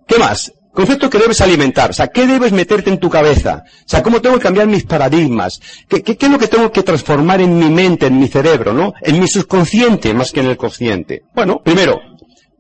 ¿qué 0.08 0.18
más? 0.18 0.54
Concepto 0.76 1.10
que 1.10 1.18
debes 1.18 1.40
alimentar. 1.42 1.90
O 1.90 1.94
sea, 1.94 2.08
¿qué 2.08 2.28
debes 2.28 2.52
meterte 2.52 2.90
en 2.90 3.00
tu 3.00 3.10
cabeza? 3.10 3.64
O 3.66 3.88
sea, 3.90 4.04
¿cómo 4.04 4.22
tengo 4.22 4.36
que 4.38 4.44
cambiar 4.44 4.68
mis 4.68 4.84
paradigmas? 4.84 5.62
¿Qué, 5.88 6.04
qué, 6.04 6.18
qué 6.18 6.26
es 6.26 6.32
lo 6.32 6.38
que 6.38 6.48
tengo 6.48 6.72
que 6.72 6.84
transformar 6.84 7.40
en 7.40 7.58
mi 7.58 7.70
mente, 7.70 8.08
en 8.08 8.20
mi 8.20 8.28
cerebro, 8.28 8.74
no? 8.74 8.94
En 9.02 9.20
mi 9.20 9.28
subconsciente 9.28 10.14
más 10.14 10.32
que 10.32 10.42
en 10.42 10.48
el 10.48 10.58
consciente. 10.58 11.24
Bueno, 11.34 11.62
primero, 11.64 12.02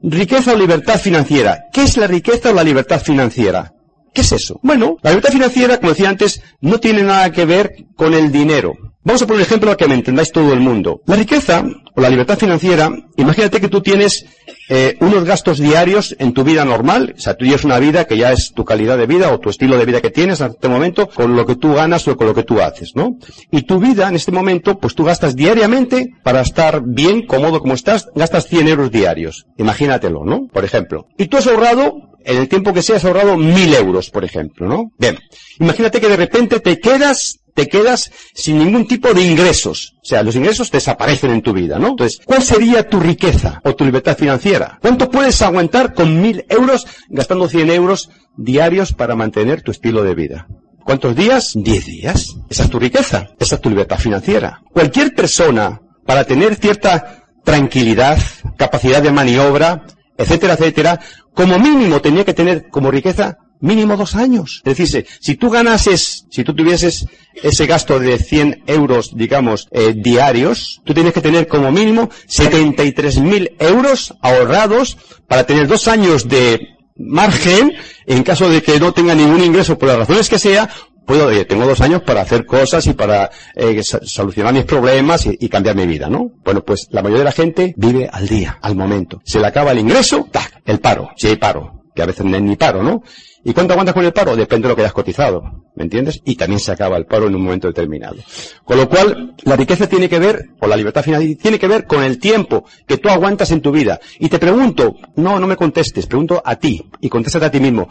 riqueza 0.01 0.53
o 0.53 0.55
libertad 0.55 0.99
financiera. 0.99 1.65
¿Qué 1.73 1.83
es 1.83 1.97
la 1.97 2.07
riqueza 2.07 2.51
o 2.51 2.53
la 2.53 2.63
libertad 2.63 3.01
financiera? 3.01 3.73
¿Qué 4.13 4.21
es 4.21 4.31
eso? 4.31 4.59
Bueno, 4.63 4.95
la 5.01 5.09
libertad 5.11 5.33
financiera, 5.33 5.77
como 5.77 5.89
decía 5.89 6.07
antes, 6.07 6.41
no 6.61 6.79
tiene 6.79 7.03
nada 7.03 7.31
que 7.33 7.43
ver 7.43 7.73
con 7.97 8.13
el 8.13 8.31
dinero. 8.31 8.73
Vamos 9.05 9.21
a 9.21 9.27
poner 9.27 9.41
un 9.41 9.45
ejemplo 9.45 9.77
que 9.77 9.87
me 9.87 9.93
entendáis 9.93 10.31
todo 10.31 10.51
el 10.51 10.59
mundo. 10.59 11.01
La 11.05 11.15
riqueza 11.15 11.63
o 11.93 12.01
la 12.01 12.09
libertad 12.09 12.39
financiera, 12.39 12.89
imagínate 13.17 13.61
que 13.61 13.69
tú 13.69 13.81
tienes 13.81 14.25
eh, 14.67 14.97
unos 14.99 15.25
gastos 15.25 15.59
diarios 15.59 16.15
en 16.17 16.33
tu 16.33 16.43
vida 16.43 16.65
normal, 16.65 17.13
o 17.15 17.21
sea, 17.21 17.35
tú 17.35 17.45
llevas 17.45 17.65
una 17.65 17.77
vida 17.77 18.05
que 18.05 18.17
ya 18.17 18.31
es 18.31 18.51
tu 18.55 18.65
calidad 18.65 18.97
de 18.97 19.05
vida 19.05 19.31
o 19.31 19.39
tu 19.39 19.51
estilo 19.51 19.77
de 19.77 19.85
vida 19.85 20.01
que 20.01 20.09
tienes 20.09 20.41
en 20.41 20.47
este 20.47 20.67
momento 20.69 21.07
con 21.07 21.35
lo 21.35 21.45
que 21.45 21.55
tú 21.55 21.75
ganas 21.75 22.07
o 22.07 22.17
con 22.17 22.25
lo 22.25 22.33
que 22.33 22.41
tú 22.41 22.59
haces, 22.61 22.93
¿no? 22.95 23.19
Y 23.51 23.61
tu 23.61 23.79
vida 23.79 24.09
en 24.09 24.15
este 24.15 24.31
momento, 24.31 24.79
pues 24.79 24.95
tú 24.95 25.03
gastas 25.03 25.35
diariamente 25.35 26.07
para 26.23 26.41
estar 26.41 26.81
bien, 26.83 27.27
cómodo 27.27 27.59
como 27.59 27.75
estás, 27.75 28.09
gastas 28.15 28.47
100 28.47 28.67
euros 28.69 28.91
diarios. 28.91 29.45
Imagínatelo, 29.59 30.25
¿no? 30.25 30.47
Por 30.51 30.65
ejemplo. 30.65 31.05
Y 31.15 31.27
tú 31.27 31.37
has 31.37 31.45
ahorrado 31.45 32.15
en 32.25 32.37
el 32.37 32.49
tiempo 32.49 32.73
que 32.73 32.81
sea 32.81 32.95
has 32.95 33.05
ahorrado 33.05 33.37
mil 33.37 33.73
euros, 33.73 34.09
por 34.09 34.25
ejemplo, 34.25 34.67
¿no? 34.67 34.91
Bien. 34.97 35.19
Imagínate 35.59 36.01
que 36.01 36.09
de 36.09 36.17
repente 36.17 36.59
te 36.59 36.79
quedas, 36.79 37.39
te 37.55 37.67
quedas 37.67 38.11
sin 38.35 38.59
ningún 38.59 38.85
tipo 38.85 39.13
de 39.13 39.21
ingresos. 39.21 39.95
O 40.03 40.05
sea, 40.05 40.21
los 40.21 40.35
ingresos 40.35 40.69
desaparecen 40.69 41.31
en 41.31 41.41
tu 41.41 41.53
vida, 41.53 41.79
¿no? 41.79 41.87
Entonces, 41.89 42.19
¿cuál 42.23 42.43
sería 42.43 42.87
tu 42.87 42.99
riqueza 42.99 43.61
o 43.63 43.73
tu 43.75 43.85
libertad 43.85 44.17
financiera? 44.17 44.77
¿Cuánto 44.81 45.09
puedes 45.09 45.41
aguantar 45.41 45.93
con 45.93 46.21
mil 46.21 46.45
euros 46.49 46.85
gastando 47.09 47.47
100 47.47 47.71
euros 47.71 48.09
diarios 48.35 48.93
para 48.93 49.15
mantener 49.15 49.63
tu 49.63 49.71
estilo 49.71 50.03
de 50.03 50.13
vida? 50.13 50.47
¿Cuántos 50.83 51.15
días? 51.15 51.53
Diez 51.55 51.85
días. 51.85 52.35
Esa 52.49 52.63
es 52.63 52.69
tu 52.69 52.77
riqueza. 52.77 53.29
Esa 53.39 53.55
es 53.55 53.61
tu 53.61 53.69
libertad 53.69 53.97
financiera. 53.97 54.61
Cualquier 54.71 55.15
persona, 55.15 55.81
para 56.05 56.25
tener 56.25 56.55
cierta 56.55 57.23
tranquilidad, 57.43 58.19
capacidad 58.57 59.01
de 59.01 59.11
maniobra, 59.11 59.85
etcétera, 60.17 60.53
etcétera, 60.53 60.99
como 61.33 61.57
mínimo 61.57 62.01
tenía 62.01 62.25
que 62.25 62.33
tener 62.33 62.67
como 62.69 62.91
riqueza 62.91 63.37
Mínimo 63.61 63.97
dos 63.97 64.15
años. 64.15 64.61
Es 64.65 64.77
decir, 64.77 65.07
si 65.19 65.35
tú 65.35 65.49
ganases, 65.49 66.25
si 66.29 66.43
tú 66.43 66.53
tuvieses 66.53 67.07
ese 67.33 67.65
gasto 67.65 67.99
de 67.99 68.17
100 68.17 68.63
euros, 68.67 69.11
digamos, 69.15 69.67
eh, 69.71 69.93
diarios, 69.95 70.81
tú 70.85 70.93
tienes 70.93 71.13
que 71.13 71.21
tener 71.21 71.47
como 71.47 71.71
mínimo 71.71 72.09
73.000 72.27 73.55
euros 73.59 74.13
ahorrados 74.21 74.97
para 75.27 75.45
tener 75.45 75.67
dos 75.67 75.87
años 75.87 76.27
de 76.27 76.75
margen 76.97 77.73
en 78.05 78.23
caso 78.23 78.49
de 78.49 78.61
que 78.61 78.79
no 78.79 78.93
tenga 78.93 79.15
ningún 79.15 79.43
ingreso 79.43 79.77
por 79.77 79.89
las 79.89 79.97
razones 79.97 80.29
que 80.29 80.39
sea, 80.39 80.69
puedo, 81.05 81.45
tengo 81.45 81.65
dos 81.65 81.81
años 81.81 82.01
para 82.01 82.21
hacer 82.21 82.45
cosas 82.45 82.85
y 82.87 82.93
para 82.93 83.29
eh, 83.55 83.81
solucionar 83.83 84.53
mis 84.53 84.65
problemas 84.65 85.25
y, 85.25 85.49
cambiar 85.49 85.75
mi 85.75 85.85
vida, 85.85 86.09
¿no? 86.09 86.31
Bueno, 86.43 86.63
pues 86.63 86.87
la 86.91 87.01
mayoría 87.01 87.19
de 87.19 87.25
la 87.25 87.31
gente 87.31 87.73
vive 87.77 88.09
al 88.11 88.27
día, 88.27 88.57
al 88.61 88.75
momento. 88.75 89.21
Se 89.23 89.39
le 89.39 89.47
acaba 89.47 89.71
el 89.71 89.79
ingreso, 89.79 90.27
¡tac! 90.31 90.61
El 90.65 90.79
paro, 90.79 91.11
si 91.15 91.27
hay 91.27 91.35
paro, 91.35 91.83
que 91.93 92.01
a 92.01 92.05
veces 92.05 92.25
no 92.25 92.35
hay 92.35 92.41
ni 92.41 92.55
paro, 92.55 92.83
¿no? 92.83 93.03
¿Y 93.47 93.53
cuánto 93.53 93.73
aguantas 93.73 93.93
con 93.93 94.03
el 94.03 94.11
paro? 94.11 94.35
Depende 94.35 94.67
de 94.67 94.71
lo 94.71 94.75
que 94.75 94.81
hayas 94.81 94.91
cotizado, 94.91 95.43
¿me 95.75 95.83
entiendes? 95.83 96.19
Y 96.25 96.35
también 96.35 96.59
se 96.59 96.71
acaba 96.71 96.97
el 96.97 97.05
paro 97.05 97.27
en 97.27 97.35
un 97.35 97.43
momento 97.43 97.67
determinado. 97.67 98.15
Con 98.63 98.75
lo 98.75 98.89
cual, 98.89 99.35
la 99.43 99.55
riqueza 99.55 99.87
tiene 99.87 100.09
que 100.09 100.17
ver, 100.17 100.49
o 100.59 100.65
la 100.65 100.75
libertad 100.75 101.03
financiera 101.03 101.39
tiene 101.39 101.59
que 101.59 101.67
ver 101.67 101.85
con 101.85 102.03
el 102.03 102.17
tiempo 102.17 102.65
que 102.87 102.97
tú 102.97 103.07
aguantas 103.07 103.51
en 103.51 103.61
tu 103.61 103.71
vida. 103.71 103.99
Y 104.19 104.29
te 104.29 104.39
pregunto, 104.39 104.95
no, 105.15 105.39
no 105.39 105.45
me 105.45 105.55
contestes, 105.55 106.07
pregunto 106.07 106.41
a 106.43 106.55
ti, 106.55 106.89
y 106.99 107.07
contéstate 107.07 107.45
a 107.45 107.51
ti 107.51 107.59
mismo. 107.59 107.87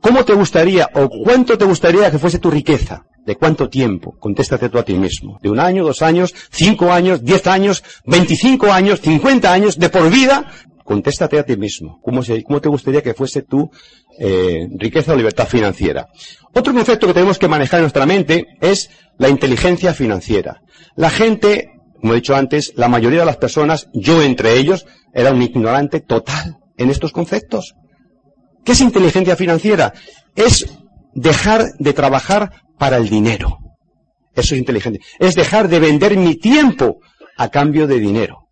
¿Cómo 0.00 0.24
te 0.24 0.32
gustaría 0.32 0.88
o 0.94 1.10
cuánto 1.10 1.58
te 1.58 1.66
gustaría 1.66 2.10
que 2.10 2.18
fuese 2.18 2.38
tu 2.38 2.50
riqueza? 2.50 3.04
¿De 3.26 3.36
cuánto 3.36 3.68
tiempo? 3.68 4.16
Contéstate 4.18 4.70
tú 4.70 4.78
a 4.78 4.82
ti 4.82 4.94
mismo. 4.94 5.38
¿De 5.42 5.50
un 5.50 5.60
año, 5.60 5.84
dos 5.84 6.00
años, 6.00 6.34
cinco 6.50 6.90
años, 6.90 7.22
diez 7.22 7.46
años, 7.46 7.84
veinticinco 8.06 8.72
años, 8.72 9.00
cincuenta 9.02 9.52
años, 9.52 9.78
de 9.78 9.90
por 9.90 10.08
vida? 10.10 10.46
Contéstate 10.86 11.36
a 11.36 11.42
ti 11.42 11.56
mismo. 11.56 12.00
¿Cómo, 12.00 12.22
te 12.22 12.68
gustaría 12.68 13.02
que 13.02 13.12
fuese 13.12 13.42
tu 13.42 13.68
eh, 14.18 14.68
riqueza 14.76 15.12
o 15.12 15.16
libertad 15.16 15.46
financiera? 15.46 16.08
Otro 16.54 16.72
concepto 16.72 17.06
que 17.06 17.14
tenemos 17.14 17.38
que 17.38 17.48
manejar 17.48 17.78
en 17.78 17.84
nuestra 17.84 18.06
mente 18.06 18.46
es 18.60 18.90
la 19.18 19.28
inteligencia 19.28 19.94
financiera. 19.94 20.62
La 20.94 21.10
gente, 21.10 21.70
como 22.00 22.12
he 22.12 22.16
dicho 22.16 22.34
antes, 22.34 22.72
la 22.76 22.88
mayoría 22.88 23.20
de 23.20 23.26
las 23.26 23.36
personas, 23.36 23.88
yo 23.92 24.22
entre 24.22 24.54
ellos, 24.58 24.86
era 25.12 25.32
un 25.32 25.42
ignorante 25.42 26.00
total 26.00 26.56
en 26.76 26.90
estos 26.90 27.12
conceptos. 27.12 27.74
¿Qué 28.64 28.72
es 28.72 28.80
inteligencia 28.80 29.36
financiera? 29.36 29.92
Es 30.34 30.66
dejar 31.14 31.64
de 31.78 31.92
trabajar 31.92 32.52
para 32.78 32.96
el 32.96 33.08
dinero. 33.08 33.58
Eso 34.34 34.54
es 34.54 34.60
inteligencia. 34.60 35.02
Es 35.18 35.34
dejar 35.34 35.68
de 35.68 35.80
vender 35.80 36.16
mi 36.16 36.36
tiempo 36.36 36.98
a 37.36 37.48
cambio 37.48 37.86
de 37.86 37.98
dinero. 37.98 38.45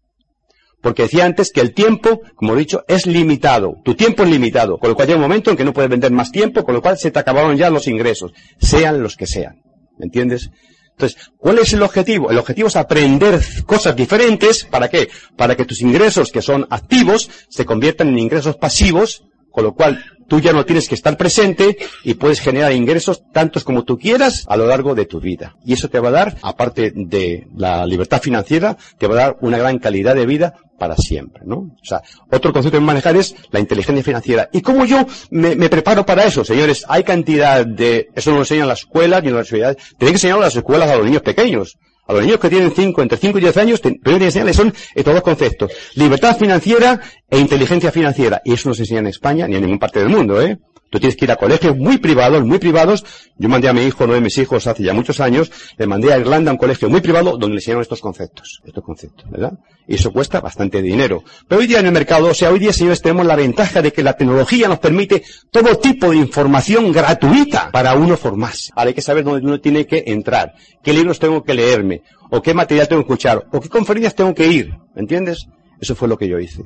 Porque 0.84 1.04
decía 1.04 1.24
antes 1.24 1.50
que 1.50 1.62
el 1.62 1.72
tiempo, 1.72 2.20
como 2.36 2.52
he 2.52 2.58
dicho, 2.58 2.84
es 2.86 3.06
limitado. 3.06 3.76
Tu 3.86 3.94
tiempo 3.94 4.22
es 4.22 4.28
limitado. 4.28 4.76
Con 4.76 4.90
lo 4.90 4.94
cual 4.94 5.08
hay 5.08 5.14
un 5.14 5.22
momento 5.22 5.50
en 5.50 5.56
que 5.56 5.64
no 5.64 5.72
puedes 5.72 5.90
vender 5.90 6.12
más 6.12 6.30
tiempo, 6.30 6.62
con 6.62 6.74
lo 6.74 6.82
cual 6.82 6.98
se 6.98 7.10
te 7.10 7.18
acabaron 7.18 7.56
ya 7.56 7.70
los 7.70 7.88
ingresos. 7.88 8.32
Sean 8.60 9.02
los 9.02 9.16
que 9.16 9.26
sean. 9.26 9.62
¿Me 9.96 10.04
entiendes? 10.04 10.50
Entonces, 10.90 11.30
¿cuál 11.38 11.58
es 11.58 11.72
el 11.72 11.82
objetivo? 11.82 12.30
El 12.30 12.36
objetivo 12.36 12.68
es 12.68 12.76
aprender 12.76 13.40
cosas 13.64 13.96
diferentes. 13.96 14.64
¿Para 14.66 14.90
qué? 14.90 15.08
Para 15.38 15.56
que 15.56 15.64
tus 15.64 15.80
ingresos 15.80 16.30
que 16.30 16.42
son 16.42 16.66
activos 16.68 17.30
se 17.48 17.64
conviertan 17.64 18.08
en 18.08 18.18
ingresos 18.18 18.56
pasivos 18.56 19.24
con 19.54 19.62
lo 19.62 19.74
cual 19.74 20.04
tú 20.26 20.40
ya 20.40 20.52
no 20.52 20.64
tienes 20.64 20.88
que 20.88 20.96
estar 20.96 21.16
presente 21.16 21.76
y 22.02 22.14
puedes 22.14 22.40
generar 22.40 22.72
ingresos 22.72 23.22
tantos 23.32 23.62
como 23.62 23.84
tú 23.84 23.96
quieras 23.96 24.44
a 24.48 24.56
lo 24.56 24.66
largo 24.66 24.96
de 24.96 25.06
tu 25.06 25.20
vida. 25.20 25.54
Y 25.64 25.74
eso 25.74 25.88
te 25.88 26.00
va 26.00 26.08
a 26.08 26.12
dar, 26.12 26.36
aparte 26.42 26.92
de 26.94 27.46
la 27.56 27.86
libertad 27.86 28.20
financiera, 28.20 28.76
te 28.98 29.06
va 29.06 29.14
a 29.14 29.18
dar 29.18 29.36
una 29.42 29.58
gran 29.58 29.78
calidad 29.78 30.16
de 30.16 30.26
vida 30.26 30.54
para 30.76 30.96
siempre, 30.96 31.42
¿no? 31.46 31.56
O 31.56 31.84
sea, 31.84 32.02
otro 32.32 32.52
concepto 32.52 32.78
que 32.78 32.84
manejar 32.84 33.16
es 33.16 33.36
la 33.52 33.60
inteligencia 33.60 34.02
financiera. 34.02 34.48
¿Y 34.52 34.60
cómo 34.60 34.84
yo 34.84 35.06
me, 35.30 35.68
preparo 35.68 36.04
para 36.04 36.24
eso? 36.24 36.44
Señores, 36.44 36.84
hay 36.88 37.04
cantidad 37.04 37.64
de, 37.64 38.08
eso 38.16 38.30
no 38.30 38.38
lo 38.38 38.42
enseñan 38.42 38.66
las 38.66 38.80
escuelas 38.80 39.22
ni 39.22 39.30
las 39.30 39.48
universidades, 39.50 39.76
tienen 39.98 40.14
que 40.14 40.16
enseñar 40.16 40.38
a 40.38 40.42
las 40.42 40.56
escuelas 40.56 40.90
a 40.90 40.96
los 40.96 41.06
niños 41.06 41.22
pequeños. 41.22 41.78
A 42.06 42.12
los 42.12 42.22
niños 42.22 42.38
que 42.38 42.50
tienen 42.50 42.70
5, 42.70 43.02
entre 43.02 43.18
5 43.18 43.38
y 43.38 43.40
10 43.40 43.56
años, 43.56 43.80
primero 43.80 44.18
que 44.18 44.24
enseñarles 44.26 44.56
son 44.56 44.74
estos 44.94 45.14
dos 45.14 45.22
conceptos. 45.22 45.72
Libertad 45.94 46.36
financiera 46.36 47.00
e 47.30 47.38
inteligencia 47.38 47.90
financiera. 47.90 48.42
Y 48.44 48.52
eso 48.52 48.68
no 48.68 48.74
se 48.74 48.82
enseña 48.82 49.00
en 49.00 49.06
España 49.06 49.48
ni 49.48 49.54
en 49.54 49.62
ninguna 49.62 49.80
parte 49.80 50.00
del 50.00 50.10
mundo, 50.10 50.40
¿eh? 50.40 50.58
Tú 50.94 51.00
tienes 51.00 51.16
que 51.16 51.24
ir 51.24 51.32
a 51.32 51.36
colegios 51.36 51.76
muy 51.76 51.98
privados, 51.98 52.44
muy 52.44 52.60
privados. 52.60 53.04
Yo 53.36 53.48
mandé 53.48 53.68
a 53.68 53.72
mi 53.72 53.82
hijo, 53.82 54.04
uno 54.04 54.14
de 54.14 54.20
mis 54.20 54.38
hijos, 54.38 54.64
hace 54.68 54.84
ya 54.84 54.94
muchos 54.94 55.18
años, 55.18 55.50
le 55.76 55.88
mandé 55.88 56.12
a 56.12 56.18
Irlanda 56.18 56.52
a 56.52 56.54
un 56.54 56.58
colegio 56.58 56.88
muy 56.88 57.00
privado 57.00 57.32
donde 57.32 57.48
le 57.48 57.54
enseñaron 57.56 57.82
estos 57.82 58.00
conceptos. 58.00 58.60
Estos 58.64 58.84
conceptos, 58.84 59.28
¿verdad? 59.28 59.54
Y 59.88 59.96
eso 59.96 60.12
cuesta 60.12 60.40
bastante 60.40 60.80
dinero. 60.80 61.24
Pero 61.48 61.60
hoy 61.60 61.66
día 61.66 61.80
en 61.80 61.86
el 61.86 61.92
mercado, 61.92 62.28
o 62.28 62.34
sea, 62.34 62.52
hoy 62.52 62.60
día, 62.60 62.72
señores, 62.72 63.02
tenemos 63.02 63.26
la 63.26 63.34
ventaja 63.34 63.82
de 63.82 63.92
que 63.92 64.04
la 64.04 64.12
tecnología 64.12 64.68
nos 64.68 64.78
permite 64.78 65.24
todo 65.50 65.78
tipo 65.78 66.10
de 66.10 66.16
información 66.18 66.92
gratuita 66.92 67.72
para 67.72 67.96
uno 67.96 68.16
formarse. 68.16 68.70
Ahora 68.76 68.90
hay 68.90 68.94
que 68.94 69.02
saber 69.02 69.24
dónde 69.24 69.44
uno 69.44 69.60
tiene 69.60 69.88
que 69.88 70.04
entrar, 70.06 70.54
qué 70.80 70.92
libros 70.92 71.18
tengo 71.18 71.42
que 71.42 71.54
leerme, 71.54 72.02
o 72.30 72.40
qué 72.40 72.54
material 72.54 72.86
tengo 72.86 73.02
que 73.02 73.06
escuchar, 73.06 73.44
o 73.50 73.60
qué 73.60 73.68
conferencias 73.68 74.14
tengo 74.14 74.32
que 74.32 74.46
ir. 74.46 74.70
¿Me 74.94 75.00
entiendes? 75.00 75.48
Eso 75.80 75.96
fue 75.96 76.06
lo 76.06 76.16
que 76.16 76.28
yo 76.28 76.38
hice. 76.38 76.62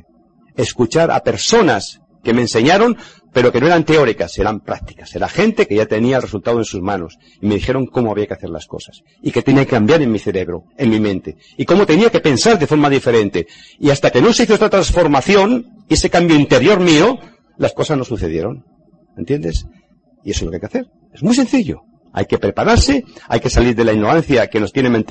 Escuchar 0.55 1.11
a 1.11 1.21
personas 1.21 2.03
que 2.29 2.35
me 2.35 2.43
enseñaron, 2.43 2.99
pero 3.33 3.51
que 3.51 3.59
no 3.59 3.69
eran 3.69 3.87
teóricas, 3.87 4.39
eran 4.39 4.61
prácticas. 4.61 5.17
Era 5.17 5.29
gente 5.29 5.67
que 5.67 5.77
ya 5.77 5.87
tenía 5.87 6.17
el 6.17 6.23
resultado 6.23 6.59
en 6.59 6.67
sus 6.67 6.83
manos 6.83 7.17
y 7.41 7.47
me 7.47 7.55
dijeron 7.55 7.87
cómo 7.87 8.13
había 8.13 8.27
que 8.27 8.35
hacer 8.35 8.51
las 8.51 8.67
cosas 8.67 9.03
y 9.23 9.33
que 9.33 9.41
tenía 9.41 9.65
que 9.65 9.71
cambiar 9.71 10.03
en 10.03 10.13
mi 10.13 10.19
cerebro, 10.19 10.65
en 10.77 10.91
mi 10.91 11.01
mente 11.01 11.37
y 11.57 11.65
cómo 11.65 11.87
tenía 11.87 12.11
que 12.11 12.21
pensar 12.21 12.59
de 12.59 12.67
forma 12.67 12.91
diferente. 12.91 13.47
Y 13.79 13.89
hasta 13.89 14.11
que 14.11 14.21
no 14.21 14.35
se 14.35 14.43
hizo 14.43 14.53
esta 14.53 14.69
transformación, 14.69 15.85
ese 15.89 16.11
cambio 16.11 16.37
interior 16.37 16.81
mío, 16.81 17.19
las 17.57 17.73
cosas 17.73 17.97
no 17.97 18.05
sucedieron. 18.05 18.67
¿Entiendes? 19.17 19.65
Y 20.23 20.33
eso 20.33 20.41
es 20.41 20.43
lo 20.43 20.51
que 20.51 20.57
hay 20.57 20.61
que 20.61 20.67
hacer. 20.67 20.87
Es 21.15 21.23
muy 21.23 21.35
sencillo. 21.35 21.81
Hay 22.19 22.27
que 22.27 22.39
prepararse, 22.39 23.05
hay 23.29 23.39
que 23.39 23.49
salir 23.49 23.77
de 23.77 23.85
la 23.85 23.93
ignorancia 23.93 24.49
que 24.49 24.59
nos, 24.59 24.73
tiene, 24.73 25.05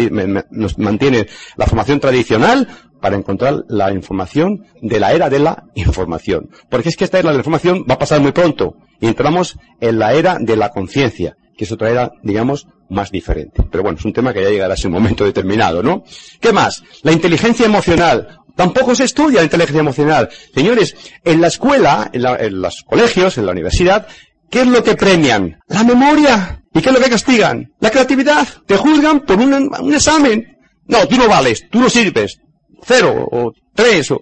nos 0.52 0.78
mantiene 0.78 1.26
la 1.56 1.65
formación 1.65 2.02
tradicional 2.02 2.67
para 3.00 3.15
encontrar 3.15 3.63
la 3.70 3.93
información 3.93 4.65
de 4.82 5.00
la 5.00 5.13
era 5.13 5.30
de 5.30 5.39
la 5.39 5.63
información. 5.76 6.50
Porque 6.70 6.89
es 6.89 6.98
que 6.98 7.06
esta 7.06 7.20
era 7.20 7.30
de 7.30 7.36
la 7.36 7.39
información 7.39 7.86
va 7.89 7.93
a 7.93 8.00
pasar 8.00 8.20
muy 8.20 8.34
pronto 8.34 8.76
y 9.00 9.08
entramos 9.08 9.58
en 9.80 10.00
la 10.00 10.15
era 10.15 10.38
de 10.38 10.58
la 10.58 10.67
conciencia, 10.70 11.38
que 11.58 11.63
es 11.63 11.72
otra 11.72 11.91
era, 11.91 12.12
digamos, 12.24 12.67
más 12.89 13.10
diferente. 13.10 13.63
Pero 13.72 13.84
bueno, 13.84 13.98
es 13.98 14.04
un 14.04 14.12
tema 14.12 14.34
que 14.34 14.43
ya 14.43 14.50
llegará 14.50 14.74
a 14.74 14.76
ese 14.76 14.89
momento 14.89 15.24
determinado, 15.24 15.82
¿no? 15.82 16.04
¿Qué 16.41 16.52
más? 16.52 16.84
La 17.04 17.13
inteligencia 17.13 17.65
emocional. 17.65 18.39
Tampoco 18.54 18.96
se 18.96 19.06
estudia 19.06 19.39
la 19.39 19.46
inteligencia 19.46 19.80
emocional. 19.80 20.28
Señores, 20.54 20.93
en 21.24 21.39
la 21.39 21.48
escuela, 21.48 22.10
en, 22.12 22.26
en 22.26 22.62
los 22.62 22.84
colegios, 22.84 23.38
en 23.38 23.46
la 23.46 23.54
universidad, 23.54 24.08
¿qué 24.50 24.62
es 24.62 24.67
lo 24.67 24.84
que 24.84 24.96
premian? 24.96 25.60
La 25.67 25.84
memoria. 25.84 26.63
¿Y 26.78 26.82
qué 26.82 26.90
es 26.90 26.96
lo 26.96 27.02
que 27.02 27.10
castigan? 27.10 27.74
La 27.80 27.90
creatividad. 27.90 28.48
Te 28.68 28.78
juzgan 28.78 29.22
por 29.22 29.40
un, 29.40 29.94
examen. 29.94 30.58
No, 30.86 31.08
tú 31.08 31.18
no 31.18 31.28
vales, 31.28 31.66
tú 31.72 31.80
no 31.80 31.90
sirves, 31.90 32.40
cero 32.84 33.28
o 33.32 33.52
tres 33.74 34.12
o, 34.12 34.22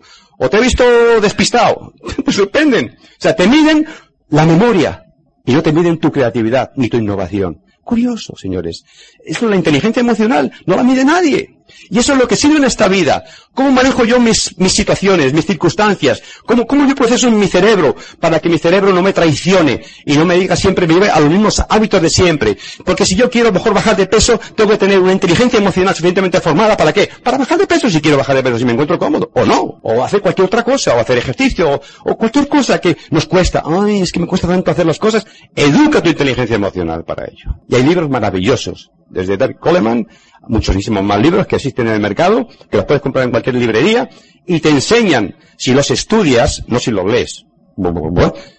te 0.49 0.57
he 0.57 0.61
visto 0.61 0.83
despistado. 1.21 1.93
Te 2.25 2.31
sorprenden. 2.31 2.97
O 2.97 3.21
sea, 3.21 3.35
te 3.35 3.47
miden 3.47 3.85
la 4.29 4.45
memoria 4.45 5.03
y 5.45 5.53
no 5.53 5.61
te 5.61 5.71
miden 5.71 5.97
tu 5.97 6.11
creatividad 6.11 6.71
ni 6.75 6.89
tu 6.89 6.97
innovación. 6.97 7.61
Curioso, 7.83 8.35
señores. 8.35 8.83
Eso 9.23 9.47
la 9.47 9.55
inteligencia 9.55 9.99
emocional 9.99 10.51
no 10.65 10.75
la 10.75 10.83
mide 10.83 11.05
nadie. 11.05 11.54
Y 11.89 11.99
eso 11.99 12.13
es 12.13 12.19
lo 12.19 12.27
que 12.27 12.35
sirve 12.35 12.57
en 12.57 12.65
esta 12.65 12.87
vida. 12.87 13.23
¿Cómo 13.53 13.71
manejo 13.71 14.03
yo 14.03 14.19
mis, 14.19 14.53
situaciones, 14.67 15.33
mis 15.33 15.45
circunstancias? 15.45 16.21
¿Cómo, 16.45 16.67
¿Cómo 16.67 16.87
yo 16.87 16.95
proceso 16.95 17.27
en 17.27 17.39
mi 17.39 17.47
cerebro 17.47 17.95
para 18.19 18.39
que 18.39 18.49
mi 18.49 18.57
cerebro 18.57 18.91
no 18.91 19.01
me 19.01 19.13
traicione 19.13 19.81
y 20.05 20.17
no 20.17 20.25
me 20.25 20.35
diga 20.35 20.55
siempre, 20.55 20.87
me 20.87 21.07
a 21.07 21.19
los 21.19 21.29
mismos 21.29 21.63
hábitos 21.69 22.01
de 22.01 22.09
siempre? 22.09 22.57
Porque 22.83 23.05
si 23.05 23.15
yo 23.15 23.29
quiero 23.29 23.51
mejor 23.51 23.73
bajar 23.73 23.95
de 23.95 24.07
peso, 24.07 24.39
tengo 24.55 24.71
que 24.71 24.77
tener 24.77 24.99
una 24.99 25.13
inteligencia 25.13 25.57
emocional 25.59 25.93
suficientemente 25.93 26.41
formada. 26.41 26.75
¿Para 26.75 26.91
qué? 26.91 27.09
Para 27.23 27.37
bajar 27.37 27.57
de 27.57 27.67
peso 27.67 27.89
si 27.89 28.01
quiero 28.01 28.17
bajar 28.17 28.35
de 28.35 28.43
peso, 28.43 28.57
si 28.57 28.65
me 28.65 28.73
encuentro 28.73 28.99
cómodo. 28.99 29.31
O 29.33 29.45
no. 29.45 29.79
O 29.83 30.03
hacer 30.03 30.21
cualquier 30.21 30.47
otra 30.47 30.63
cosa, 30.63 30.95
o 30.95 30.99
hacer 30.99 31.17
ejercicio, 31.17 31.69
o, 31.71 31.81
o 32.11 32.17
cualquier 32.17 32.47
cosa 32.47 32.79
que 32.79 32.97
nos 33.11 33.25
cuesta. 33.25 33.63
Ay, 33.65 34.01
es 34.01 34.11
que 34.11 34.19
me 34.19 34.27
cuesta 34.27 34.47
tanto 34.47 34.71
hacer 34.71 34.85
las 34.85 34.99
cosas. 34.99 35.25
Educa 35.55 36.01
tu 36.01 36.09
inteligencia 36.09 36.55
emocional 36.55 37.03
para 37.05 37.25
ello. 37.25 37.55
Y 37.69 37.75
hay 37.75 37.83
libros 37.83 38.09
maravillosos 38.09 38.91
desde 39.09 39.37
David 39.37 39.57
Coleman, 39.59 40.07
muchísimos 40.47 41.03
más 41.03 41.19
libros 41.19 41.47
que 41.47 41.55
existen 41.55 41.87
en 41.87 41.93
el 41.93 41.99
mercado, 41.99 42.47
que 42.69 42.77
los 42.77 42.85
puedes 42.85 43.01
comprar 43.01 43.25
en 43.25 43.31
cualquier 43.31 43.55
librería, 43.55 44.09
y 44.45 44.59
te 44.59 44.69
enseñan, 44.69 45.35
si 45.57 45.73
los 45.73 45.91
estudias, 45.91 46.63
no 46.67 46.79
si 46.79 46.91
los 46.91 47.05
lees, 47.05 47.45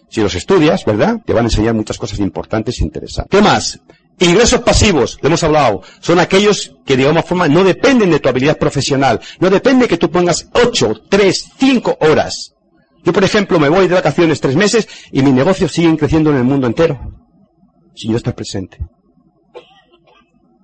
si 0.09 0.21
los 0.21 0.35
estudias, 0.35 0.85
¿verdad? 0.85 1.21
Te 1.25 1.33
van 1.33 1.45
a 1.45 1.49
enseñar 1.49 1.75
muchas 1.75 1.99
cosas 1.99 2.19
importantes 2.21 2.81
e 2.81 2.85
interesantes. 2.85 3.31
¿Qué 3.31 3.45
más? 3.45 3.81
Ingresos 4.19 4.61
pasivos, 4.61 5.19
le 5.21 5.29
hemos 5.29 5.45
hablado, 5.45 5.83
son 6.01 6.19
aquellos 6.19 6.75
que 6.87 6.97
de 6.97 7.05
alguna 7.05 7.23
forma 7.23 7.49
no 7.49 7.63
dependen 7.63 8.11
de 8.11 8.19
tu 8.19 8.29
habilidad 8.29 8.57
profesional, 8.57 9.21
no 9.41 9.51
depende 9.51 9.87
que 9.87 9.99
tú 9.99 10.11
pongas 10.11 10.49
8, 10.55 11.03
3, 11.11 11.49
5 11.59 11.99
horas. 12.01 12.55
Yo, 13.05 13.13
por 13.13 13.23
ejemplo, 13.23 13.61
me 13.61 13.69
voy 13.69 13.87
de 13.87 13.95
vacaciones 13.95 14.41
tres 14.41 14.57
meses 14.57 14.89
y 15.13 15.23
mis 15.23 15.35
negocios 15.35 15.71
siguen 15.71 15.97
creciendo 15.97 16.31
en 16.31 16.39
el 16.39 16.45
mundo 16.45 16.67
entero, 16.67 16.99
si 17.95 18.09
yo 18.09 18.17
estoy 18.17 18.33
presente. 18.33 18.79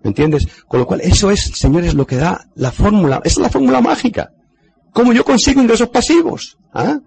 ¿Me 0.02 0.08
entiendes? 0.08 0.48
Con 0.66 0.80
lo 0.80 0.86
cual, 0.86 1.00
eso 1.00 1.30
es, 1.30 1.52
señores, 1.54 1.94
lo 1.94 2.06
que 2.06 2.16
da 2.16 2.46
la 2.54 2.72
fórmula. 2.72 3.20
Es 3.24 3.38
la 3.38 3.48
fórmula 3.48 3.80
mágica. 3.80 4.32
¿Cómo 4.92 5.12
yo 5.12 5.24
consigo 5.24 5.62
ingresos 5.62 5.88
pasivos? 5.88 6.58
¿Ah? 6.74 6.98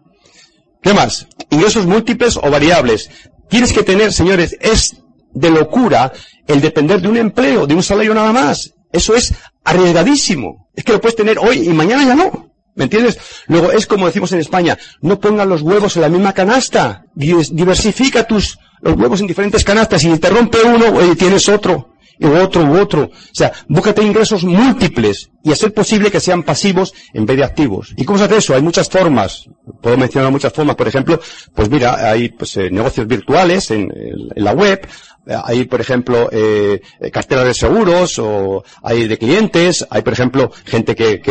¿Qué 0.82 0.94
más? 0.94 1.28
Ingresos 1.50 1.86
múltiples 1.86 2.38
o 2.38 2.50
variables. 2.50 3.10
Tienes 3.50 3.74
que 3.74 3.84
tener, 3.84 4.14
señores, 4.14 4.56
es 4.60 4.96
de 5.34 5.50
locura 5.50 6.14
el 6.48 6.62
depender 6.62 7.02
de 7.02 7.10
un 7.10 7.18
empleo, 7.18 7.68
de 7.68 7.76
un 7.76 7.84
salario 7.84 8.14
nada 8.14 8.32
más. 8.32 8.74
Eso 8.92 9.16
es 9.16 9.34
arriesgadísimo. 9.64 10.70
Es 10.74 10.84
que 10.84 10.94
lo 10.94 11.02
puedes 11.02 11.16
tener 11.16 11.38
hoy 11.38 11.68
y 11.68 11.74
mañana 11.74 12.06
ya 12.06 12.16
no. 12.16 12.52
¿Me 12.76 12.86
entiendes? 12.86 13.18
Luego 13.48 13.72
es 13.72 13.88
como 13.88 14.06
decimos 14.06 14.32
en 14.34 14.40
España, 14.40 14.78
no 15.02 15.20
pongas 15.20 15.48
los 15.48 15.62
huevos 15.62 15.96
en 15.96 16.02
la 16.02 16.10
misma 16.10 16.34
canasta. 16.34 17.06
Diversifica 17.14 18.26
tus, 18.26 18.58
los 18.82 18.96
huevos 18.96 19.22
en 19.22 19.28
diferentes 19.28 19.64
canastas. 19.64 20.02
Si 20.02 20.18
te 20.18 20.30
rompe 20.30 20.60
uno, 20.64 21.16
tienes 21.16 21.50
otro 21.50 21.95
y 22.20 22.26
otro 22.26 22.64
u 22.64 22.80
otro. 22.80 23.04
O 23.04 23.34
sea, 23.34 23.52
búscate 23.68 24.04
ingresos 24.04 24.44
múltiples 24.44 25.30
y 25.44 25.52
hacer 25.52 25.74
posible 25.74 26.12
que 26.12 26.20
sean 26.20 26.44
pasivos 26.44 26.94
en 27.14 27.26
vez 27.26 27.38
de 27.38 27.44
activos. 27.44 27.94
¿Y 27.96 28.06
cómo 28.06 28.18
se 28.18 28.26
hace 28.26 28.38
eso? 28.38 28.56
Hay 28.56 28.62
muchas 28.62 28.90
formas. 28.90 29.46
Puedo 29.82 29.98
mencionar 29.98 30.32
muchas 30.32 30.54
formas. 30.54 30.76
Por 30.76 30.88
ejemplo, 30.88 31.20
pues 31.54 31.70
mira, 31.70 32.10
hay 32.10 32.30
pues, 32.30 32.58
eh, 32.58 32.70
negocios 32.72 33.08
virtuales 33.08 33.72
en, 33.72 33.92
la 34.36 34.54
web, 34.54 34.88
hay, 35.28 35.66
por 35.66 35.82
ejemplo, 35.82 36.30
eh, 36.32 36.82
carteras 37.12 37.46
de 37.46 37.54
seguros 37.54 38.20
o 38.20 38.64
hay 38.84 39.08
de 39.08 39.18
clientes, 39.18 39.86
hay, 39.90 40.02
por 40.02 40.14
ejemplo, 40.14 40.52
gente 40.66 40.96
que, 40.96 41.22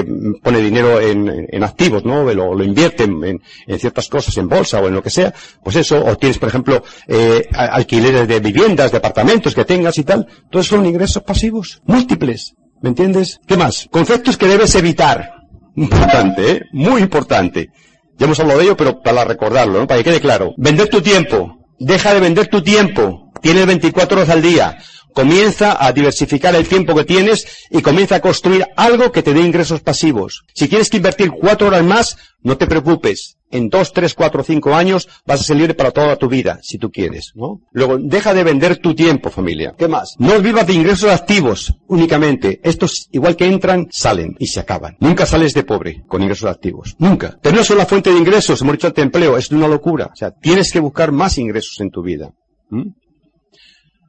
pone 0.42 0.60
dinero 0.60 1.00
en, 1.00 1.64
activos, 1.64 2.04
¿no? 2.04 2.24
Lo, 2.32 2.54
lo 2.54 2.64
invierte 2.64 3.04
en, 3.04 3.40
ciertas 3.78 4.08
cosas, 4.08 4.36
en 4.36 4.48
bolsa 4.48 4.80
o 4.80 4.88
en 4.88 4.94
lo 4.94 5.02
que 5.02 5.10
sea. 5.10 5.32
Pues 5.62 5.76
eso, 5.76 6.04
o 6.04 6.16
tienes, 6.16 6.38
por 6.38 6.48
ejemplo, 6.48 6.82
eh, 7.06 7.48
alquileres 7.52 8.28
de 8.28 8.40
viviendas, 8.40 8.90
de 8.90 8.98
apartamentos 8.98 9.54
que 9.54 9.64
tengas 9.64 9.98
y 9.98 10.04
tal. 10.04 10.26
Todos 10.50 10.66
son 10.66 10.84
ingresos 10.86 11.22
pasivos, 11.22 11.82
múltiples. 11.86 12.54
¿Me 12.80 12.90
entiendes? 12.90 13.40
¿Qué 13.46 13.56
más? 13.56 13.88
Conceptos 13.90 14.36
que 14.36 14.46
debes 14.46 14.74
evitar. 14.74 15.30
Importante, 15.76 16.50
¿eh? 16.50 16.62
Muy 16.72 17.00
importante. 17.00 17.70
Ya 18.18 18.26
hemos 18.26 18.38
hablado 18.38 18.60
de 18.60 18.66
ello, 18.66 18.76
pero 18.76 19.00
para 19.00 19.24
recordarlo, 19.24 19.80
¿no? 19.80 19.86
Para 19.86 19.98
que 19.98 20.10
quede 20.10 20.20
claro. 20.20 20.54
Vender 20.56 20.88
tu 20.88 21.00
tiempo. 21.00 21.64
Deja 21.78 22.14
de 22.14 22.20
vender 22.20 22.46
tu 22.48 22.62
tiempo. 22.62 23.23
Tienes 23.44 23.66
24 23.66 24.16
horas 24.16 24.30
al 24.30 24.40
día. 24.40 24.78
Comienza 25.12 25.76
a 25.78 25.92
diversificar 25.92 26.54
el 26.54 26.66
tiempo 26.66 26.94
que 26.94 27.04
tienes 27.04 27.46
y 27.68 27.82
comienza 27.82 28.16
a 28.16 28.20
construir 28.20 28.64
algo 28.74 29.12
que 29.12 29.22
te 29.22 29.34
dé 29.34 29.40
ingresos 29.42 29.82
pasivos. 29.82 30.46
Si 30.54 30.66
quieres 30.66 30.88
que 30.88 30.96
invertir 30.96 31.30
cuatro 31.30 31.66
horas 31.66 31.84
más, 31.84 32.16
no 32.42 32.56
te 32.56 32.66
preocupes. 32.66 33.36
En 33.50 33.68
dos, 33.68 33.92
tres, 33.92 34.14
cuatro, 34.14 34.42
cinco 34.42 34.74
años 34.74 35.10
vas 35.26 35.40
a 35.40 35.44
ser 35.44 35.58
libre 35.58 35.74
para 35.74 35.90
toda 35.90 36.16
tu 36.16 36.26
vida, 36.26 36.58
si 36.62 36.78
tú 36.78 36.90
quieres, 36.90 37.32
¿no? 37.34 37.60
Luego, 37.72 37.98
deja 37.98 38.32
de 38.32 38.44
vender 38.44 38.78
tu 38.78 38.94
tiempo, 38.94 39.28
familia. 39.28 39.74
¿Qué 39.76 39.88
más? 39.88 40.14
No 40.18 40.40
vivas 40.40 40.66
de 40.66 40.72
ingresos 40.72 41.10
activos 41.10 41.74
únicamente. 41.86 42.62
Estos, 42.64 43.10
igual 43.12 43.36
que 43.36 43.44
entran, 43.44 43.88
salen 43.90 44.36
y 44.38 44.46
se 44.46 44.60
acaban. 44.60 44.96
Nunca 45.00 45.26
sales 45.26 45.52
de 45.52 45.64
pobre 45.64 46.02
con 46.08 46.22
ingresos 46.22 46.48
activos. 46.48 46.96
Nunca. 46.98 47.38
Tener 47.42 47.62
solo 47.62 47.84
fuente 47.84 48.10
de 48.10 48.16
ingresos, 48.16 48.62
hemos 48.62 48.72
dicho 48.72 48.90
empleo, 48.96 49.36
es 49.36 49.50
una 49.50 49.68
locura. 49.68 50.08
O 50.10 50.16
sea, 50.16 50.30
tienes 50.30 50.72
que 50.72 50.80
buscar 50.80 51.12
más 51.12 51.36
ingresos 51.36 51.78
en 51.80 51.90
tu 51.90 52.02
vida. 52.02 52.30
¿Mm? 52.70 53.03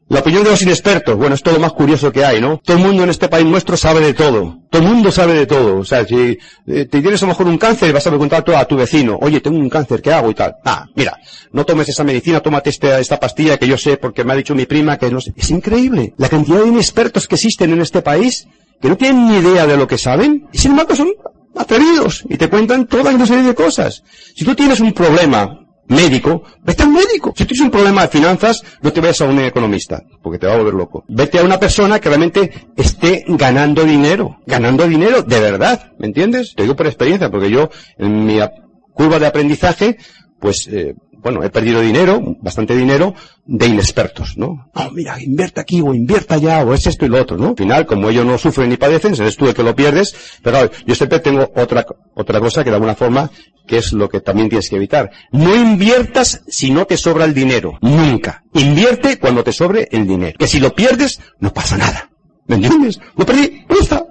La 0.07 0.19
opinión 0.19 0.43
de 0.43 0.51
los 0.51 0.61
inexpertos, 0.61 1.17
bueno, 1.17 1.33
es 1.33 1.41
todo 1.41 1.55
lo 1.55 1.59
más 1.59 1.73
curioso 1.73 2.11
que 2.11 2.23
hay, 2.23 2.39
¿no? 2.39 2.61
Todo 2.63 2.77
el 2.77 2.83
mundo 2.83 3.03
en 3.03 3.09
este 3.09 3.27
país 3.27 3.43
nuestro 3.43 3.75
sabe 3.75 4.01
de 4.01 4.13
todo. 4.13 4.59
Todo 4.69 4.83
el 4.83 4.87
mundo 4.87 5.11
sabe 5.11 5.33
de 5.33 5.47
todo. 5.47 5.77
O 5.77 5.83
sea, 5.83 6.05
si 6.05 6.37
eh, 6.67 6.85
te 6.85 7.01
tienes 7.01 7.23
a 7.23 7.25
lo 7.25 7.29
mejor 7.29 7.47
un 7.47 7.57
cáncer, 7.57 7.91
vas 7.91 8.05
a 8.05 8.11
preguntar 8.11 8.43
a 8.55 8.65
tu 8.65 8.75
vecino, 8.75 9.17
oye, 9.19 9.41
tengo 9.41 9.57
un 9.57 9.67
cáncer, 9.67 10.03
¿qué 10.03 10.13
hago 10.13 10.29
y 10.29 10.35
tal? 10.35 10.57
Ah, 10.63 10.85
mira, 10.93 11.17
no 11.53 11.65
tomes 11.65 11.89
esa 11.89 12.03
medicina, 12.03 12.39
tómate 12.39 12.69
esta, 12.69 12.99
esta 12.99 13.19
pastilla 13.19 13.57
que 13.57 13.67
yo 13.67 13.79
sé 13.79 13.97
porque 13.97 14.23
me 14.23 14.33
ha 14.33 14.35
dicho 14.35 14.53
mi 14.53 14.67
prima 14.67 14.97
que 14.99 15.09
no 15.09 15.19
sé. 15.19 15.33
Es 15.35 15.49
increíble. 15.49 16.13
La 16.17 16.29
cantidad 16.29 16.61
de 16.61 16.67
inexpertos 16.67 17.27
que 17.27 17.33
existen 17.33 17.73
en 17.73 17.81
este 17.81 18.03
país, 18.03 18.47
que 18.79 18.89
no 18.89 18.97
tienen 18.97 19.27
ni 19.27 19.37
idea 19.37 19.65
de 19.65 19.75
lo 19.75 19.87
que 19.87 19.97
saben, 19.97 20.47
y 20.53 20.59
sin 20.59 20.71
embargo 20.71 20.95
son 20.95 21.09
atrevidos 21.55 22.23
y 22.29 22.37
te 22.37 22.47
cuentan 22.47 22.85
toda 22.85 23.11
una 23.11 23.25
serie 23.25 23.43
de 23.43 23.55
cosas. 23.55 24.03
Si 24.35 24.45
tú 24.45 24.53
tienes 24.53 24.79
un 24.81 24.93
problema, 24.93 25.64
médico, 25.87 26.43
vete 26.63 26.83
a 26.83 26.85
un 26.85 26.93
médico. 26.93 27.33
Si 27.35 27.45
tienes 27.45 27.61
un 27.65 27.71
problema 27.71 28.03
de 28.03 28.07
finanzas, 28.07 28.63
no 28.81 28.91
te 28.91 29.01
vayas 29.01 29.21
a 29.21 29.25
un 29.25 29.39
economista, 29.39 30.03
porque 30.21 30.39
te 30.39 30.47
va 30.47 30.53
a 30.53 30.57
volver 30.57 30.73
loco. 30.73 31.03
Vete 31.07 31.39
a 31.39 31.43
una 31.43 31.59
persona 31.59 31.99
que 31.99 32.09
realmente 32.09 32.51
esté 32.75 33.23
ganando 33.27 33.83
dinero, 33.83 34.39
ganando 34.45 34.87
dinero 34.87 35.21
de 35.21 35.39
verdad, 35.39 35.91
¿me 35.97 36.07
entiendes? 36.07 36.53
Te 36.55 36.63
digo 36.63 36.75
por 36.75 36.87
experiencia, 36.87 37.29
porque 37.29 37.49
yo 37.49 37.69
en 37.97 38.25
mi 38.25 38.39
curva 38.93 39.19
de 39.19 39.27
aprendizaje, 39.27 39.97
pues 40.39 40.67
eh, 40.67 40.95
bueno, 41.25 41.43
he 41.43 41.49
perdido 41.49 41.81
dinero, 41.81 42.21
bastante 42.39 42.77
dinero, 42.77 43.15
de 43.47 43.65
inexpertos, 43.65 44.37
¿no? 44.37 44.69
Oh, 44.75 44.91
mira, 44.91 45.19
invierta 45.19 45.61
aquí 45.61 45.81
o 45.81 45.91
invierta 45.91 46.35
allá 46.35 46.63
o 46.63 46.71
es 46.71 46.85
esto 46.85 47.03
y 47.03 47.09
lo 47.09 47.19
otro, 47.19 47.35
¿no? 47.35 47.47
Al 47.47 47.55
final, 47.55 47.87
como 47.87 48.11
ellos 48.11 48.27
no 48.27 48.37
sufren 48.37 48.69
ni 48.69 48.77
padecen, 48.77 49.15
eres 49.15 49.35
tú 49.35 49.47
el 49.47 49.55
que 49.55 49.63
lo 49.63 49.75
pierdes, 49.75 50.15
pero 50.43 50.69
yo 50.85 50.93
siempre 50.93 51.19
tengo 51.21 51.51
otra, 51.55 51.83
otra 52.13 52.39
cosa 52.39 52.63
que 52.63 52.69
de 52.69 52.75
alguna 52.75 52.93
forma, 52.93 53.31
que 53.65 53.79
es 53.79 53.91
lo 53.91 54.07
que 54.07 54.21
también 54.21 54.49
tienes 54.49 54.69
que 54.69 54.75
evitar. 54.75 55.09
No 55.31 55.55
inviertas 55.55 56.43
si 56.47 56.69
no 56.69 56.85
te 56.85 56.95
sobra 56.95 57.25
el 57.25 57.33
dinero. 57.33 57.79
Nunca. 57.81 58.43
Invierte 58.53 59.17
cuando 59.17 59.43
te 59.43 59.51
sobre 59.51 59.87
el 59.91 60.05
dinero. 60.05 60.37
Que 60.37 60.45
si 60.47 60.59
lo 60.59 60.75
pierdes, 60.75 61.19
no 61.39 61.51
pasa 61.51 61.75
nada. 61.75 62.11
¿Me 62.45 62.57
entiendes? 62.57 62.99
Lo 63.17 63.25
perdí, 63.25 63.65
está. 63.81 64.05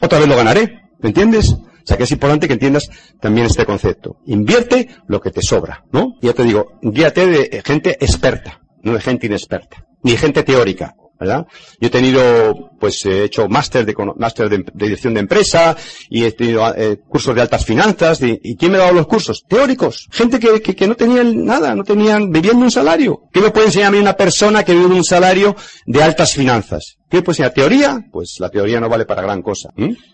Otra 0.00 0.18
vez 0.18 0.26
lo 0.26 0.34
ganaré. 0.34 0.80
¿Me 0.98 1.10
entiendes? 1.10 1.54
Sea 1.88 1.96
que 1.96 2.04
es 2.04 2.12
importante 2.12 2.46
que 2.46 2.52
entiendas 2.52 2.90
también 3.18 3.46
este 3.46 3.64
concepto. 3.64 4.18
Invierte 4.26 4.90
lo 5.06 5.22
que 5.22 5.30
te 5.30 5.40
sobra, 5.40 5.86
¿no? 5.90 6.16
Ya 6.20 6.34
te 6.34 6.42
digo, 6.44 6.78
guíate 6.82 7.26
de 7.26 7.62
gente 7.64 7.96
experta, 8.04 8.60
no 8.82 8.92
de 8.92 9.00
gente 9.00 9.26
inexperta, 9.26 9.86
ni 10.02 10.14
gente 10.18 10.42
teórica. 10.42 10.94
¿Verdad? 11.18 11.46
Yo 11.80 11.88
he 11.88 11.90
tenido, 11.90 12.70
pues 12.78 13.04
he 13.06 13.24
hecho 13.24 13.48
máster 13.48 13.84
de, 13.84 13.94
máster 14.16 14.48
de, 14.48 14.64
dirección 14.74 15.14
de 15.14 15.20
empresa 15.20 15.76
y 16.08 16.24
he 16.24 16.32
tenido 16.32 16.72
eh, 16.76 17.00
cursos 17.08 17.34
de 17.34 17.42
altas 17.42 17.64
finanzas. 17.64 18.20
¿Y 18.22 18.56
quién 18.56 18.72
me 18.72 18.78
ha 18.78 18.82
dado 18.82 18.94
los 18.94 19.06
cursos? 19.06 19.44
Teóricos. 19.48 20.08
Gente 20.10 20.38
que, 20.38 20.60
que, 20.60 20.86
no 20.86 20.94
tenían 20.94 21.44
nada, 21.44 21.74
no 21.74 21.84
tenían, 21.84 22.30
viviendo 22.30 22.64
un 22.64 22.70
salario. 22.70 23.22
¿Qué 23.32 23.40
me 23.40 23.50
puede 23.50 23.66
enseñar 23.66 23.88
a 23.88 23.90
mí 23.92 23.98
una 23.98 24.16
persona 24.16 24.62
que 24.62 24.74
vive 24.74 24.86
un 24.86 25.04
salario 25.04 25.56
de 25.86 26.02
altas 26.02 26.34
finanzas? 26.34 26.98
¿Qué 27.08 27.22
pues 27.22 27.38
enseñar? 27.38 27.54
¿Teoría? 27.54 28.04
Pues 28.12 28.36
la 28.38 28.50
teoría 28.50 28.80
no 28.80 28.88
vale 28.88 29.06
para 29.06 29.22
gran 29.22 29.42
cosa. 29.42 29.70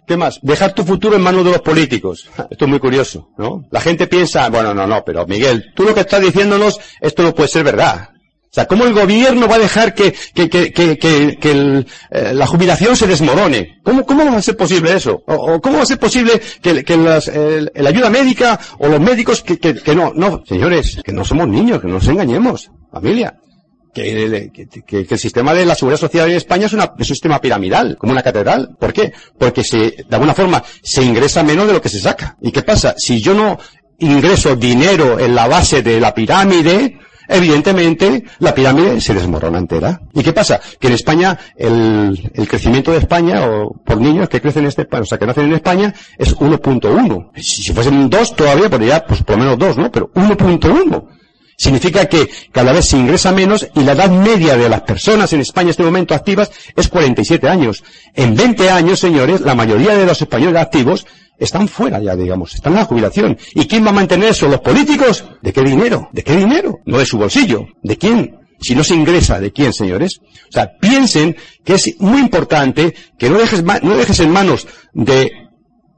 ¿Qué 0.06 0.16
más? 0.16 0.38
Dejar 0.42 0.74
tu 0.74 0.84
futuro 0.84 1.16
en 1.16 1.22
manos 1.22 1.44
de 1.44 1.50
los 1.50 1.60
políticos. 1.60 2.28
Esto 2.50 2.64
es 2.64 2.68
muy 2.68 2.78
curioso, 2.78 3.30
¿no? 3.36 3.66
La 3.70 3.80
gente 3.80 4.06
piensa, 4.06 4.48
bueno, 4.48 4.72
no, 4.74 4.86
no, 4.86 5.04
pero 5.04 5.26
Miguel, 5.26 5.72
tú 5.74 5.84
lo 5.84 5.94
que 5.94 6.00
estás 6.00 6.22
diciéndonos, 6.22 6.78
esto 7.00 7.22
no 7.22 7.34
puede 7.34 7.48
ser 7.48 7.64
verdad. 7.64 8.10
O 8.54 8.60
sea, 8.60 8.66
¿cómo 8.66 8.84
el 8.84 8.94
gobierno 8.94 9.48
va 9.48 9.56
a 9.56 9.58
dejar 9.58 9.96
que, 9.96 10.14
que, 10.32 10.48
que, 10.48 10.70
que, 10.70 11.50
el, 11.50 11.84
eh, 12.12 12.30
la 12.32 12.46
jubilación 12.46 12.94
se 12.94 13.08
desmorone? 13.08 13.80
¿Cómo, 13.82 14.06
¿Cómo 14.06 14.24
va 14.24 14.36
a 14.36 14.42
ser 14.42 14.56
posible 14.56 14.94
eso? 14.94 15.24
¿O, 15.26 15.60
cómo 15.60 15.78
va 15.78 15.82
a 15.82 15.86
ser 15.86 15.98
posible 15.98 16.40
que, 16.62 16.96
las, 16.96 17.26
la 17.26 17.88
ayuda 17.88 18.10
médica 18.10 18.60
o 18.78 18.86
los 18.86 19.00
médicos 19.00 19.42
que, 19.42 19.94
no? 19.96 20.12
No, 20.14 20.44
señores, 20.46 21.00
que 21.04 21.10
no 21.10 21.24
somos 21.24 21.48
niños, 21.48 21.80
que 21.80 21.88
no 21.88 21.94
nos 21.94 22.06
engañemos, 22.06 22.70
familia. 22.92 23.40
Que, 23.92 24.22
el 24.88 25.18
sistema 25.18 25.52
de 25.52 25.66
la 25.66 25.74
seguridad 25.74 25.98
social 25.98 26.30
en 26.30 26.36
España 26.36 26.66
es, 26.66 26.74
una, 26.74 26.94
un 26.96 27.04
sistema 27.04 27.40
piramidal, 27.40 27.96
como 27.98 28.12
una 28.12 28.22
catedral. 28.22 28.76
¿Por 28.78 28.92
qué? 28.92 29.12
Porque 29.36 29.64
se, 29.64 29.78
de 29.78 30.06
alguna 30.12 30.32
forma 30.32 30.62
se 30.80 31.02
ingresa 31.02 31.42
menos 31.42 31.66
de 31.66 31.72
lo 31.72 31.80
que 31.80 31.88
se 31.88 31.98
saca. 31.98 32.36
¿Y 32.40 32.52
qué 32.52 32.62
pasa? 32.62 32.94
Si 32.96 33.20
yo 33.20 33.34
no 33.34 33.58
ingreso 33.98 34.54
dinero 34.54 35.18
en 35.18 35.34
la 35.34 35.48
base 35.48 35.82
de 35.82 35.98
la 35.98 36.14
pirámide, 36.14 37.00
evidentemente 37.28 38.24
la 38.38 38.54
pirámide 38.54 39.00
se 39.00 39.14
desmorona 39.14 39.58
entera. 39.58 40.00
¿Y 40.12 40.22
qué 40.22 40.32
pasa? 40.32 40.60
Que 40.78 40.88
en 40.88 40.94
España 40.94 41.38
el, 41.56 42.30
el 42.34 42.48
crecimiento 42.48 42.92
de 42.92 42.98
España, 42.98 43.46
o 43.46 43.74
por 43.84 44.00
niños 44.00 44.28
que 44.28 44.40
crecen 44.40 44.62
en 44.64 44.68
este, 44.68 44.86
o 44.90 45.04
sea, 45.04 45.18
que 45.18 45.26
nacen 45.26 45.46
en 45.46 45.54
España, 45.54 45.94
es 46.18 46.36
1.1. 46.36 47.30
Si, 47.36 47.62
si 47.62 47.72
fuesen 47.72 48.08
dos 48.10 48.34
todavía, 48.34 48.68
podría, 48.68 49.04
pues 49.04 49.22
por 49.22 49.36
lo 49.36 49.44
menos 49.44 49.58
dos, 49.58 49.76
¿no? 49.76 49.90
Pero 49.90 50.10
1.1. 50.14 51.04
Significa 51.56 52.06
que 52.06 52.28
cada 52.50 52.72
vez 52.72 52.86
se 52.86 52.96
ingresa 52.96 53.30
menos 53.32 53.68
y 53.74 53.80
la 53.84 53.92
edad 53.92 54.10
media 54.10 54.56
de 54.56 54.68
las 54.68 54.82
personas 54.82 55.32
en 55.32 55.40
España 55.40 55.66
en 55.66 55.70
este 55.70 55.82
momento 55.84 56.14
activas 56.14 56.50
es 56.74 56.88
47 56.88 57.48
años. 57.48 57.84
En 58.14 58.34
20 58.34 58.70
años, 58.70 58.98
señores, 58.98 59.40
la 59.40 59.54
mayoría 59.54 59.94
de 59.94 60.04
los 60.04 60.20
españoles 60.20 60.60
activos 60.60 61.06
están 61.38 61.68
fuera 61.68 62.00
ya, 62.00 62.16
digamos, 62.16 62.54
están 62.54 62.74
en 62.74 62.80
la 62.80 62.84
jubilación. 62.84 63.36
¿Y 63.54 63.66
quién 63.66 63.84
va 63.84 63.90
a 63.90 63.94
mantener 63.94 64.30
eso? 64.30 64.48
¿Los 64.48 64.60
políticos? 64.60 65.24
¿De 65.42 65.52
qué 65.52 65.62
dinero? 65.62 66.08
¿De 66.12 66.22
qué 66.22 66.36
dinero? 66.36 66.80
No 66.86 66.98
de 66.98 67.06
su 67.06 67.18
bolsillo. 67.18 67.66
¿De 67.82 67.96
quién? 67.96 68.38
Si 68.60 68.74
no 68.74 68.84
se 68.84 68.94
ingresa, 68.94 69.40
¿de 69.40 69.52
quién, 69.52 69.72
señores? 69.72 70.20
O 70.48 70.52
sea, 70.52 70.70
piensen 70.80 71.36
que 71.64 71.74
es 71.74 71.96
muy 71.98 72.20
importante 72.20 72.94
que 73.18 73.28
no 73.28 73.38
dejes, 73.38 73.62
no 73.62 73.96
dejes 73.96 74.20
en 74.20 74.30
manos 74.30 74.66
de 74.92 75.30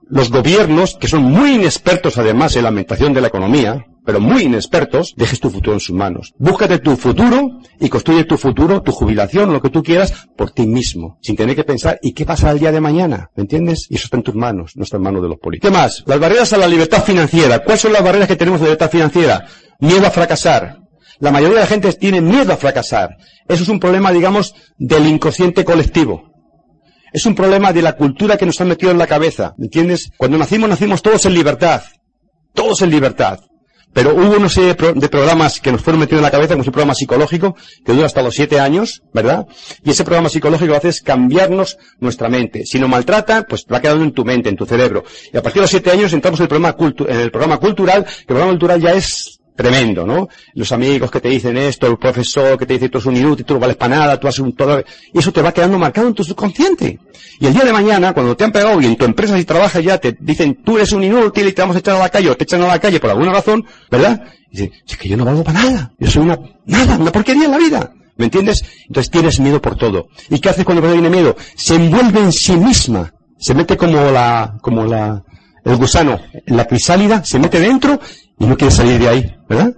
los 0.08 0.30
gobiernos, 0.30 0.96
que 0.96 1.08
son 1.08 1.24
muy 1.24 1.54
inexpertos 1.54 2.16
además 2.18 2.56
en 2.56 2.62
la 2.62 2.68
alimentación 2.68 3.12
de 3.12 3.20
la 3.20 3.28
economía, 3.28 3.84
pero 4.06 4.20
muy 4.20 4.44
inexpertos, 4.44 5.14
dejes 5.16 5.40
tu 5.40 5.50
futuro 5.50 5.74
en 5.74 5.80
sus 5.80 5.94
manos. 5.94 6.32
Búscate 6.38 6.78
tu 6.78 6.96
futuro 6.96 7.58
y 7.80 7.88
construye 7.88 8.24
tu 8.24 8.38
futuro, 8.38 8.80
tu 8.80 8.92
jubilación, 8.92 9.52
lo 9.52 9.60
que 9.60 9.68
tú 9.68 9.82
quieras, 9.82 10.28
por 10.36 10.52
ti 10.52 10.66
mismo, 10.66 11.18
sin 11.20 11.34
tener 11.34 11.56
que 11.56 11.64
pensar, 11.64 11.98
¿y 12.00 12.12
qué 12.12 12.24
pasa 12.24 12.52
el 12.52 12.60
día 12.60 12.70
de 12.70 12.80
mañana? 12.80 13.30
¿Me 13.34 13.42
entiendes? 13.42 13.88
Y 13.90 13.96
eso 13.96 14.04
está 14.04 14.16
en 14.16 14.22
tus 14.22 14.36
manos, 14.36 14.72
no 14.76 14.84
está 14.84 14.96
en 14.96 15.02
manos 15.02 15.22
de 15.22 15.28
los 15.28 15.38
políticos. 15.38 15.68
¿Qué 15.68 15.76
más? 15.76 16.04
Las 16.06 16.20
barreras 16.20 16.52
a 16.52 16.56
la 16.56 16.68
libertad 16.68 17.02
financiera. 17.02 17.58
¿Cuáles 17.58 17.80
son 17.80 17.92
las 17.92 18.04
barreras 18.04 18.28
que 18.28 18.36
tenemos 18.36 18.60
de 18.60 18.66
libertad 18.66 18.90
financiera? 18.90 19.44
Miedo 19.80 20.06
a 20.06 20.10
fracasar. 20.10 20.78
La 21.18 21.32
mayoría 21.32 21.56
de 21.56 21.62
la 21.62 21.66
gente 21.66 21.92
tiene 21.94 22.20
miedo 22.20 22.52
a 22.52 22.56
fracasar. 22.56 23.16
Eso 23.48 23.64
es 23.64 23.68
un 23.68 23.80
problema, 23.80 24.12
digamos, 24.12 24.54
del 24.78 25.06
inconsciente 25.06 25.64
colectivo. 25.64 26.30
Es 27.12 27.26
un 27.26 27.34
problema 27.34 27.72
de 27.72 27.82
la 27.82 27.96
cultura 27.96 28.36
que 28.36 28.46
nos 28.46 28.60
han 28.60 28.68
metido 28.68 28.92
en 28.92 28.98
la 28.98 29.06
cabeza. 29.06 29.54
¿Me 29.58 29.64
entiendes? 29.64 30.10
Cuando 30.16 30.38
nacimos, 30.38 30.68
nacimos 30.68 31.02
todos 31.02 31.24
en 31.26 31.34
libertad. 31.34 31.82
Todos 32.54 32.82
en 32.82 32.90
libertad. 32.90 33.40
Pero 33.96 34.14
hubo 34.14 34.36
una 34.36 34.50
serie 34.50 34.74
de, 34.74 35.08
programas 35.08 35.58
que 35.58 35.72
nos 35.72 35.80
fueron 35.80 36.00
metidos 36.00 36.18
en 36.18 36.24
la 36.24 36.30
cabeza, 36.30 36.52
como 36.52 36.64
un 36.66 36.70
programa 36.70 36.94
psicológico, 36.94 37.56
que 37.82 37.94
dura 37.94 38.04
hasta 38.04 38.20
los 38.20 38.34
siete 38.34 38.60
años, 38.60 39.02
¿verdad? 39.14 39.46
Y 39.82 39.88
ese 39.88 40.04
programa 40.04 40.28
psicológico 40.28 40.72
lo 40.72 40.76
hace 40.76 40.90
es 40.90 41.00
cambiarnos 41.00 41.78
nuestra 41.98 42.28
mente. 42.28 42.66
Si 42.66 42.78
nos 42.78 42.90
maltrata, 42.90 43.46
pues 43.48 43.64
va 43.72 43.80
quedando 43.80 44.04
en 44.04 44.12
tu 44.12 44.22
mente, 44.22 44.50
en 44.50 44.56
tu 44.56 44.66
cerebro. 44.66 45.02
Y 45.32 45.38
a 45.38 45.42
partir 45.42 45.60
de 45.60 45.62
los 45.62 45.70
siete 45.70 45.90
años 45.90 46.12
entramos 46.12 46.38
en 46.40 46.44
el 46.44 46.48
programa, 46.50 46.76
en 47.08 47.20
el 47.20 47.30
programa 47.30 47.56
cultural, 47.56 48.04
que 48.04 48.10
el 48.10 48.26
programa 48.26 48.52
cultural 48.52 48.82
ya 48.82 48.92
es 48.92 49.40
tremendo, 49.56 50.06
¿no? 50.06 50.28
Los 50.54 50.70
amigos 50.70 51.10
que 51.10 51.20
te 51.20 51.28
dicen 51.28 51.56
esto, 51.56 51.86
el 51.86 51.96
profesor 51.96 52.58
que 52.58 52.66
te 52.66 52.74
dice 52.74 52.88
tú 52.88 52.98
eres 52.98 53.06
un 53.06 53.16
inútil, 53.16 53.44
tú 53.44 53.54
no 53.54 53.60
vales 53.60 53.76
para 53.76 53.96
nada, 53.96 54.20
tú 54.20 54.28
haces 54.28 54.40
un 54.40 54.54
todo, 54.54 54.84
y 55.12 55.18
eso 55.18 55.32
te 55.32 55.42
va 55.42 55.52
quedando 55.52 55.78
marcado 55.78 56.08
en 56.08 56.14
tu 56.14 56.22
subconsciente. 56.22 57.00
Y 57.40 57.46
el 57.46 57.54
día 57.54 57.64
de 57.64 57.72
mañana, 57.72 58.12
cuando 58.12 58.36
te 58.36 58.44
han 58.44 58.52
pegado 58.52 58.80
y 58.80 58.86
en 58.86 58.96
tu 58.96 59.04
empresa 59.04 59.36
si 59.36 59.44
trabajas 59.44 59.82
ya 59.82 59.98
te 59.98 60.16
dicen 60.20 60.62
tú 60.62 60.76
eres 60.76 60.92
un 60.92 61.02
inútil 61.02 61.48
y 61.48 61.52
te 61.52 61.62
vamos 61.62 61.76
a 61.76 61.80
echar 61.80 61.96
a 61.96 62.00
la 62.00 62.08
calle 62.08 62.30
o 62.30 62.36
te 62.36 62.44
echan 62.44 62.62
a 62.62 62.66
la 62.68 62.78
calle 62.78 63.00
por 63.00 63.10
alguna 63.10 63.32
razón, 63.32 63.64
¿verdad? 63.90 64.22
Y 64.50 64.58
dices, 64.58 64.82
es 64.86 64.96
que 64.96 65.08
yo 65.08 65.16
no 65.16 65.24
valgo 65.24 65.42
para 65.42 65.62
nada, 65.62 65.92
yo 65.98 66.10
soy 66.10 66.22
una, 66.22 66.38
nada, 66.66 66.96
una 66.98 67.10
porquería 67.10 67.46
en 67.46 67.50
la 67.50 67.58
vida. 67.58 67.92
¿Me 68.18 68.26
entiendes? 68.26 68.64
Entonces 68.86 69.10
tienes 69.10 69.40
miedo 69.40 69.60
por 69.60 69.76
todo. 69.76 70.08
¿Y 70.30 70.38
qué 70.38 70.48
haces 70.48 70.64
cuando 70.64 70.90
tiene 70.90 71.10
miedo? 71.10 71.36
Se 71.54 71.74
envuelve 71.74 72.20
en 72.20 72.32
sí 72.32 72.56
misma. 72.56 73.12
Se 73.38 73.52
mete 73.52 73.76
como 73.76 74.10
la, 74.10 74.56
como 74.62 74.86
la, 74.86 75.22
el 75.66 75.76
gusano 75.76 76.18
la 76.46 76.64
crisálida, 76.64 77.24
se 77.24 77.38
mete 77.38 77.60
dentro 77.60 78.00
y 78.38 78.46
no 78.46 78.56
quiere 78.56 78.74
salir 78.74 78.98
de 78.98 79.08
ahí, 79.08 79.36
¿verdad? 79.48 79.74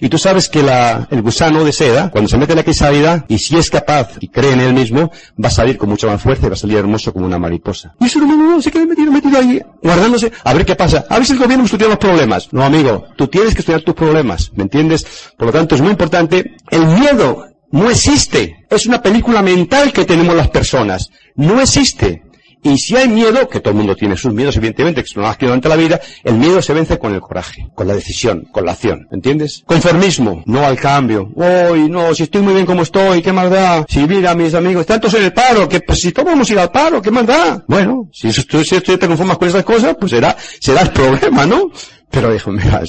Y 0.00 0.08
tú 0.08 0.18
sabes 0.18 0.48
que 0.48 0.62
la, 0.62 1.06
el 1.10 1.22
gusano 1.22 1.64
de 1.64 1.72
seda, 1.72 2.10
cuando 2.10 2.28
se 2.28 2.36
mete 2.36 2.52
en 2.52 2.58
la 2.58 2.64
crisálida, 2.64 3.24
y 3.28 3.38
si 3.38 3.56
es 3.56 3.70
capaz 3.70 4.16
y 4.20 4.28
cree 4.28 4.52
en 4.52 4.60
él 4.60 4.72
mismo, 4.72 5.10
va 5.42 5.48
a 5.48 5.50
salir 5.50 5.76
con 5.76 5.88
mucha 5.88 6.06
más 6.06 6.20
fuerza 6.20 6.46
y 6.46 6.48
va 6.48 6.54
a 6.54 6.58
salir 6.58 6.78
hermoso 6.78 7.12
como 7.12 7.26
una 7.26 7.38
mariposa. 7.38 7.94
Y 8.00 8.06
eso 8.06 8.20
no, 8.20 8.60
se 8.60 8.70
queda 8.70 8.86
metido, 8.86 9.12
metido 9.12 9.38
ahí, 9.38 9.60
guardándose, 9.82 10.32
a 10.44 10.54
ver 10.54 10.64
qué 10.64 10.76
pasa. 10.76 11.04
A 11.08 11.16
ver 11.16 11.26
si 11.26 11.32
el 11.32 11.38
gobierno 11.38 11.64
estudia 11.64 11.88
los 11.88 11.98
problemas. 11.98 12.52
No, 12.52 12.62
amigo, 12.62 13.04
tú 13.16 13.28
tienes 13.28 13.54
que 13.54 13.60
estudiar 13.60 13.82
tus 13.82 13.94
problemas, 13.94 14.50
¿me 14.54 14.64
entiendes? 14.64 15.06
Por 15.36 15.46
lo 15.46 15.52
tanto, 15.52 15.74
es 15.74 15.80
muy 15.80 15.90
importante. 15.90 16.56
El 16.70 16.86
miedo 16.86 17.46
no 17.70 17.90
existe. 17.90 18.66
Es 18.70 18.86
una 18.86 19.02
película 19.02 19.42
mental 19.42 19.92
que 19.92 20.04
tenemos 20.04 20.34
las 20.34 20.48
personas. 20.48 21.10
No 21.36 21.60
existe. 21.60 22.22
Y 22.64 22.78
si 22.78 22.96
hay 22.96 23.08
miedo, 23.08 23.48
que 23.48 23.60
todo 23.60 23.72
el 23.72 23.78
mundo 23.78 23.96
tiene 23.96 24.16
sus 24.16 24.32
miedos, 24.32 24.56
evidentemente, 24.56 25.02
que 25.02 25.20
lo 25.20 25.26
has 25.26 25.36
durante 25.38 25.68
la 25.68 25.76
vida, 25.76 26.00
el 26.22 26.34
miedo 26.34 26.62
se 26.62 26.72
vence 26.72 26.98
con 26.98 27.12
el 27.12 27.20
coraje, 27.20 27.68
con 27.74 27.88
la 27.88 27.94
decisión, 27.94 28.44
con 28.52 28.64
la 28.64 28.72
acción, 28.72 29.08
¿entiendes? 29.10 29.64
Conformismo, 29.66 30.42
no 30.46 30.64
al 30.64 30.78
cambio. 30.78 31.28
Uy, 31.34 31.88
no, 31.88 32.14
si 32.14 32.22
estoy 32.24 32.42
muy 32.42 32.54
bien 32.54 32.64
como 32.64 32.82
estoy, 32.82 33.20
¿qué 33.20 33.32
más 33.32 33.50
da? 33.50 33.84
Si 33.88 34.06
mira, 34.06 34.34
mis 34.34 34.54
amigos, 34.54 34.86
tantos 34.86 35.12
en 35.14 35.24
el 35.24 35.32
paro, 35.32 35.68
que 35.68 35.80
pues, 35.80 36.00
si 36.00 36.12
todos 36.12 36.26
vamos 36.26 36.48
a 36.48 36.52
ir 36.52 36.58
al 36.60 36.70
paro, 36.70 37.02
¿qué 37.02 37.10
más 37.10 37.26
da? 37.26 37.64
Bueno, 37.66 38.08
si, 38.12 38.28
estoy, 38.28 38.64
si 38.64 38.80
te 38.80 38.98
conformas 39.08 39.38
con 39.38 39.48
esas 39.48 39.64
cosas, 39.64 39.96
pues 39.98 40.12
será, 40.12 40.36
será 40.60 40.82
el 40.82 40.90
problema, 40.90 41.44
¿no? 41.44 41.70
Pero 42.12 42.32
hijo, 42.34 42.52
mira, 42.52 42.82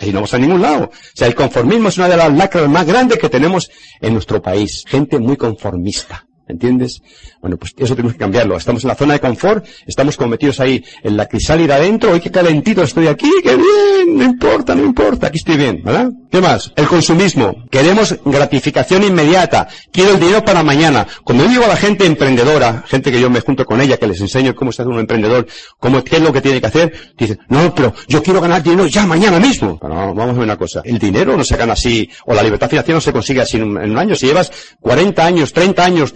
ahí 0.00 0.08
no 0.08 0.14
vamos 0.14 0.34
a 0.34 0.38
ningún 0.38 0.60
lado. 0.60 0.84
O 0.84 1.16
sea, 1.16 1.28
el 1.28 1.34
conformismo 1.34 1.88
es 1.88 1.96
una 1.96 2.08
de 2.08 2.16
las 2.16 2.32
lacras 2.32 2.68
más 2.68 2.84
grandes 2.84 3.18
que 3.18 3.28
tenemos 3.28 3.70
en 4.00 4.12
nuestro 4.12 4.42
país. 4.42 4.84
Gente 4.86 5.18
muy 5.18 5.36
conformista. 5.36 6.26
¿Entiendes? 6.46 7.02
Bueno, 7.40 7.56
pues 7.56 7.72
eso 7.76 7.94
tenemos 7.94 8.12
que 8.12 8.18
cambiarlo. 8.18 8.56
Estamos 8.56 8.84
en 8.84 8.88
la 8.88 8.94
zona 8.94 9.14
de 9.14 9.20
confort, 9.20 9.66
estamos 9.86 10.16
cometidos 10.16 10.60
ahí 10.60 10.84
en 11.02 11.16
la 11.16 11.26
crisálida 11.26 11.76
adentro, 11.76 12.12
hoy 12.12 12.20
qué 12.20 12.30
calentito 12.30 12.82
estoy 12.82 13.06
aquí, 13.06 13.30
qué 13.42 13.56
bien, 13.56 14.18
no 14.18 14.24
importa, 14.24 14.74
no 14.74 14.84
importa, 14.84 15.28
aquí 15.28 15.38
estoy 15.38 15.56
bien, 15.56 15.82
¿verdad? 15.82 16.10
¿Qué 16.30 16.40
más? 16.40 16.72
El 16.76 16.86
consumismo. 16.86 17.64
Queremos 17.70 18.16
gratificación 18.24 19.04
inmediata. 19.04 19.68
Quiero 19.92 20.14
el 20.14 20.20
dinero 20.20 20.44
para 20.44 20.62
mañana. 20.62 21.06
Cuando 21.22 21.44
yo 21.44 21.50
digo 21.50 21.64
a 21.64 21.68
la 21.68 21.76
gente 21.76 22.04
emprendedora, 22.06 22.82
gente 22.88 23.12
que 23.12 23.20
yo 23.20 23.30
me 23.30 23.40
junto 23.40 23.64
con 23.64 23.80
ella, 23.80 23.96
que 23.96 24.06
les 24.06 24.20
enseño 24.20 24.54
cómo 24.54 24.72
se 24.72 24.82
hace 24.82 24.90
un 24.90 24.98
emprendedor, 24.98 25.46
cómo, 25.78 26.02
qué 26.02 26.16
es 26.16 26.22
lo 26.22 26.32
que 26.32 26.40
tiene 26.40 26.60
que 26.60 26.66
hacer, 26.66 26.92
dicen, 27.16 27.38
no, 27.48 27.74
pero 27.74 27.94
yo 28.08 28.22
quiero 28.22 28.40
ganar 28.40 28.62
dinero 28.62 28.86
ya 28.86 29.06
mañana 29.06 29.38
mismo. 29.38 29.78
Bueno, 29.80 30.14
vamos 30.14 30.30
a 30.30 30.38
ver 30.38 30.42
una 30.42 30.56
cosa. 30.56 30.82
El 30.84 30.98
dinero 30.98 31.36
no 31.36 31.44
se 31.44 31.56
gana 31.56 31.74
así, 31.74 32.10
o 32.26 32.34
la 32.34 32.42
libertad 32.42 32.68
financiera 32.68 32.96
no 32.96 33.00
se 33.00 33.12
consigue 33.12 33.40
así 33.40 33.56
en 33.56 33.76
un 33.76 33.98
año. 33.98 34.16
Si 34.16 34.26
llevas 34.26 34.50
40 34.80 35.24
años, 35.24 35.52
30 35.52 35.84
años, 35.84 36.14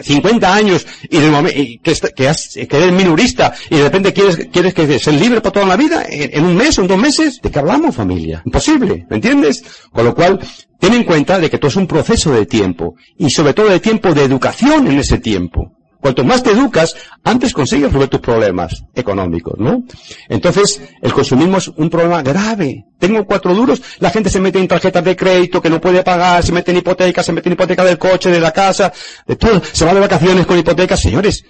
50 0.00 0.54
años 0.54 0.86
y, 1.08 1.18
de 1.18 1.30
momento, 1.30 1.56
que, 1.82 1.94
que, 2.14 2.28
has, 2.28 2.54
que, 2.54 2.76
eres 2.76 2.92
minorista 2.92 3.54
y 3.70 3.76
de 3.76 3.84
repente 3.84 4.12
quieres, 4.12 4.48
quieres 4.52 4.74
que 4.74 4.98
ser 4.98 5.14
libre 5.14 5.40
para 5.40 5.52
toda 5.52 5.66
la 5.66 5.76
vida 5.76 6.04
en, 6.08 6.44
un 6.44 6.56
mes 6.56 6.78
o 6.78 6.82
en 6.82 6.88
dos 6.88 6.98
meses, 6.98 7.40
¿de 7.40 7.50
qué 7.50 7.58
hablamos 7.58 7.94
familia? 7.94 8.42
Imposible, 8.44 9.06
¿me 9.08 9.16
entiendes? 9.16 9.64
Con 9.92 10.04
lo 10.04 10.14
cual, 10.14 10.38
ten 10.78 10.94
en 10.94 11.04
cuenta 11.04 11.38
de 11.38 11.50
que 11.50 11.58
todo 11.58 11.68
es 11.68 11.76
un 11.76 11.86
proceso 11.86 12.32
de 12.32 12.46
tiempo 12.46 12.96
y 13.16 13.30
sobre 13.30 13.54
todo 13.54 13.68
de 13.68 13.80
tiempo 13.80 14.14
de 14.14 14.24
educación 14.24 14.86
en 14.88 14.98
ese 14.98 15.18
tiempo. 15.18 15.77
Cuanto 16.00 16.22
más 16.24 16.42
te 16.42 16.52
educas, 16.52 16.94
antes 17.24 17.52
consigues 17.52 17.86
resolver 17.86 18.08
tus 18.08 18.20
problemas 18.20 18.84
económicos, 18.94 19.58
¿no? 19.58 19.82
Entonces, 20.28 20.80
el 21.02 21.12
consumismo 21.12 21.58
es 21.58 21.68
un 21.68 21.90
problema 21.90 22.22
grave. 22.22 22.84
Tengo 23.00 23.24
cuatro 23.26 23.52
duros, 23.52 23.82
la 23.98 24.10
gente 24.10 24.30
se 24.30 24.40
mete 24.40 24.60
en 24.60 24.68
tarjetas 24.68 25.02
de 25.04 25.16
crédito 25.16 25.60
que 25.60 25.70
no 25.70 25.80
puede 25.80 26.04
pagar, 26.04 26.44
se 26.44 26.52
mete 26.52 26.70
en 26.70 26.78
hipotecas, 26.78 27.26
se 27.26 27.32
mete 27.32 27.48
en 27.48 27.54
hipoteca 27.54 27.84
del 27.84 27.98
coche, 27.98 28.30
de 28.30 28.40
la 28.40 28.52
casa, 28.52 28.92
de 29.26 29.36
todo, 29.36 29.60
se 29.72 29.84
va 29.84 29.92
de 29.92 30.00
vacaciones 30.00 30.46
con 30.46 30.56
hipotecas. 30.56 31.00
Señores, 31.00 31.44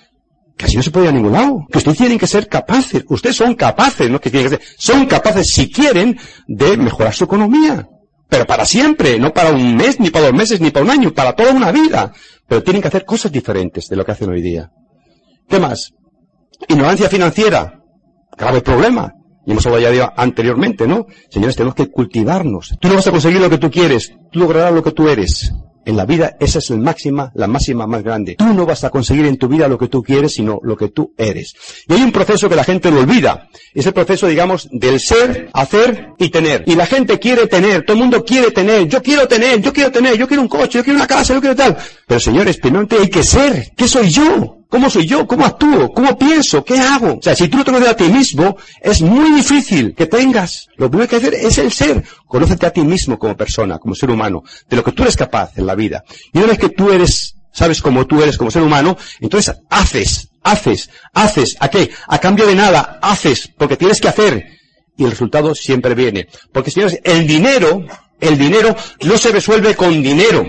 casi 0.57 0.77
no 0.77 0.83
se 0.83 0.91
puede 0.91 1.07
ir 1.07 1.11
a 1.11 1.15
ningún 1.15 1.33
lado. 1.33 1.67
Que 1.71 1.79
ustedes 1.79 1.99
tienen 1.99 2.19
que 2.19 2.27
ser 2.27 2.49
capaces, 2.49 3.05
ustedes 3.07 3.37
son 3.37 3.55
capaces, 3.55 4.11
¿no? 4.11 4.19
Que 4.19 4.31
tienen 4.31 4.51
que 4.51 4.57
ser, 4.57 4.67
son 4.79 5.05
capaces, 5.05 5.53
si 5.53 5.71
quieren, 5.71 6.19
de 6.47 6.77
mejorar 6.79 7.13
su 7.13 7.25
economía. 7.25 7.87
Pero 8.29 8.47
para 8.47 8.65
siempre, 8.67 9.19
no 9.19 9.33
para 9.33 9.51
un 9.51 9.77
mes, 9.77 9.99
ni 10.01 10.11
para 10.11 10.27
dos 10.27 10.35
meses, 10.35 10.61
ni 10.61 10.71
para 10.71 10.85
un 10.85 10.91
año, 10.91 11.13
para 11.13 11.35
toda 11.35 11.53
una 11.53 11.73
vida. 11.73 12.13
Pero 12.49 12.63
tienen 12.63 12.83
que 12.83 12.89
hacer 12.89 13.05
cosas 13.05 13.31
diferentes 13.31 13.89
de 13.89 13.97
lo 13.97 14.05
que 14.05 14.13
hacen 14.13 14.31
hoy 14.31 14.43
día. 14.43 14.71
¿Qué 15.49 15.59
más? 15.59 15.93
Ignorancia 16.67 17.09
financiera. 17.09 17.81
Grave 18.37 18.63
problema. 18.63 19.13
Y 19.47 19.53
hemos 19.53 19.67
hablado 19.67 19.95
ya 19.95 20.13
anteriormente, 20.17 20.87
¿no? 20.87 21.07
Señores, 21.31 21.57
tenemos 21.57 21.75
que 21.75 21.91
cultivarnos. 21.91 22.77
Tú 22.81 22.89
no 22.89 22.95
vas 22.95 23.07
a 23.07 23.11
conseguir 23.11 23.41
lo 23.41 23.51
que 23.51 23.59
tú 23.59 23.71
quieres. 23.71 24.13
Tú 24.31 24.41
lograrás 24.41 24.73
lo 24.73 24.83
que 24.83 24.93
tú 24.93 25.09
eres. 25.09 25.53
En 25.89 25.97
la 25.97 26.05
vida 26.05 26.37
esa 26.39 26.59
es 26.59 26.69
la 26.69 26.77
máxima, 26.77 27.33
la 27.35 27.47
máxima 27.47 27.87
más 27.87 28.03
grande. 28.03 28.35
Tú 28.35 28.45
no 28.53 28.67
vas 28.67 28.85
a 28.85 28.91
conseguir 28.91 29.25
en 29.25 29.39
tu 29.39 29.49
vida 29.49 29.67
lo 29.69 29.79
que 29.79 29.89
tú 29.89 30.03
quieres, 30.03 30.35
sino 30.35 30.61
lo 30.63 30.77
que 30.77 30.89
tú 30.89 31.15
eres. 31.17 31.55
Y 31.89 31.95
hay 31.95 32.03
un 32.03 32.13
proceso 32.13 32.47
que 32.47 32.57
la 32.57 32.63
gente 32.63 32.91
lo 32.91 33.01
olvida. 33.01 33.49
Es 33.73 33.87
el 33.87 33.95
proceso, 33.95 34.27
digamos, 34.27 34.69
del 34.71 35.01
ser, 35.01 35.49
hacer 35.55 36.09
y 36.19 36.29
tener. 36.29 36.65
Y 36.67 36.75
la 36.75 36.85
gente 36.85 37.19
quiere 37.19 37.47
tener, 37.47 37.87
todo 37.87 37.95
el 37.95 38.03
mundo 38.03 38.23
quiere 38.23 38.51
tener, 38.51 38.87
yo 38.87 39.03
quiero 39.03 39.27
tener, 39.27 39.63
yo 39.63 39.73
quiero 39.73 39.91
tener, 39.91 40.19
yo 40.19 40.29
quiero 40.29 40.43
un 40.43 40.49
coche, 40.49 40.77
yo 40.77 40.85
quiero 40.85 40.99
una 40.99 41.07
casa, 41.07 41.33
yo 41.33 41.41
quiero 41.41 41.57
tal. 41.57 41.75
Pero 42.07 42.21
señores, 42.21 42.59
primero 42.59 42.87
hay 42.91 43.09
que 43.09 43.23
ser. 43.23 43.73
¿Qué 43.75 43.89
soy 43.89 44.11
yo? 44.11 44.58
¿Cómo 44.69 44.91
soy 44.91 45.07
yo? 45.07 45.27
¿Cómo 45.27 45.47
actúo? 45.47 45.93
¿Cómo 45.93 46.19
pienso? 46.19 46.63
¿Qué 46.63 46.79
hago? 46.79 47.15
O 47.15 47.23
sea, 47.23 47.35
si 47.35 47.49
tú 47.49 47.57
no 47.57 47.65
te 47.65 47.71
conoces 47.71 47.93
a 47.93 47.97
ti 47.97 48.05
mismo, 48.05 48.57
es 48.83 49.01
muy 49.01 49.33
difícil 49.33 49.95
que 49.95 50.07
tengas. 50.07 50.69
Lo 50.77 50.91
primero 50.91 51.09
que 51.09 51.17
hay 51.17 51.23
que 51.23 51.29
hacer 51.29 51.41
es 51.41 51.57
el 51.59 51.73
ser. 51.73 52.05
Conócete 52.27 52.67
a 52.67 52.71
ti 52.71 52.83
mismo 52.83 53.19
como 53.19 53.35
persona, 53.35 53.79
como 53.79 53.95
ser 53.95 54.11
humano, 54.11 54.43
de 54.69 54.77
lo 54.77 54.85
que 54.85 54.93
tú 54.93 55.03
eres 55.05 55.17
capaz 55.17 55.57
en 55.57 55.67
la 55.67 55.75
vida. 55.75 56.05
Y 56.35 56.39
una 56.39 56.49
vez 56.49 56.59
que 56.59 56.69
tú 56.69 56.93
eres, 56.93 57.37
sabes 57.51 57.81
cómo 57.81 58.07
tú 58.07 58.23
eres 58.23 58.37
como 58.37 58.51
ser 58.51 58.63
humano, 58.63 58.99
entonces 59.21 59.57
haces, 59.71 60.29
haces, 60.43 60.91
haces. 61.15 61.57
¿A 61.61 61.69
qué? 61.69 61.91
A 62.07 62.19
cambio 62.19 62.47
de 62.47 62.55
nada, 62.55 62.99
haces, 63.01 63.51
porque 63.57 63.79
tienes 63.79 64.03
que 64.03 64.09
hacer. 64.09 64.45
Y 64.99 65.05
el 65.05 65.13
resultado 65.13 65.55
siempre 65.55 65.95
viene. 65.95 66.29
Porque 66.53 66.71
señores, 66.71 67.01
el 67.05 67.27
dinero, 67.27 67.87
el 68.21 68.37
dinero 68.37 68.77
no 69.03 69.17
se 69.17 69.33
resuelve 69.33 69.75
con 69.75 70.03
dinero. 70.03 70.45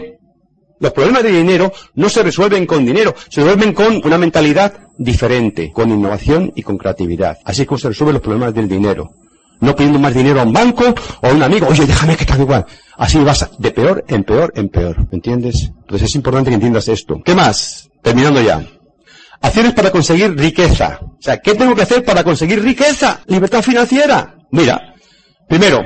Los 0.80 0.94
problemas 0.94 1.24
de 1.24 1.32
dinero 1.32 1.72
no 1.96 2.10
se 2.10 2.24
resuelven 2.24 2.66
con 2.66 2.86
dinero, 2.86 3.14
se 3.30 3.42
resuelven 3.42 3.74
con 3.74 4.02
una 4.04 4.18
mentalidad 4.18 4.74
diferente, 4.98 5.72
con 5.72 5.90
innovación 5.90 6.52
y 6.56 6.64
con 6.64 6.78
creatividad. 6.78 7.38
Así 7.44 7.64
es 7.64 7.68
como 7.68 7.78
se 7.78 7.90
resuelven 7.90 8.14
los 8.14 8.24
problemas 8.24 8.54
del 8.54 8.70
dinero. 8.70 9.12
No 9.62 9.76
pidiendo 9.76 10.00
más 10.00 10.14
dinero 10.14 10.40
a 10.40 10.44
un 10.44 10.54
banco 10.54 10.86
o 11.22 11.28
a 11.28 11.32
un 11.32 11.44
amigo, 11.44 11.68
oye, 11.68 11.86
déjame 11.86 12.16
que 12.16 12.26
tal 12.26 12.40
igual. 12.40 12.66
Así 12.98 13.20
vas 13.20 13.50
de 13.58 13.72
peor 13.72 14.06
en 14.08 14.24
peor 14.24 14.54
en 14.56 14.70
peor, 14.70 14.98
¿me 15.12 15.16
entiendes? 15.18 15.70
Entonces 15.82 16.10
es 16.10 16.16
importante 16.16 16.50
que 16.50 16.56
entiendas 16.56 16.88
esto. 16.88 17.22
¿Qué 17.26 17.36
más? 17.36 17.90
Terminando 18.02 18.42
ya. 18.42 18.64
Acciones 19.42 19.74
para 19.74 19.92
conseguir 19.92 20.34
riqueza. 20.38 21.00
O 21.02 21.22
sea, 21.22 21.38
¿qué 21.38 21.56
tengo 21.56 21.76
que 21.76 21.82
hacer 21.82 22.04
para 22.06 22.24
conseguir 22.24 22.62
riqueza? 22.62 23.22
Libertad 23.28 23.62
financiera. 23.62 24.36
Mira, 24.52 24.94
primero, 25.48 25.82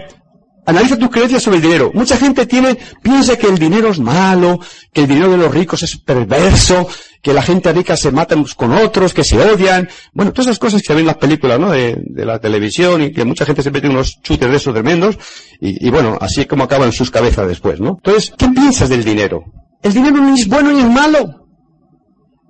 Analiza 0.65 0.97
tus 0.97 1.09
creencias 1.09 1.43
sobre 1.43 1.57
el 1.57 1.63
dinero. 1.63 1.91
Mucha 1.93 2.17
gente 2.17 2.45
tiene, 2.45 2.77
piensa 3.01 3.37
que 3.37 3.47
el 3.47 3.57
dinero 3.57 3.89
es 3.89 3.99
malo, 3.99 4.59
que 4.93 5.01
el 5.01 5.07
dinero 5.07 5.31
de 5.31 5.37
los 5.37 5.53
ricos 5.53 5.83
es 5.83 5.97
perverso, 5.97 6.87
que 7.21 7.33
la 7.33 7.41
gente 7.41 7.73
rica 7.73 7.97
se 7.97 8.11
mata 8.11 8.35
con 8.55 8.73
otros, 8.73 9.13
que 9.13 9.23
se 9.23 9.39
odian. 9.39 9.89
Bueno, 10.13 10.31
todas 10.31 10.47
esas 10.47 10.59
cosas 10.59 10.81
que 10.81 10.87
se 10.87 10.93
ven 10.93 11.01
en 11.01 11.07
las 11.07 11.17
películas, 11.17 11.59
¿no? 11.59 11.71
De, 11.71 11.97
la 12.15 12.39
televisión 12.39 13.01
y 13.01 13.11
que 13.11 13.25
mucha 13.25 13.45
gente 13.45 13.61
se 13.61 13.71
mete 13.71 13.89
unos 13.89 14.21
chutes 14.21 14.49
de 14.49 14.55
esos 14.55 14.73
tremendos. 14.73 15.17
Y, 15.59 15.85
y 15.85 15.89
bueno, 15.89 16.17
así 16.21 16.41
es 16.41 16.47
como 16.47 16.63
acaban 16.63 16.91
sus 16.91 17.11
cabezas 17.11 17.47
después, 17.47 17.81
¿no? 17.81 17.97
Entonces, 17.97 18.33
¿qué 18.37 18.47
piensas 18.49 18.89
del 18.89 19.03
dinero? 19.03 19.43
El 19.81 19.93
dinero 19.93 20.17
ni 20.17 20.39
es 20.39 20.47
bueno 20.47 20.71
ni 20.71 20.79
es 20.79 20.89
malo. 20.89 21.47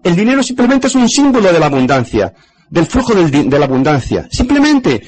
El 0.03 0.15
dinero 0.15 0.43
simplemente 0.43 0.87
es 0.87 0.95
un 0.95 1.09
símbolo 1.09 1.51
de 1.51 1.59
la 1.59 1.67
abundancia, 1.67 2.33
del 2.69 2.85
flujo 2.85 3.15
de 3.15 3.59
la 3.59 3.65
abundancia. 3.65 4.27
Simplemente 4.29 5.01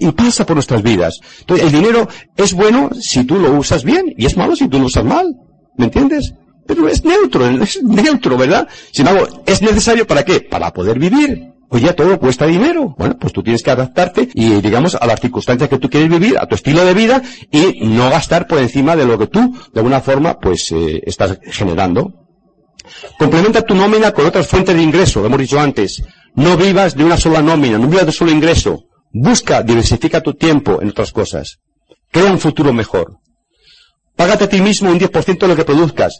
y, 0.00 0.12
pasa 0.12 0.46
por 0.46 0.56
nuestras 0.56 0.82
vidas. 0.82 1.20
Entonces, 1.40 1.66
el 1.66 1.72
dinero 1.72 2.08
es 2.36 2.52
bueno 2.52 2.90
si 3.00 3.24
tú 3.24 3.38
lo 3.38 3.52
usas 3.52 3.84
bien 3.84 4.14
y 4.16 4.26
es 4.26 4.36
malo 4.36 4.56
si 4.56 4.68
tú 4.68 4.78
lo 4.78 4.86
usas 4.86 5.04
mal. 5.04 5.34
¿Me 5.76 5.86
entiendes? 5.86 6.34
Pero 6.66 6.88
es 6.88 7.04
neutro, 7.04 7.46
es 7.48 7.82
neutro, 7.82 8.36
¿verdad? 8.36 8.68
Sin 8.92 9.06
embargo, 9.06 9.42
¿es 9.46 9.60
necesario 9.60 10.06
para 10.06 10.24
qué? 10.24 10.40
Para 10.40 10.72
poder 10.72 10.98
vivir. 10.98 11.54
Ya 11.80 11.94
todo 11.94 12.18
cuesta 12.18 12.46
dinero. 12.46 12.94
Bueno, 12.96 13.16
pues 13.18 13.32
tú 13.32 13.42
tienes 13.42 13.62
que 13.62 13.70
adaptarte 13.70 14.28
y, 14.32 14.60
digamos, 14.60 14.94
a 14.94 15.06
las 15.06 15.20
circunstancias 15.20 15.68
que 15.68 15.78
tú 15.78 15.90
quieres 15.90 16.08
vivir, 16.08 16.38
a 16.38 16.46
tu 16.46 16.54
estilo 16.54 16.84
de 16.84 16.94
vida 16.94 17.20
y 17.50 17.86
no 17.86 18.10
gastar 18.10 18.46
por 18.46 18.58
encima 18.58 18.94
de 18.94 19.04
lo 19.04 19.18
que 19.18 19.26
tú, 19.26 19.56
de 19.72 19.80
alguna 19.80 20.00
forma, 20.00 20.38
pues, 20.38 20.70
eh, 20.72 21.02
estás 21.04 21.38
generando. 21.50 22.12
Complementa 23.18 23.62
tu 23.62 23.74
nómina 23.74 24.12
con 24.12 24.26
otras 24.26 24.46
fuentes 24.46 24.74
de 24.74 24.82
ingreso, 24.82 25.20
lo 25.20 25.26
hemos 25.26 25.40
dicho 25.40 25.58
antes. 25.58 26.02
No 26.34 26.56
vivas 26.56 26.94
de 26.94 27.04
una 27.04 27.16
sola 27.16 27.42
nómina, 27.42 27.78
no 27.78 27.88
vivas 27.88 28.06
de 28.06 28.12
solo 28.12 28.30
ingreso. 28.30 28.84
Busca, 29.14 29.62
diversifica 29.62 30.20
tu 30.20 30.34
tiempo 30.34 30.82
en 30.82 30.88
otras 30.88 31.12
cosas. 31.12 31.60
Crea 32.10 32.32
un 32.32 32.40
futuro 32.40 32.72
mejor. 32.72 33.18
Págate 34.16 34.44
a 34.44 34.48
ti 34.48 34.60
mismo 34.60 34.90
un 34.90 34.98
10% 34.98 35.38
de 35.38 35.48
lo 35.48 35.54
que 35.54 35.64
produzcas. 35.64 36.18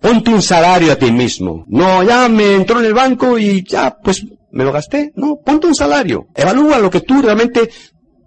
Ponte 0.00 0.30
un 0.30 0.40
salario 0.40 0.92
a 0.92 0.96
ti 0.96 1.10
mismo. 1.10 1.64
No, 1.66 2.04
ya 2.04 2.28
me 2.28 2.54
entró 2.54 2.78
en 2.78 2.86
el 2.86 2.94
banco 2.94 3.36
y 3.36 3.64
ya, 3.64 3.96
pues 4.02 4.24
me 4.52 4.62
lo 4.62 4.70
gasté. 4.70 5.12
No, 5.16 5.40
ponte 5.44 5.66
un 5.66 5.74
salario. 5.74 6.28
Evalúa 6.36 6.78
lo 6.78 6.88
que 6.88 7.00
tú 7.00 7.20
realmente 7.20 7.68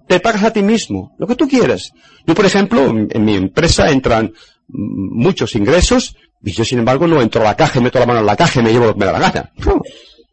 te 0.05 0.19
pagas 0.19 0.43
a 0.43 0.51
ti 0.51 0.63
mismo, 0.63 1.15
lo 1.17 1.25
que 1.25 1.35
tú 1.35 1.47
quieras. 1.47 1.93
Yo, 2.27 2.35
por 2.35 2.45
ejemplo, 2.45 2.89
en 2.89 3.23
mi 3.23 3.35
empresa 3.35 3.89
entran 3.89 4.33
muchos 4.67 5.55
ingresos 5.55 6.15
y 6.43 6.51
yo, 6.51 6.65
sin 6.65 6.79
embargo, 6.79 7.07
no 7.07 7.21
entro 7.21 7.41
a 7.41 7.45
la 7.45 7.55
caja, 7.55 7.79
meto 7.79 7.99
la 7.99 8.05
mano 8.05 8.19
en 8.19 8.25
la 8.25 8.35
caja 8.35 8.59
y 8.59 8.63
me 8.63 8.71
llevo 8.71 8.87
lo 8.87 8.93
que 8.93 8.99
me 8.99 9.05
da 9.05 9.13
la 9.13 9.19
gana. 9.19 9.51
No, 9.65 9.81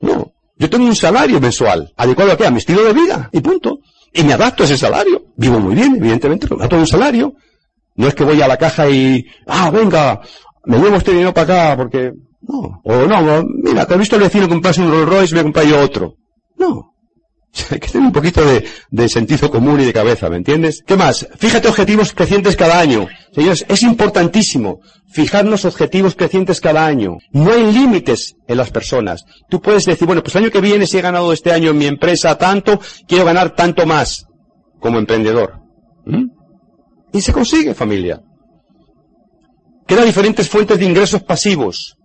no. 0.01 0.33
Yo 0.59 0.71
tengo 0.71 0.87
un 0.87 0.97
salario 0.97 1.41
mensual, 1.41 1.93
adecuado 1.97 2.33
a 2.33 2.37
qué? 2.37 2.47
A 2.47 2.51
mi 2.51 2.59
estilo 2.59 2.83
de 2.85 2.93
vida, 2.95 3.29
y 3.33 3.41
punto. 3.41 3.81
Y 4.13 4.25
me 4.25 4.33
adapto 4.33 4.63
a 4.63 4.67
ese 4.67 4.79
salario. 4.79 5.27
Vivo 5.37 5.61
muy 5.61 5.75
bien, 5.75 5.97
evidentemente, 5.97 6.47
pero 6.47 6.57
me 6.57 6.63
adapto 6.63 6.77
a 6.77 6.81
un 6.81 6.87
salario. 6.87 7.35
No 7.97 8.09
es 8.09 8.15
que 8.15 8.25
voy 8.25 8.41
a 8.41 8.49
la 8.49 8.57
caja 8.57 8.89
y, 8.89 9.27
ah, 9.47 9.71
venga, 9.71 10.21
me 10.65 10.79
llevo 10.79 10.97
este 10.97 11.13
dinero 11.13 11.35
para 11.35 11.73
acá 11.73 11.77
porque, 11.77 12.13
no. 12.43 12.81
O 12.85 13.07
no, 13.07 13.45
mira, 13.63 13.87
te 13.87 13.95
he 13.95 13.99
visto 13.99 14.17
el 14.17 14.23
vecino 14.23 14.49
comprarse 14.49 14.81
un 14.81 14.91
Rolls 14.91 15.09
Royce, 15.09 15.35
me 15.35 15.43
compré 15.43 15.69
yo 15.69 15.81
otro. 15.81 16.17
No. 16.57 16.96
Hay 17.71 17.81
que 17.81 17.89
tener 17.89 18.07
un 18.07 18.13
poquito 18.13 18.43
de, 18.45 19.09
sentido 19.09 19.51
común 19.51 19.81
y 19.81 19.85
de 19.85 19.93
cabeza, 19.93 20.29
¿me 20.29 20.37
entiendes? 20.37 20.83
¿Qué 20.87 20.97
más? 20.97 21.27
Fíjate 21.39 21.69
objetivos 21.69 22.13
crecientes 22.13 22.57
cada 22.57 22.79
año. 22.79 23.09
Señores, 23.33 23.65
es 23.69 23.83
importantísimo 23.83 24.81
fijarnos 25.09 25.65
objetivos 25.65 26.15
crecientes 26.15 26.61
cada 26.61 26.87
año. 26.87 27.19
No 27.33 27.53
hay 27.53 27.73
límites 27.73 28.35
en 28.47 28.57
las 28.59 28.71
personas. 28.71 29.25
Tú 29.49 29.61
puedes 29.61 29.85
decir, 29.85 30.07
bueno, 30.07 30.23
pues 30.23 30.35
el 30.35 30.45
año 30.45 30.53
que 30.53 30.61
viene 30.61 30.87
si 30.87 30.99
he 30.99 31.03
ganado 31.03 31.33
este 31.33 31.53
año 31.53 31.71
en 31.71 31.79
mi 31.79 31.87
empresa 31.87 32.37
tanto, 32.37 32.81
quiero 33.07 33.25
ganar 33.25 33.55
tanto 33.55 33.87
más 33.87 34.27
como 34.81 34.99
emprendedor. 34.99 35.61
¿Mm? 36.05 36.27
Y 37.13 37.21
se 37.21 37.33
consigue, 37.33 37.75
familia. 37.75 38.21
Quedan 39.87 40.07
diferentes 40.07 40.49
fuentes 40.49 40.79
de 40.79 40.85
ingresos 40.85 41.23
pasivos. 41.23 41.97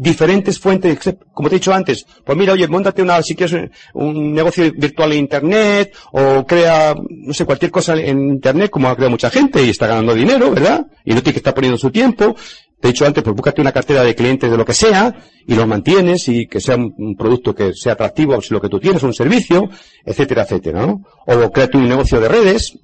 Diferentes 0.00 0.60
fuentes, 0.60 0.96
como 1.32 1.48
te 1.48 1.56
he 1.56 1.58
dicho 1.58 1.74
antes. 1.74 2.06
Pues 2.24 2.38
mira, 2.38 2.52
oye, 2.52 2.68
montate 2.68 3.02
una, 3.02 3.20
si 3.20 3.34
quieres 3.34 3.68
un 3.94 4.32
negocio 4.32 4.70
virtual 4.76 5.12
en 5.12 5.18
Internet, 5.18 5.92
o 6.12 6.46
crea, 6.46 6.94
no 6.94 7.34
sé, 7.34 7.44
cualquier 7.44 7.72
cosa 7.72 7.96
en 7.96 8.30
Internet, 8.30 8.70
como 8.70 8.88
ha 8.88 8.94
creado 8.94 9.10
mucha 9.10 9.28
gente, 9.28 9.60
y 9.60 9.70
está 9.70 9.88
ganando 9.88 10.14
dinero, 10.14 10.52
¿verdad? 10.52 10.86
Y 11.04 11.14
no 11.14 11.20
tiene 11.20 11.32
que 11.32 11.38
estar 11.38 11.52
poniendo 11.52 11.76
su 11.76 11.90
tiempo. 11.90 12.36
Te 12.80 12.86
he 12.86 12.92
dicho 12.92 13.04
antes, 13.06 13.24
pues 13.24 13.34
búscate 13.34 13.60
una 13.60 13.72
cartera 13.72 14.04
de 14.04 14.14
clientes 14.14 14.48
de 14.48 14.56
lo 14.56 14.64
que 14.64 14.72
sea, 14.72 15.12
y 15.44 15.56
los 15.56 15.66
mantienes, 15.66 16.28
y 16.28 16.46
que 16.46 16.60
sea 16.60 16.76
un, 16.76 17.16
producto 17.16 17.52
que 17.52 17.72
sea 17.74 17.94
atractivo, 17.94 18.40
si 18.40 18.54
lo 18.54 18.60
que 18.60 18.68
tú 18.68 18.78
tienes, 18.78 19.02
un 19.02 19.12
servicio, 19.12 19.68
etcétera, 20.04 20.42
etcétera, 20.44 20.86
¿no? 20.86 21.02
O 21.26 21.50
créate 21.50 21.76
un 21.76 21.88
negocio 21.88 22.20
de 22.20 22.28
redes, 22.28 22.78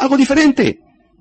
algo 0.00 0.16
diferente 0.16 0.80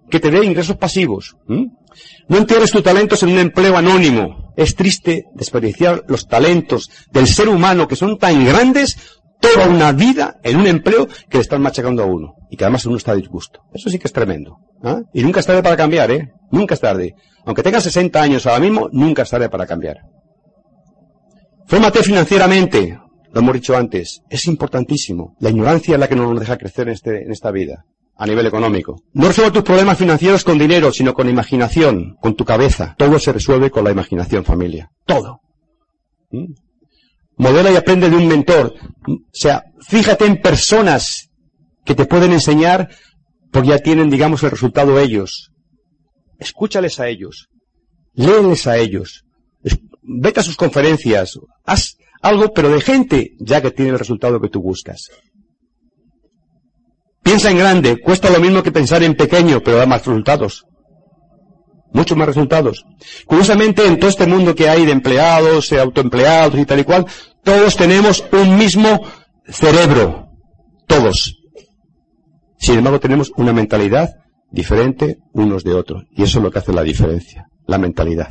que 0.09 0.21
te 0.21 0.31
dé 0.31 0.45
ingresos 0.45 0.77
pasivos. 0.77 1.35
No 1.47 2.37
entierres 2.37 2.71
tus 2.71 2.83
talentos 2.83 3.21
en 3.23 3.29
un 3.29 3.39
empleo 3.39 3.75
anónimo. 3.75 4.42
Es 4.55 4.75
triste 4.75 5.25
desperdiciar 5.33 6.03
los 6.07 6.27
talentos 6.27 6.89
del 7.11 7.27
ser 7.27 7.49
humano 7.49 7.87
que 7.87 7.95
son 7.95 8.17
tan 8.17 8.45
grandes 8.45 9.21
toda 9.39 9.67
una 9.67 9.91
vida 9.91 10.39
en 10.43 10.57
un 10.57 10.67
empleo 10.67 11.07
que 11.07 11.37
le 11.37 11.41
están 11.41 11.61
machacando 11.61 12.03
a 12.03 12.05
uno 12.05 12.35
y 12.49 12.55
que 12.55 12.63
además 12.63 12.85
uno 12.85 12.97
está 12.97 13.11
a 13.11 13.15
disgusto. 13.15 13.61
Eso 13.73 13.89
sí 13.89 13.99
que 13.99 14.07
es 14.07 14.13
tremendo. 14.13 14.57
¿ah? 14.83 15.01
Y 15.13 15.21
nunca 15.23 15.41
es 15.41 15.45
tarde 15.45 15.61
para 15.61 15.75
cambiar, 15.75 16.11
¿eh? 16.11 16.31
Nunca 16.51 16.75
es 16.75 16.79
tarde. 16.79 17.15
Aunque 17.45 17.63
tengas 17.63 17.83
60 17.83 18.21
años 18.21 18.45
ahora 18.45 18.59
mismo, 18.59 18.89
nunca 18.91 19.23
es 19.23 19.29
tarde 19.29 19.49
para 19.49 19.65
cambiar. 19.65 19.97
Fórmate 21.65 22.03
financieramente. 22.03 22.99
Lo 23.31 23.39
hemos 23.39 23.53
dicho 23.55 23.75
antes. 23.75 24.21
Es 24.29 24.47
importantísimo. 24.47 25.35
La 25.39 25.49
ignorancia 25.49 25.95
es 25.95 25.99
la 25.99 26.07
que 26.07 26.15
no 26.15 26.31
nos 26.31 26.39
deja 26.39 26.57
crecer 26.57 26.87
en, 26.87 26.93
este, 26.93 27.23
en 27.23 27.31
esta 27.31 27.51
vida 27.51 27.85
a 28.15 28.25
nivel 28.27 28.45
económico. 28.45 29.01
No 29.13 29.27
resuelve 29.27 29.51
tus 29.51 29.63
problemas 29.63 29.97
financieros 29.97 30.43
con 30.43 30.57
dinero, 30.57 30.91
sino 30.91 31.13
con 31.13 31.29
imaginación, 31.29 32.15
con 32.21 32.35
tu 32.35 32.45
cabeza. 32.45 32.95
Todo 32.97 33.19
se 33.19 33.33
resuelve 33.33 33.71
con 33.71 33.83
la 33.83 33.91
imaginación, 33.91 34.45
familia. 34.45 34.91
Todo. 35.05 35.41
¿Mm? 36.31 36.53
Modela 37.37 37.71
y 37.71 37.75
aprende 37.75 38.09
de 38.09 38.15
un 38.15 38.27
mentor. 38.27 38.75
O 39.07 39.17
sea, 39.31 39.63
fíjate 39.81 40.25
en 40.25 40.41
personas 40.41 41.29
que 41.83 41.95
te 41.95 42.05
pueden 42.05 42.31
enseñar 42.31 42.89
porque 43.51 43.69
ya 43.69 43.79
tienen, 43.79 44.09
digamos, 44.09 44.43
el 44.43 44.51
resultado 44.51 44.99
ellos. 44.99 45.51
Escúchales 46.39 46.99
a 46.99 47.07
ellos. 47.07 47.49
Léeles 48.13 48.67
a 48.67 48.77
ellos. 48.77 49.25
Vete 50.01 50.41
a 50.41 50.43
sus 50.43 50.55
conferencias. 50.55 51.39
Haz 51.65 51.97
algo, 52.21 52.53
pero 52.53 52.69
de 52.69 52.81
gente 52.81 53.35
ya 53.39 53.61
que 53.61 53.71
tiene 53.71 53.91
el 53.91 53.99
resultado 53.99 54.39
que 54.39 54.49
tú 54.49 54.61
buscas. 54.61 55.09
Piensa 57.23 57.49
en 57.49 57.57
grande, 57.57 57.99
cuesta 58.01 58.29
lo 58.29 58.39
mismo 58.39 58.61
que 58.61 58.71
pensar 58.71 59.01
en 59.01 59.15
pequeño, 59.15 59.61
pero 59.61 59.77
da 59.77 59.85
más 59.85 60.05
resultados. 60.05 60.65
Muchos 61.93 62.17
más 62.17 62.27
resultados. 62.27 62.85
Curiosamente, 63.25 63.85
en 63.85 63.99
todo 63.99 64.09
este 64.09 64.25
mundo 64.25 64.55
que 64.55 64.67
hay 64.67 64.85
de 64.85 64.91
empleados, 64.91 65.69
de 65.69 65.79
autoempleados 65.79 66.59
y 66.59 66.65
tal 66.65 66.79
y 66.79 66.83
cual, 66.83 67.05
todos 67.43 67.77
tenemos 67.77 68.23
un 68.31 68.57
mismo 68.57 69.01
cerebro. 69.47 70.27
Todos. 70.87 71.37
Sin 72.57 72.79
embargo, 72.79 72.99
tenemos 72.99 73.31
una 73.37 73.53
mentalidad 73.53 74.09
diferente 74.51 75.19
unos 75.33 75.63
de 75.63 75.73
otros. 75.73 76.03
Y 76.11 76.23
eso 76.23 76.39
es 76.39 76.43
lo 76.43 76.51
que 76.51 76.59
hace 76.59 76.73
la 76.73 76.83
diferencia. 76.83 77.47
La 77.67 77.77
mentalidad. 77.77 78.29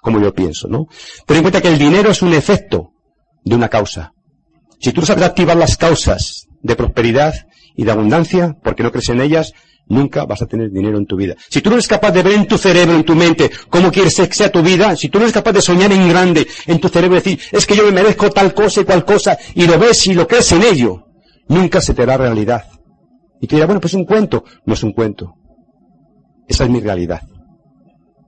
Como 0.00 0.20
yo 0.20 0.32
pienso, 0.32 0.68
¿no? 0.68 0.86
Ten 1.26 1.38
en 1.38 1.42
cuenta 1.42 1.60
que 1.60 1.68
el 1.68 1.78
dinero 1.78 2.10
es 2.10 2.22
un 2.22 2.32
efecto 2.32 2.92
de 3.44 3.54
una 3.54 3.68
causa. 3.68 4.12
Si 4.80 4.92
tú 4.92 5.02
sabes 5.02 5.24
activar 5.24 5.56
las 5.56 5.76
causas 5.76 6.46
de 6.62 6.76
prosperidad, 6.76 7.34
y 7.80 7.84
de 7.84 7.92
abundancia, 7.92 8.58
porque 8.62 8.82
no 8.82 8.92
crees 8.92 9.08
en 9.08 9.22
ellas, 9.22 9.54
nunca 9.86 10.26
vas 10.26 10.42
a 10.42 10.46
tener 10.46 10.70
dinero 10.70 10.98
en 10.98 11.06
tu 11.06 11.16
vida. 11.16 11.34
Si 11.48 11.62
tú 11.62 11.70
no 11.70 11.76
eres 11.76 11.88
capaz 11.88 12.10
de 12.10 12.22
ver 12.22 12.34
en 12.34 12.46
tu 12.46 12.58
cerebro, 12.58 12.94
en 12.94 13.04
tu 13.04 13.14
mente, 13.14 13.50
cómo 13.70 13.90
quieres 13.90 14.16
que 14.16 14.34
sea 14.34 14.52
tu 14.52 14.60
vida, 14.62 14.94
si 14.96 15.08
tú 15.08 15.18
no 15.18 15.24
eres 15.24 15.32
capaz 15.32 15.52
de 15.52 15.62
soñar 15.62 15.90
en 15.90 16.06
grande 16.06 16.46
en 16.66 16.78
tu 16.78 16.90
cerebro 16.90 17.14
decir, 17.14 17.40
es 17.50 17.64
que 17.64 17.74
yo 17.74 17.84
me 17.84 17.92
merezco 17.92 18.28
tal 18.28 18.52
cosa 18.52 18.82
y 18.82 18.84
cual 18.84 19.06
cosa, 19.06 19.38
y 19.54 19.66
lo 19.66 19.78
ves 19.78 20.06
y 20.08 20.12
lo 20.12 20.28
crees 20.28 20.52
en 20.52 20.62
ello, 20.62 21.06
nunca 21.48 21.80
se 21.80 21.94
te 21.94 22.02
hará 22.02 22.18
realidad. 22.18 22.64
Y 23.40 23.46
tú 23.46 23.56
dirás, 23.56 23.68
bueno, 23.68 23.80
pues 23.80 23.94
es 23.94 23.98
un 23.98 24.04
cuento. 24.04 24.44
No 24.66 24.74
es 24.74 24.82
un 24.82 24.92
cuento. 24.92 25.32
Esa 26.48 26.64
es 26.64 26.70
mi 26.70 26.80
realidad. 26.80 27.22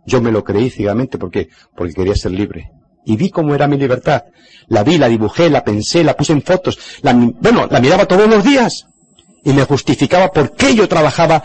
Yo 0.07 0.23
me 0.23 0.33
lo 0.33 0.43
creí 0.45 0.71
ciegamente 0.71 1.19
porque, 1.19 1.49
porque 1.77 1.93
quería 1.93 2.15
ser 2.15 2.33
libre. 2.33 2.71
Y 3.05 3.17
vi 3.17 3.29
cómo 3.29 3.55
era 3.55 3.69
mi 3.69 3.77
libertad. 3.77 4.23
La 4.69 4.83
vi, 4.83 4.97
la 4.97 5.11
dibujé, 5.11 5.51
la 5.51 5.63
pensé, 5.63 6.03
la 6.03 6.17
puse 6.17 6.33
en 6.33 6.41
fotos. 6.41 6.79
La, 7.03 7.13
bueno, 7.13 7.67
la 7.71 7.81
miraba 7.81 8.07
todos 8.07 8.27
los 8.31 8.43
días 8.43 8.87
y 9.45 9.53
me 9.53 9.65
justificaba 9.65 10.31
por 10.31 10.55
qué 10.55 10.75
yo 10.75 10.89
trabajaba 10.89 11.43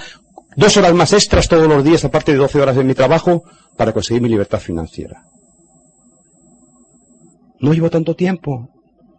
dos 0.55 0.77
horas 0.77 0.93
más 0.93 1.13
extras 1.13 1.47
todos 1.47 1.67
los 1.67 1.83
días, 1.83 2.03
aparte 2.05 2.31
de 2.31 2.37
12 2.37 2.61
horas 2.61 2.75
de 2.75 2.83
mi 2.83 2.93
trabajo, 2.93 3.43
para 3.75 3.93
conseguir 3.93 4.21
mi 4.21 4.29
libertad 4.29 4.59
financiera. 4.59 5.23
No 7.59 7.73
llevo 7.73 7.89
tanto 7.89 8.15
tiempo. 8.15 8.69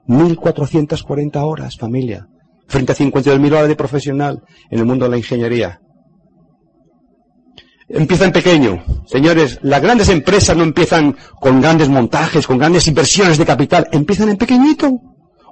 1.440 0.07 1.37
horas, 1.45 1.77
familia. 1.77 2.27
Frente 2.67 2.93
a 2.93 2.97
52.000 2.97 3.53
horas 3.53 3.69
de 3.69 3.77
profesional 3.77 4.43
en 4.71 4.79
el 4.79 4.87
mundo 4.87 5.05
de 5.05 5.11
la 5.11 5.19
ingeniería. 5.19 5.81
Empieza 7.88 8.27
en 8.27 8.33
pequeño. 8.33 8.85
Señores, 9.07 9.59
las 9.62 9.81
grandes 9.81 10.09
empresas 10.11 10.57
no 10.57 10.62
empiezan 10.62 11.17
con 11.41 11.61
grandes 11.61 11.88
montajes, 11.88 12.47
con 12.47 12.59
grandes 12.59 12.87
inversiones 12.87 13.38
de 13.38 13.47
capital. 13.47 13.88
Empiezan 13.93 14.29
en 14.29 14.37
pequeñito. 14.37 15.01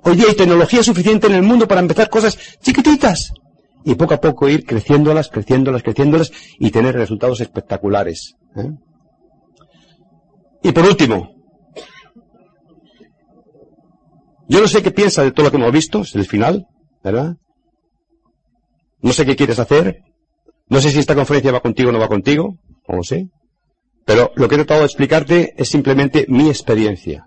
Hoy 0.07 0.15
día 0.15 0.27
hay 0.29 0.37
tecnología 0.37 0.85
suficiente 0.85 1.27
en 1.27 1.35
el 1.35 1.43
mundo 1.43 1.67
para 1.67 1.81
empezar 1.81 2.09
cosas 2.09 2.39
chiquititas 2.61 3.33
y 3.85 3.97
poco 3.97 4.15
a 4.15 4.21
poco 4.21 4.49
ir 4.49 4.65
creciéndolas, 4.65 5.29
creciéndolas, 5.29 5.83
creciéndolas 5.83 6.31
y 6.61 6.71
tener 6.71 6.95
resultados 6.95 7.41
espectaculares. 7.41 8.37
¿eh? 8.55 8.71
Y 10.63 10.71
por 10.71 10.85
último, 10.85 11.35
yo 14.49 14.61
no 14.61 14.69
sé 14.69 14.81
qué 14.81 14.93
piensa 14.93 15.25
de 15.25 15.33
todo 15.33 15.47
lo 15.47 15.51
que 15.51 15.57
hemos 15.57 15.73
visto, 15.73 16.03
es 16.03 16.15
el 16.15 16.25
final, 16.25 16.69
¿verdad? 17.03 17.35
No 19.01 19.13
sé 19.13 19.27
qué 19.27 19.35
quieres 19.35 19.59
hacer, 19.59 20.03
no 20.69 20.81
sé 20.81 20.93
si 20.93 21.01
esta 21.01 21.17
conferencia 21.17 21.51
va 21.51 21.59
contigo 21.59 21.89
o 21.89 21.93
no 21.93 21.99
va 21.99 22.07
contigo, 22.07 22.55
no 22.87 22.97
lo 22.99 23.03
sé, 23.03 23.27
pero 24.05 24.31
lo 24.37 24.47
que 24.47 24.55
he 24.55 24.59
tratado 24.59 24.81
de 24.83 24.87
explicarte 24.87 25.55
es 25.57 25.69
simplemente 25.69 26.27
mi 26.29 26.49
experiencia. 26.49 27.27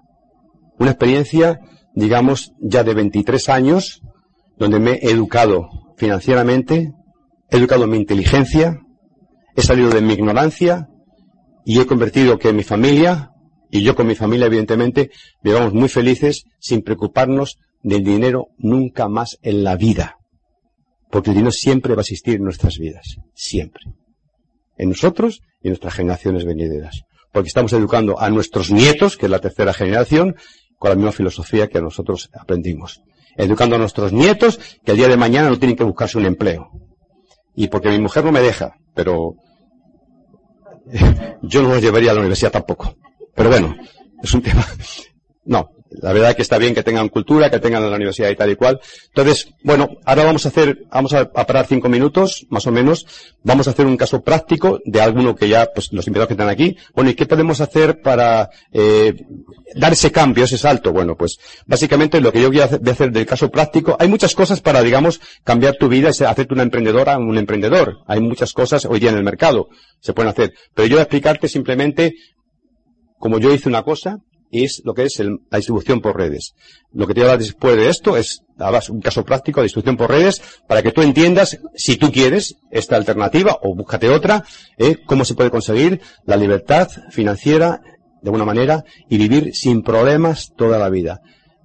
Una 0.77 0.91
experiencia 0.91 1.59
digamos, 1.95 2.53
ya 2.59 2.83
de 2.83 2.93
23 2.93 3.49
años, 3.49 4.01
donde 4.57 4.79
me 4.79 4.93
he 4.93 5.11
educado 5.11 5.69
financieramente, 5.97 6.93
he 7.49 7.57
educado 7.57 7.87
mi 7.87 7.97
inteligencia, 7.97 8.79
he 9.55 9.61
salido 9.61 9.89
de 9.89 10.01
mi 10.01 10.13
ignorancia 10.13 10.87
y 11.65 11.79
he 11.79 11.85
convertido 11.85 12.37
que 12.37 12.53
mi 12.53 12.63
familia 12.63 13.31
y 13.71 13.83
yo 13.83 13.95
con 13.95 14.07
mi 14.07 14.15
familia, 14.15 14.47
evidentemente, 14.47 15.11
vivamos 15.43 15.73
muy 15.73 15.89
felices 15.89 16.45
sin 16.59 16.81
preocuparnos 16.81 17.59
del 17.83 18.03
dinero 18.03 18.47
nunca 18.57 19.07
más 19.07 19.37
en 19.41 19.63
la 19.63 19.75
vida. 19.75 20.17
Porque 21.11 21.29
el 21.29 21.37
dinero 21.37 21.51
siempre 21.51 21.93
va 21.93 22.01
a 22.01 22.01
existir 22.01 22.35
en 22.35 22.43
nuestras 22.43 22.77
vidas. 22.77 23.17
Siempre. 23.33 23.83
En 24.77 24.89
nosotros 24.89 25.41
y 25.61 25.67
en 25.67 25.71
nuestras 25.71 25.93
generaciones 25.93 26.45
venideras. 26.45 27.01
Porque 27.31 27.47
estamos 27.47 27.73
educando 27.73 28.19
a 28.19 28.29
nuestros 28.29 28.71
nietos, 28.71 29.17
que 29.17 29.27
es 29.27 29.31
la 29.31 29.39
tercera 29.39 29.73
generación, 29.73 30.35
con 30.79 30.89
la 30.89 30.95
misma 30.95 31.11
filosofía 31.11 31.67
que 31.67 31.81
nosotros 31.81 32.29
aprendimos. 32.33 33.03
Educando 33.35 33.75
a 33.75 33.79
nuestros 33.79 34.11
nietos 34.11 34.59
que 34.83 34.91
el 34.91 34.97
día 34.97 35.07
de 35.07 35.17
mañana 35.17 35.49
no 35.49 35.59
tienen 35.59 35.77
que 35.77 35.83
buscarse 35.83 36.17
un 36.17 36.25
empleo. 36.25 36.71
Y 37.53 37.67
porque 37.67 37.89
mi 37.89 37.99
mujer 37.99 38.23
no 38.23 38.31
me 38.31 38.39
deja, 38.39 38.77
pero 38.95 39.35
yo 41.41 41.61
no 41.61 41.69
los 41.69 41.81
llevaría 41.81 42.11
a 42.11 42.13
la 42.13 42.21
universidad 42.21 42.51
tampoco. 42.51 42.95
Pero 43.35 43.49
bueno, 43.49 43.75
es 44.23 44.33
un 44.33 44.41
tema. 44.43 44.65
No, 45.45 45.69
la 45.91 46.13
verdad 46.13 46.35
que 46.35 46.41
está 46.41 46.57
bien 46.57 46.75
que 46.75 46.83
tengan 46.83 47.09
cultura, 47.09 47.49
que 47.49 47.59
tengan 47.59 47.89
la 47.89 47.95
universidad 47.95 48.29
y 48.29 48.35
tal 48.35 48.51
y 48.51 48.55
cual. 48.55 48.79
Entonces, 49.07 49.49
bueno, 49.63 49.89
ahora 50.05 50.23
vamos 50.23 50.45
a 50.45 50.49
hacer, 50.49 50.85
vamos 50.91 51.13
a, 51.13 51.31
parar 51.31 51.65
cinco 51.67 51.89
minutos, 51.89 52.45
más 52.49 52.67
o 52.67 52.71
menos. 52.71 53.05
Vamos 53.43 53.67
a 53.67 53.71
hacer 53.71 53.85
un 53.85 53.97
caso 53.97 54.21
práctico 54.21 54.79
de 54.85 55.01
alguno 55.01 55.35
que 55.35 55.49
ya, 55.49 55.67
pues, 55.73 55.91
los 55.91 56.05
invitados 56.07 56.27
que 56.27 56.33
están 56.33 56.49
aquí. 56.49 56.77
Bueno, 56.93 57.09
¿y 57.09 57.15
qué 57.15 57.25
podemos 57.25 57.59
hacer 57.61 58.01
para 58.01 58.49
eh, 58.71 59.13
dar 59.75 59.93
ese 59.93 60.11
cambio, 60.11 60.43
ese 60.43 60.57
salto? 60.57 60.91
Bueno, 60.91 61.15
pues, 61.15 61.37
básicamente 61.65 62.21
lo 62.21 62.31
que 62.31 62.41
yo 62.41 62.49
voy 62.49 62.61
a 62.61 62.65
hacer, 62.65 63.11
del 63.11 63.25
caso 63.25 63.49
práctico, 63.49 63.97
hay 63.99 64.07
muchas 64.07 64.35
cosas 64.35 64.61
para, 64.61 64.83
digamos, 64.83 65.19
cambiar 65.43 65.75
tu 65.77 65.89
vida, 65.89 66.09
hacerte 66.09 66.53
una 66.53 66.63
emprendedora, 66.63 67.17
un 67.17 67.37
emprendedor. 67.37 67.97
Hay 68.05 68.19
muchas 68.19 68.53
cosas 68.53 68.85
hoy 68.85 68.99
día 68.99 69.09
en 69.09 69.17
el 69.17 69.23
mercado, 69.23 69.69
se 70.01 70.13
pueden 70.13 70.29
hacer. 70.29 70.53
Pero 70.75 70.87
yo 70.87 70.95
voy 70.95 70.99
a 70.99 71.03
explicarte 71.03 71.47
simplemente, 71.47 72.13
como 73.17 73.39
yo 73.39 73.51
hice 73.51 73.67
una 73.69 73.83
cosa, 73.83 74.19
es 74.51 74.81
lo 74.83 74.93
que 74.93 75.03
es 75.03 75.19
la 75.19 75.57
distribución 75.57 76.01
por 76.01 76.17
redes. 76.17 76.55
Lo 76.91 77.07
que 77.07 77.13
te 77.13 77.21
voy 77.21 77.27
a 77.27 77.31
dar 77.31 77.39
después 77.39 77.75
de 77.75 77.89
esto 77.89 78.17
es 78.17 78.43
un 78.89 79.01
caso 79.01 79.23
práctico 79.23 79.59
de 79.59 79.65
distribución 79.65 79.97
por 79.97 80.09
redes 80.09 80.41
para 80.67 80.81
que 80.81 80.91
tú 80.91 81.01
entiendas, 81.01 81.59
si 81.75 81.97
tú 81.97 82.11
quieres, 82.11 82.55
esta 82.71 82.95
alternativa 82.95 83.57
o 83.61 83.75
búscate 83.75 84.09
otra, 84.09 84.43
eh, 84.77 84.97
cómo 85.05 85.25
se 85.25 85.35
puede 85.35 85.51
conseguir 85.51 86.01
la 86.25 86.35
libertad 86.35 86.89
financiera 87.11 87.81
de 88.21 88.29
alguna 88.29 88.45
manera 88.45 88.83
y 89.09 89.17
vivir 89.17 89.55
sin 89.55 89.81
problemas 89.81 90.51
toda 90.57 90.77
la 90.77 90.89
vida. 90.89 91.21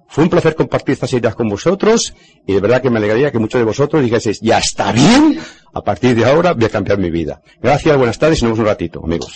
Fue 0.07 0.23
un 0.23 0.29
placer 0.29 0.55
compartir 0.55 0.93
estas 0.93 1.11
ideas 1.13 1.35
con 1.35 1.49
vosotros 1.49 2.13
y 2.45 2.53
de 2.53 2.61
verdad 2.61 2.81
que 2.81 2.89
me 2.89 2.99
alegraría 2.99 3.31
que 3.31 3.39
muchos 3.39 3.59
de 3.59 3.65
vosotros 3.65 4.03
dijeseis, 4.03 4.39
ya 4.39 4.59
está 4.59 4.91
bien, 4.91 5.39
a 5.73 5.81
partir 5.81 6.15
de 6.15 6.25
ahora 6.25 6.53
voy 6.53 6.65
a 6.65 6.69
cambiar 6.69 6.99
mi 6.99 7.09
vida. 7.09 7.41
Gracias, 7.61 7.97
buenas 7.97 8.17
tardes 8.17 8.39
y 8.39 8.43
nos 8.43 8.51
vemos 8.51 8.59
un 8.59 8.65
ratito, 8.65 9.01
amigos. 9.03 9.35